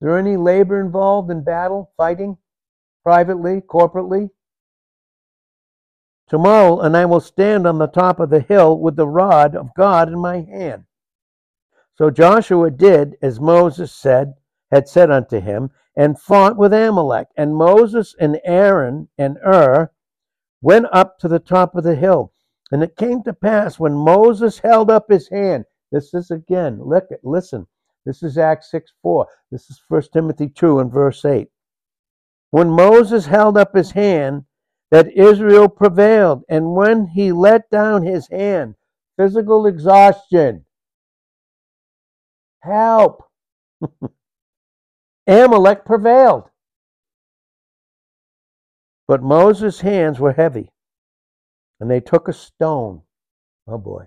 Is 0.00 0.06
there 0.06 0.18
any 0.18 0.36
labor 0.36 0.80
involved 0.80 1.30
in 1.30 1.42
battle, 1.42 1.90
fighting, 1.96 2.36
privately, 3.02 3.62
corporately? 3.62 4.30
Tomorrow, 6.28 6.80
and 6.80 6.96
I 6.96 7.06
will 7.06 7.20
stand 7.20 7.66
on 7.66 7.78
the 7.78 7.86
top 7.86 8.20
of 8.20 8.30
the 8.30 8.40
hill 8.40 8.78
with 8.78 8.96
the 8.96 9.06
rod 9.06 9.54
of 9.54 9.74
God 9.74 10.08
in 10.08 10.18
my 10.18 10.42
hand. 10.42 10.84
So 11.94 12.10
Joshua 12.10 12.70
did 12.70 13.16
as 13.22 13.40
Moses 13.40 13.90
said, 13.90 14.34
had 14.70 14.86
said 14.86 15.10
unto 15.10 15.40
him, 15.40 15.70
and 15.96 16.20
fought 16.20 16.58
with 16.58 16.74
Amalek. 16.74 17.28
And 17.36 17.56
Moses 17.56 18.14
and 18.20 18.38
Aaron 18.44 19.08
and 19.16 19.38
Hur 19.42 19.90
went 20.60 20.86
up 20.92 21.18
to 21.20 21.28
the 21.28 21.38
top 21.38 21.74
of 21.74 21.84
the 21.84 21.94
hill. 21.94 22.34
And 22.70 22.82
it 22.82 22.96
came 22.96 23.22
to 23.22 23.32
pass 23.32 23.78
when 23.78 23.94
Moses 23.94 24.58
held 24.58 24.90
up 24.90 25.06
his 25.08 25.28
hand. 25.28 25.64
This 25.90 26.12
is 26.12 26.30
again, 26.30 26.80
look, 26.82 27.06
listen. 27.22 27.66
This 28.06 28.22
is 28.22 28.38
Acts 28.38 28.70
6 28.70 28.92
4. 29.02 29.26
This 29.50 29.68
is 29.68 29.82
1 29.88 30.02
Timothy 30.12 30.48
2 30.48 30.78
and 30.78 30.92
verse 30.92 31.24
8. 31.24 31.48
When 32.52 32.70
Moses 32.70 33.26
held 33.26 33.58
up 33.58 33.74
his 33.74 33.90
hand, 33.90 34.44
that 34.92 35.12
Israel 35.12 35.68
prevailed. 35.68 36.44
And 36.48 36.74
when 36.74 37.08
he 37.08 37.32
let 37.32 37.68
down 37.68 38.04
his 38.04 38.28
hand, 38.28 38.76
physical 39.18 39.66
exhaustion, 39.66 40.64
help, 42.60 43.24
Amalek 45.26 45.84
prevailed. 45.84 46.44
But 49.08 49.22
Moses' 49.22 49.80
hands 49.80 50.20
were 50.20 50.32
heavy, 50.32 50.70
and 51.80 51.90
they 51.90 52.00
took 52.00 52.28
a 52.28 52.32
stone. 52.32 53.02
Oh 53.66 53.78
boy, 53.78 54.06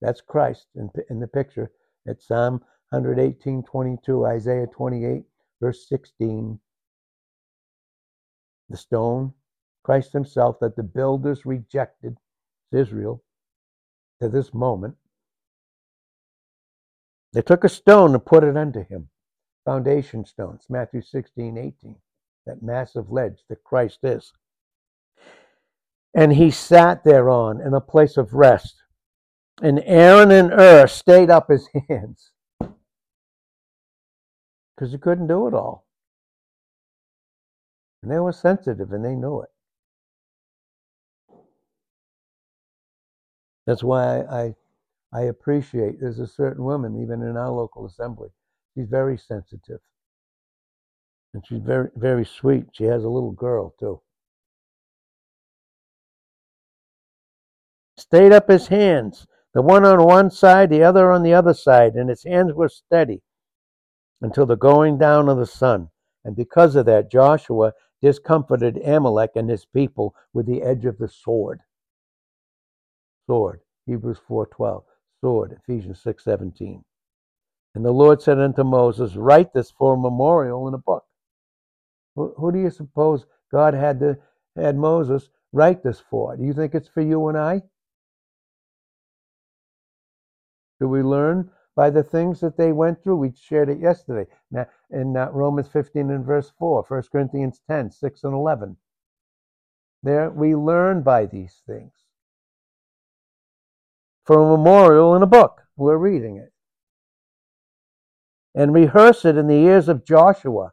that's 0.00 0.20
Christ 0.20 0.66
in, 0.74 0.90
in 1.10 1.20
the 1.20 1.28
picture 1.28 1.70
at 2.08 2.22
Psalm 2.22 2.60
118, 2.90 3.62
22, 3.62 4.26
Isaiah 4.26 4.66
28, 4.66 5.24
verse 5.60 5.88
16. 5.88 6.58
The 8.68 8.76
stone, 8.76 9.32
Christ 9.82 10.12
Himself, 10.12 10.58
that 10.60 10.76
the 10.76 10.82
builders 10.82 11.46
rejected, 11.46 12.16
Israel, 12.72 13.22
to 14.20 14.28
this 14.28 14.52
moment. 14.52 14.96
They 17.32 17.42
took 17.42 17.64
a 17.64 17.68
stone 17.68 18.14
and 18.14 18.24
put 18.24 18.44
it 18.44 18.56
unto 18.56 18.84
him. 18.84 19.08
Foundation 19.64 20.24
stones, 20.24 20.66
Matthew 20.68 21.02
16, 21.02 21.58
18 21.58 21.96
that 22.46 22.62
massive 22.62 23.10
ledge 23.10 23.42
that 23.48 23.64
Christ 23.64 23.98
is. 24.02 24.32
And 26.14 26.32
he 26.32 26.50
sat 26.50 27.04
thereon 27.04 27.60
in 27.60 27.74
a 27.74 27.80
place 27.80 28.16
of 28.16 28.32
rest. 28.32 28.82
And 29.60 29.82
Aaron 29.84 30.30
and 30.30 30.50
Hur 30.50 30.86
stayed 30.86 31.28
up 31.28 31.50
his 31.50 31.68
hands 31.88 32.30
because 34.76 34.92
he 34.92 34.98
couldn't 34.98 35.26
do 35.26 35.48
it 35.48 35.54
all. 35.54 35.86
And 38.02 38.12
they 38.12 38.18
were 38.18 38.32
sensitive 38.32 38.92
and 38.92 39.04
they 39.04 39.14
knew 39.14 39.40
it. 39.40 39.48
That's 43.66 43.82
why 43.82 44.20
I, 44.20 44.54
I 45.12 45.22
appreciate 45.22 46.00
there's 46.00 46.20
a 46.20 46.26
certain 46.26 46.62
woman, 46.62 47.02
even 47.02 47.22
in 47.22 47.36
our 47.36 47.50
local 47.50 47.86
assembly, 47.86 48.28
she's 48.74 48.86
very 48.86 49.18
sensitive. 49.18 49.80
And 51.34 51.44
she's 51.44 51.60
very, 51.60 51.88
very 51.96 52.24
sweet. 52.24 52.66
She 52.72 52.84
has 52.84 53.02
a 53.02 53.08
little 53.08 53.32
girl, 53.32 53.74
too. 53.80 54.00
Stayed 57.98 58.32
up 58.32 58.48
his 58.48 58.68
hands, 58.68 59.26
the 59.52 59.62
one 59.62 59.84
on 59.84 60.04
one 60.04 60.30
side, 60.30 60.70
the 60.70 60.82
other 60.82 61.10
on 61.10 61.22
the 61.22 61.34
other 61.34 61.54
side, 61.54 61.94
and 61.94 62.08
his 62.08 62.24
hands 62.24 62.52
were 62.52 62.68
steady 62.68 63.22
until 64.20 64.46
the 64.46 64.56
going 64.56 64.98
down 64.98 65.28
of 65.28 65.38
the 65.38 65.46
sun. 65.46 65.90
And 66.24 66.34
because 66.34 66.76
of 66.76 66.86
that, 66.86 67.10
Joshua 67.10 67.72
discomfited 68.02 68.78
Amalek 68.84 69.32
and 69.36 69.48
his 69.48 69.64
people 69.64 70.14
with 70.32 70.46
the 70.46 70.62
edge 70.62 70.84
of 70.84 70.98
the 70.98 71.08
sword. 71.08 71.60
Sword, 73.26 73.60
Hebrews 73.86 74.20
4:12. 74.28 74.84
Sword, 75.20 75.52
Ephesians 75.52 76.00
6:17. 76.02 76.84
And 77.74 77.84
the 77.84 77.92
Lord 77.92 78.22
said 78.22 78.38
unto 78.38 78.64
Moses, 78.64 79.16
Write 79.16 79.52
this 79.52 79.70
for 79.70 79.94
a 79.94 79.98
memorial 79.98 80.66
in 80.68 80.74
a 80.74 80.78
book 80.78 81.04
who 82.16 82.50
do 82.50 82.58
you 82.58 82.70
suppose 82.70 83.26
God 83.52 83.74
had 83.74 84.00
to 84.00 84.18
had 84.56 84.76
Moses 84.76 85.28
write 85.52 85.82
this 85.82 86.00
for? 86.00 86.36
Do 86.36 86.44
you 86.44 86.54
think 86.54 86.74
it's 86.74 86.88
for 86.88 87.02
you 87.02 87.28
and 87.28 87.36
I? 87.36 87.62
Do 90.80 90.88
we 90.88 91.02
learn 91.02 91.50
by 91.76 91.90
the 91.90 92.02
things 92.02 92.40
that 92.40 92.56
they 92.56 92.72
went 92.72 93.02
through? 93.02 93.16
We 93.16 93.32
shared 93.38 93.68
it 93.68 93.78
yesterday 93.78 94.26
in 94.90 95.16
uh, 95.16 95.30
Romans 95.30 95.68
15 95.68 96.10
and 96.10 96.24
verse 96.24 96.50
4, 96.58 96.84
1 96.88 97.02
Corinthians 97.12 97.60
10, 97.68 97.92
6 97.92 98.24
and 98.24 98.34
11. 98.34 98.76
There 100.02 100.30
we 100.30 100.56
learn 100.56 101.02
by 101.02 101.26
these 101.26 101.62
things. 101.66 101.92
For 104.24 104.40
a 104.40 104.56
memorial 104.56 105.14
in 105.14 105.22
a 105.22 105.26
book, 105.26 105.62
we're 105.76 105.98
reading 105.98 106.36
it. 106.36 106.52
And 108.54 108.72
rehearse 108.72 109.24
it 109.24 109.36
in 109.36 109.46
the 109.46 109.54
ears 109.54 109.88
of 109.88 110.04
Joshua 110.04 110.72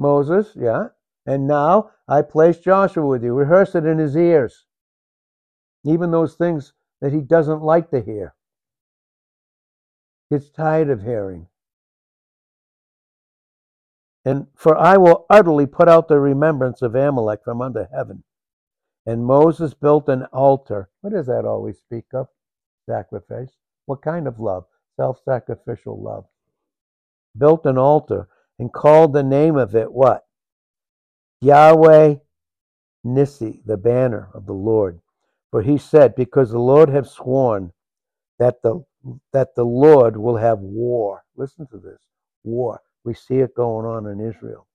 Moses, 0.00 0.56
yeah. 0.56 0.86
And 1.26 1.46
now 1.46 1.90
I 2.08 2.22
place 2.22 2.58
Joshua 2.58 3.06
with 3.06 3.22
you. 3.22 3.34
Rehearse 3.34 3.74
it 3.74 3.84
in 3.84 3.98
his 3.98 4.16
ears. 4.16 4.64
Even 5.84 6.10
those 6.10 6.34
things 6.34 6.72
that 7.02 7.12
he 7.12 7.20
doesn't 7.20 7.62
like 7.62 7.90
to 7.90 8.00
hear. 8.00 8.34
Gets 10.30 10.50
tired 10.50 10.90
of 10.90 11.02
hearing. 11.02 11.48
And 14.24 14.46
for 14.54 14.76
I 14.76 14.96
will 14.96 15.26
utterly 15.30 15.66
put 15.66 15.88
out 15.88 16.08
the 16.08 16.20
remembrance 16.20 16.82
of 16.82 16.94
Amalek 16.94 17.40
from 17.42 17.62
under 17.62 17.88
heaven. 17.92 18.22
And 19.06 19.24
Moses 19.24 19.74
built 19.74 20.08
an 20.08 20.24
altar. 20.26 20.90
What 21.00 21.12
does 21.12 21.26
that 21.26 21.44
always 21.44 21.78
speak 21.78 22.04
of? 22.12 22.28
Sacrifice. 22.86 23.56
What 23.86 24.02
kind 24.02 24.28
of 24.28 24.38
love? 24.38 24.66
Self 24.96 25.20
sacrificial 25.24 26.00
love. 26.00 26.26
Built 27.36 27.64
an 27.64 27.78
altar 27.78 28.28
and 28.58 28.72
called 28.72 29.12
the 29.14 29.22
name 29.22 29.56
of 29.56 29.74
it 29.74 29.90
what? 29.92 30.26
Yahweh 31.40 32.16
Nissi, 33.04 33.62
the 33.64 33.78
banner 33.78 34.28
of 34.34 34.46
the 34.46 34.52
Lord. 34.52 35.00
For 35.50 35.62
he 35.62 35.78
said, 35.78 36.14
Because 36.14 36.50
the 36.50 36.58
Lord 36.58 36.90
have 36.90 37.08
sworn 37.08 37.72
that 38.38 38.62
the 38.62 38.84
that 39.32 39.54
the 39.56 39.64
Lord 39.64 40.16
will 40.16 40.36
have 40.36 40.60
war. 40.60 41.24
Listen 41.36 41.66
to 41.68 41.78
this. 41.78 42.00
War. 42.44 42.80
We 43.04 43.14
see 43.14 43.36
it 43.36 43.54
going 43.54 43.86
on 43.86 44.06
in 44.06 44.20
Israel. 44.20 44.66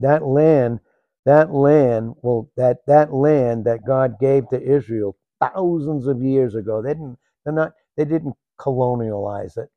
That 0.00 0.24
land, 0.24 0.80
that 1.24 1.52
land 1.52 2.14
well, 2.22 2.50
that 2.56 2.78
that 2.86 3.12
land 3.12 3.64
that 3.66 3.86
God 3.86 4.18
gave 4.20 4.48
to 4.50 4.62
Israel 4.62 5.16
thousands 5.40 6.06
of 6.06 6.22
years 6.22 6.54
ago. 6.54 6.82
They 6.82 6.90
didn't 6.90 7.18
they're 7.44 7.54
not 7.54 7.72
they 7.96 8.04
didn't 8.04 8.36
colonialize 8.60 9.58
it. 9.58 9.70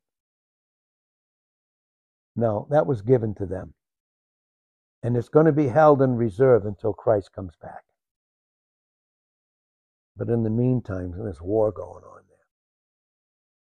No, 2.36 2.66
that 2.70 2.86
was 2.86 3.02
given 3.02 3.34
to 3.36 3.46
them. 3.46 3.74
And 5.02 5.16
it's 5.16 5.28
going 5.28 5.46
to 5.46 5.52
be 5.52 5.68
held 5.68 6.02
in 6.02 6.16
reserve 6.16 6.66
until 6.66 6.92
Christ 6.92 7.32
comes 7.32 7.54
back. 7.60 7.84
But 10.16 10.28
in 10.28 10.42
the 10.44 10.50
meantime, 10.50 11.14
there's 11.16 11.42
war 11.42 11.72
going 11.72 12.04
on. 12.04 12.21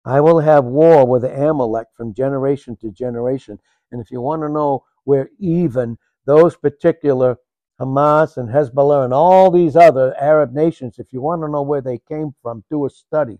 I 0.06 0.22
will 0.22 0.39
have 0.39 0.66
war 0.66 1.06
with 1.06 1.24
Amalek 1.24 1.88
from 1.95 2.14
generation 2.14 2.78
to 2.78 2.91
generation. 2.91 3.60
And 3.91 3.99
if 3.99 4.12
you 4.12 4.22
want 4.22 4.43
to 4.43 4.49
know 4.49 4.84
where 5.03 5.30
even 5.39 5.97
those 6.26 6.56
particular 6.56 7.38
Hamas 7.80 8.38
and 8.38 8.49
Hezbollah 8.49 9.03
and 9.03 9.14
all 9.14 9.51
these 9.51 9.76
other 9.76 10.16
Arab 10.20 10.53
nations, 10.53 10.99
if 10.99 11.12
you 11.12 11.22
want 11.22 11.41
to 11.41 11.49
know 11.49 11.64
where 11.64 11.82
they 11.82 11.97
came 11.97 12.36
from, 12.41 12.64
do 12.70 12.86
a 12.86 12.89
study 12.89 13.39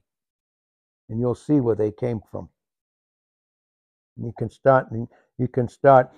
and 1.10 1.20
you'll 1.20 1.36
see 1.36 1.60
where 1.60 1.76
they 1.76 1.92
came 1.92 2.20
from. 2.32 2.50
You 4.18 4.34
can 4.38 4.50
start 4.50 4.88
you 5.38 5.48
can 5.48 5.68
start 5.68 6.12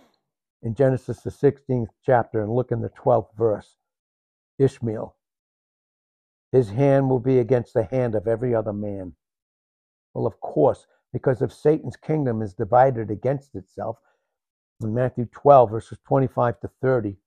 in 0.61 0.75
Genesis 0.75 1.21
the 1.21 1.29
16th 1.29 1.87
chapter 2.05 2.41
and 2.41 2.53
look 2.53 2.71
in 2.71 2.81
the 2.81 2.89
12th 2.89 3.35
verse. 3.37 3.75
Ishmael. 4.59 5.15
His 6.51 6.69
hand 6.69 7.09
will 7.09 7.19
be 7.19 7.39
against 7.39 7.73
the 7.73 7.83
hand 7.83 8.15
of 8.15 8.27
every 8.27 8.55
other 8.55 8.73
man. 8.73 9.13
Well, 10.17 10.25
of 10.25 10.39
course, 10.39 10.87
because 11.13 11.43
if 11.43 11.53
Satan's 11.53 11.95
kingdom 11.95 12.41
is 12.41 12.55
divided 12.55 13.11
against 13.11 13.53
itself, 13.53 13.99
in 14.81 14.91
Matthew 14.91 15.25
12, 15.25 15.69
verses 15.69 15.99
25 16.07 16.59
to 16.61 16.71
30, 16.81 17.17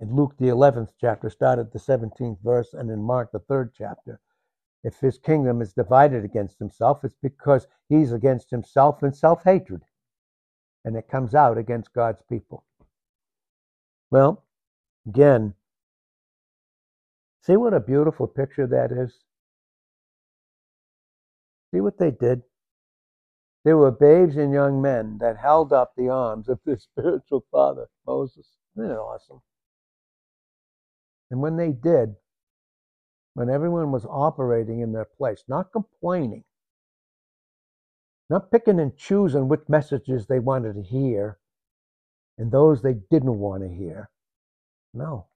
in 0.00 0.16
Luke 0.16 0.34
the 0.36 0.46
11th 0.46 0.90
chapter, 1.00 1.30
started 1.30 1.70
the 1.70 1.78
17th 1.78 2.42
verse, 2.42 2.74
and 2.74 2.90
in 2.90 3.04
Mark 3.04 3.30
the 3.30 3.38
3rd 3.38 3.70
chapter, 3.72 4.18
if 4.82 4.98
his 4.98 5.16
kingdom 5.16 5.62
is 5.62 5.72
divided 5.72 6.24
against 6.24 6.58
himself, 6.58 7.04
it's 7.04 7.18
because 7.22 7.68
he's 7.88 8.10
against 8.10 8.50
himself 8.50 9.00
and 9.04 9.14
self 9.14 9.44
hatred. 9.44 9.82
And 10.84 10.96
it 10.96 11.06
comes 11.06 11.36
out 11.36 11.56
against 11.56 11.92
God's 11.92 12.22
people. 12.28 12.64
Well, 14.10 14.42
again, 15.06 15.54
see 17.42 17.56
what 17.56 17.74
a 17.74 17.78
beautiful 17.78 18.26
picture 18.26 18.66
that 18.66 18.90
is? 18.90 19.20
See 21.72 21.80
what 21.80 21.98
they 21.98 22.10
did? 22.10 22.42
They 23.64 23.74
were 23.74 23.90
babes 23.90 24.36
and 24.36 24.52
young 24.52 24.80
men 24.80 25.18
that 25.18 25.36
held 25.36 25.72
up 25.72 25.92
the 25.96 26.08
arms 26.08 26.48
of 26.48 26.60
their 26.64 26.78
spiritual 26.78 27.44
father, 27.50 27.88
Moses. 28.06 28.46
Isn't 28.76 28.90
it 28.90 28.94
awesome? 28.94 29.40
And 31.30 31.40
when 31.40 31.56
they 31.56 31.72
did, 31.72 32.16
when 33.34 33.50
everyone 33.50 33.92
was 33.92 34.06
operating 34.06 34.80
in 34.80 34.92
their 34.92 35.04
place, 35.04 35.44
not 35.46 35.72
complaining, 35.72 36.44
not 38.28 38.50
picking 38.50 38.80
and 38.80 38.96
choosing 38.96 39.48
which 39.48 39.68
messages 39.68 40.26
they 40.26 40.38
wanted 40.38 40.74
to 40.74 40.82
hear 40.82 41.38
and 42.38 42.50
those 42.50 42.80
they 42.80 42.94
didn't 42.94 43.38
want 43.38 43.62
to 43.62 43.68
hear. 43.68 44.08
No. 44.94 45.26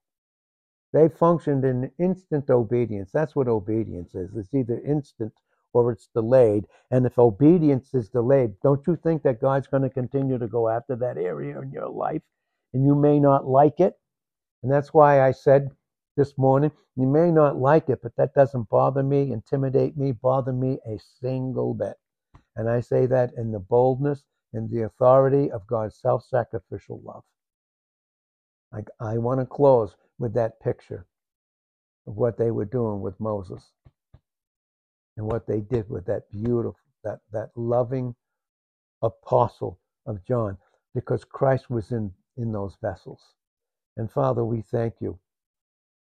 They 0.93 1.09
functioned 1.09 1.65
in 1.65 1.91
instant 1.99 2.49
obedience. 2.49 3.11
That's 3.13 3.37
what 3.37 3.47
obedience 3.47 4.15
is. 4.15 4.35
It's 4.35 4.55
either 4.55 4.81
instant 4.81 5.33
or 5.75 5.93
it's 5.93 6.09
delayed. 6.15 6.65
And 6.91 7.05
if 7.05 7.19
obedience 7.19 7.93
is 7.93 8.09
delayed, 8.09 8.55
don't 8.63 8.87
you 8.87 8.97
think 8.97 9.23
that 9.25 9.41
God's 9.41 9.67
going 9.67 9.83
to 9.83 9.91
continue 9.91 10.39
to 10.39 10.49
go 10.49 10.69
after 10.69 10.97
that 10.97 11.19
area 11.19 11.61
in 11.61 11.71
your 11.73 11.89
life? 11.89 12.23
And 12.73 12.85
you 12.85 12.95
may 12.95 13.21
not 13.21 13.47
like 13.47 13.81
it. 13.81 13.95
And 14.63 14.73
that's 14.73 14.95
why 14.95 15.21
I 15.21 15.33
said 15.33 15.71
this 16.17 16.39
morning, 16.39 16.71
you 16.97 17.07
may 17.07 17.31
not 17.31 17.59
like 17.59 17.89
it, 17.89 18.01
but 18.03 18.17
that 18.17 18.35
doesn't 18.35 18.71
bother 18.71 19.03
me, 19.03 19.33
intimidate 19.33 19.97
me, 19.97 20.13
bother 20.13 20.53
me 20.53 20.79
a 20.87 20.99
single 21.21 21.75
bit. 21.75 21.97
And 22.57 22.71
I 22.71 22.81
say 22.81 23.07
that 23.07 23.33
in 23.37 23.51
the 23.51 23.59
boldness 23.59 24.25
and 24.53 24.71
the 24.71 24.83
authority 24.83 25.51
of 25.51 25.67
God's 25.67 25.97
self 25.97 26.25
sacrificial 26.25 27.01
love. 27.05 27.25
Like 28.73 28.89
I 29.01 29.19
want 29.19 29.41
to 29.41 29.47
close 29.47 29.97
with 30.19 30.35
that 30.35 30.61
picture 30.61 31.07
of 32.07 32.17
what 32.17 32.39
they 32.39 32.53
were 32.53 32.65
doing 32.65 33.01
with 33.01 33.19
Moses 33.19 33.73
and 35.17 35.27
what 35.27 35.47
they 35.47 35.61
did 35.61 35.89
with 35.89 36.07
that 36.07 36.31
beautiful, 36.31 36.77
that, 37.05 37.21
that 37.33 37.51
loving 37.57 38.15
apostle 39.03 39.79
of 40.07 40.25
John, 40.27 40.57
because 40.95 41.25
Christ 41.25 41.71
was 41.71 41.93
in, 41.93 42.13
in 42.37 42.53
those 42.53 42.77
vessels. 42.83 43.21
And 43.97 44.11
Father, 44.11 44.45
we 44.45 44.63
thank 44.63 44.95
you. 45.01 45.19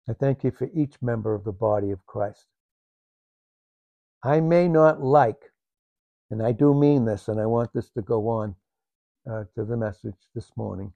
I 0.08 0.12
thank 0.14 0.44
you 0.44 0.50
for 0.50 0.68
each 0.74 0.94
member 1.02 1.34
of 1.34 1.44
the 1.44 1.52
body 1.52 1.90
of 1.90 2.04
Christ. 2.06 2.46
I 4.22 4.40
may 4.40 4.68
not 4.68 5.02
like, 5.02 5.52
and 6.30 6.42
I 6.42 6.52
do 6.52 6.74
mean 6.74 7.04
this, 7.04 7.28
and 7.28 7.40
I 7.40 7.46
want 7.46 7.72
this 7.72 7.90
to 7.90 8.02
go 8.02 8.28
on 8.28 8.54
uh, 9.30 9.44
to 9.54 9.64
the 9.64 9.76
message 9.76 10.16
this 10.34 10.50
morning. 10.56 10.92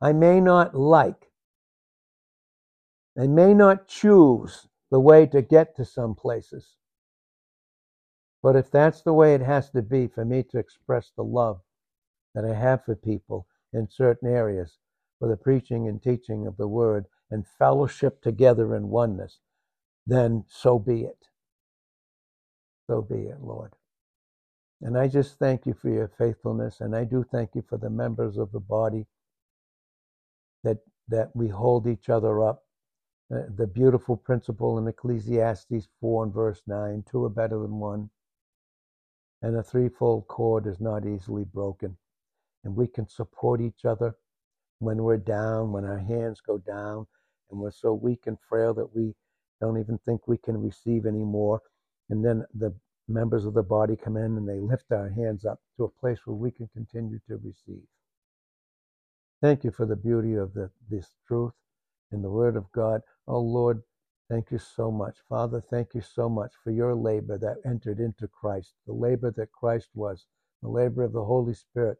I 0.00 0.12
may 0.12 0.40
not 0.40 0.74
like, 0.74 1.30
I 3.18 3.26
may 3.26 3.52
not 3.52 3.86
choose 3.86 4.68
the 4.90 5.00
way 5.00 5.26
to 5.26 5.42
get 5.42 5.76
to 5.76 5.84
some 5.84 6.14
places. 6.14 6.76
But 8.42 8.56
if 8.56 8.70
that's 8.70 9.02
the 9.02 9.12
way 9.12 9.34
it 9.34 9.42
has 9.42 9.70
to 9.70 9.82
be 9.82 10.08
for 10.08 10.24
me 10.24 10.42
to 10.44 10.58
express 10.58 11.12
the 11.16 11.24
love 11.24 11.60
that 12.34 12.44
I 12.44 12.54
have 12.54 12.84
for 12.84 12.96
people 12.96 13.46
in 13.72 13.88
certain 13.90 14.28
areas, 14.28 14.78
for 15.18 15.28
the 15.28 15.36
preaching 15.36 15.88
and 15.88 16.02
teaching 16.02 16.46
of 16.46 16.56
the 16.56 16.68
word 16.68 17.06
and 17.30 17.46
fellowship 17.58 18.22
together 18.22 18.74
in 18.74 18.88
oneness, 18.88 19.40
then 20.06 20.44
so 20.48 20.78
be 20.78 21.02
it. 21.02 21.26
So 22.88 23.02
be 23.02 23.26
it, 23.26 23.42
Lord. 23.42 23.72
And 24.80 24.96
I 24.98 25.08
just 25.08 25.38
thank 25.38 25.66
you 25.66 25.74
for 25.74 25.90
your 25.90 26.08
faithfulness, 26.18 26.80
and 26.80 26.96
I 26.96 27.04
do 27.04 27.24
thank 27.30 27.54
you 27.54 27.62
for 27.68 27.78
the 27.78 27.90
members 27.90 28.38
of 28.38 28.52
the 28.52 28.60
body 28.60 29.06
that 30.64 30.78
that 31.08 31.30
we 31.34 31.48
hold 31.48 31.86
each 31.86 32.08
other 32.08 32.42
up 32.42 32.64
uh, 33.32 33.42
the 33.56 33.66
beautiful 33.66 34.16
principle 34.16 34.78
in 34.78 34.88
Ecclesiastes 34.88 35.86
4 36.00 36.24
and 36.24 36.34
verse 36.34 36.62
9 36.66 37.04
two 37.08 37.24
are 37.24 37.28
better 37.28 37.58
than 37.60 37.78
one, 37.78 38.10
and 39.42 39.56
a 39.56 39.62
threefold 39.62 40.26
cord 40.26 40.66
is 40.66 40.80
not 40.80 41.06
easily 41.06 41.44
broken. 41.44 41.96
And 42.64 42.74
we 42.74 42.88
can 42.88 43.06
support 43.08 43.60
each 43.60 43.84
other 43.84 44.16
when 44.80 45.02
we're 45.02 45.16
down, 45.16 45.72
when 45.72 45.84
our 45.84 45.98
hands 45.98 46.40
go 46.40 46.58
down, 46.58 47.06
and 47.50 47.60
we're 47.60 47.70
so 47.70 47.94
weak 47.94 48.26
and 48.26 48.36
frail 48.48 48.74
that 48.74 48.94
we 48.94 49.14
don't 49.60 49.78
even 49.78 49.98
think 49.98 50.26
we 50.26 50.38
can 50.38 50.60
receive 50.60 51.06
anymore. 51.06 51.60
And 52.08 52.24
then 52.24 52.44
the 52.54 52.74
members 53.08 53.44
of 53.44 53.54
the 53.54 53.62
body 53.62 53.96
come 53.96 54.16
in 54.16 54.36
and 54.36 54.48
they 54.48 54.58
lift 54.58 54.90
our 54.90 55.08
hands 55.08 55.44
up 55.44 55.60
to 55.76 55.84
a 55.84 56.00
place 56.00 56.18
where 56.24 56.36
we 56.36 56.50
can 56.50 56.68
continue 56.74 57.20
to 57.28 57.36
receive. 57.36 57.84
Thank 59.40 59.62
you 59.64 59.70
for 59.70 59.86
the 59.86 59.96
beauty 59.96 60.34
of 60.34 60.52
the, 60.52 60.70
this 60.90 61.14
truth 61.26 61.52
in 62.12 62.22
the 62.22 62.30
Word 62.30 62.56
of 62.56 62.70
God. 62.72 63.02
Oh 63.28 63.40
Lord, 63.40 63.82
thank 64.28 64.50
you 64.50 64.58
so 64.58 64.90
much. 64.90 65.18
Father, 65.28 65.60
thank 65.60 65.94
you 65.94 66.00
so 66.00 66.28
much 66.28 66.52
for 66.62 66.70
your 66.70 66.94
labor 66.94 67.38
that 67.38 67.58
entered 67.68 68.00
into 68.00 68.28
Christ, 68.28 68.74
the 68.86 68.92
labor 68.92 69.30
that 69.36 69.52
Christ 69.52 69.88
was, 69.94 70.26
the 70.62 70.68
labor 70.68 71.02
of 71.02 71.12
the 71.12 71.24
Holy 71.24 71.54
Spirit, 71.54 71.98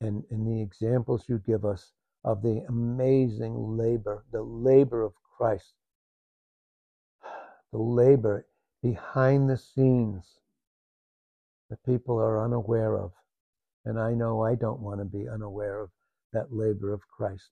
and, 0.00 0.24
and 0.30 0.46
the 0.46 0.62
examples 0.62 1.24
you 1.28 1.40
give 1.46 1.64
us 1.64 1.92
of 2.24 2.42
the 2.42 2.64
amazing 2.68 3.76
labor, 3.76 4.24
the 4.32 4.42
labor 4.42 5.02
of 5.02 5.12
Christ, 5.36 5.74
the 7.72 7.78
labor 7.78 8.46
behind 8.82 9.48
the 9.48 9.56
scenes 9.56 10.38
that 11.70 11.82
people 11.84 12.16
are 12.18 12.44
unaware 12.44 12.96
of. 12.98 13.12
And 13.84 13.98
I 13.98 14.12
know 14.14 14.42
I 14.42 14.54
don't 14.54 14.80
want 14.80 15.00
to 15.00 15.04
be 15.04 15.28
unaware 15.28 15.80
of 15.80 15.90
that 16.32 16.52
labor 16.52 16.92
of 16.92 17.02
Christ. 17.08 17.50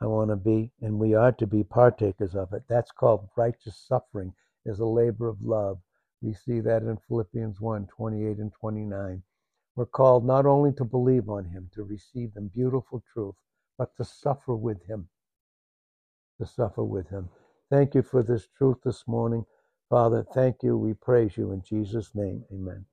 I 0.00 0.06
want 0.06 0.30
to 0.30 0.36
be, 0.36 0.72
and 0.82 0.98
we 1.00 1.14
are 1.14 1.32
to 1.32 1.46
be 1.46 1.64
partakers 1.64 2.36
of 2.36 2.52
it. 2.54 2.64
That's 2.68 2.92
called 2.92 3.30
righteous 3.36 3.76
suffering, 3.88 4.34
is 4.66 4.80
a 4.80 4.86
labor 4.86 5.28
of 5.28 5.42
love. 5.42 5.80
We 6.22 6.34
see 6.34 6.60
that 6.60 6.82
in 6.84 6.98
Philippians 7.08 7.60
1 7.60 7.88
28 7.88 8.38
and 8.38 8.52
29. 8.60 9.24
We're 9.76 9.86
called 9.86 10.26
not 10.26 10.46
only 10.46 10.72
to 10.74 10.84
believe 10.84 11.28
on 11.30 11.46
Him, 11.46 11.70
to 11.74 11.84
receive 11.84 12.34
the 12.34 12.42
beautiful 12.42 13.02
truth, 13.12 13.36
but 13.78 13.96
to 13.98 14.04
suffer 14.04 14.56
with 14.56 14.82
Him. 14.86 15.08
To 16.40 16.46
suffer 16.46 16.84
with 16.84 17.10
Him. 17.10 17.30
Thank 17.70 17.94
you 17.94 18.02
for 18.02 18.22
this 18.22 18.48
truth 18.58 18.78
this 18.84 19.04
morning. 19.08 19.46
Father, 19.90 20.26
thank 20.34 20.62
you. 20.62 20.78
We 20.78 20.94
praise 20.94 21.36
you 21.36 21.52
in 21.52 21.62
Jesus' 21.62 22.12
name. 22.14 22.44
Amen. 22.52 22.86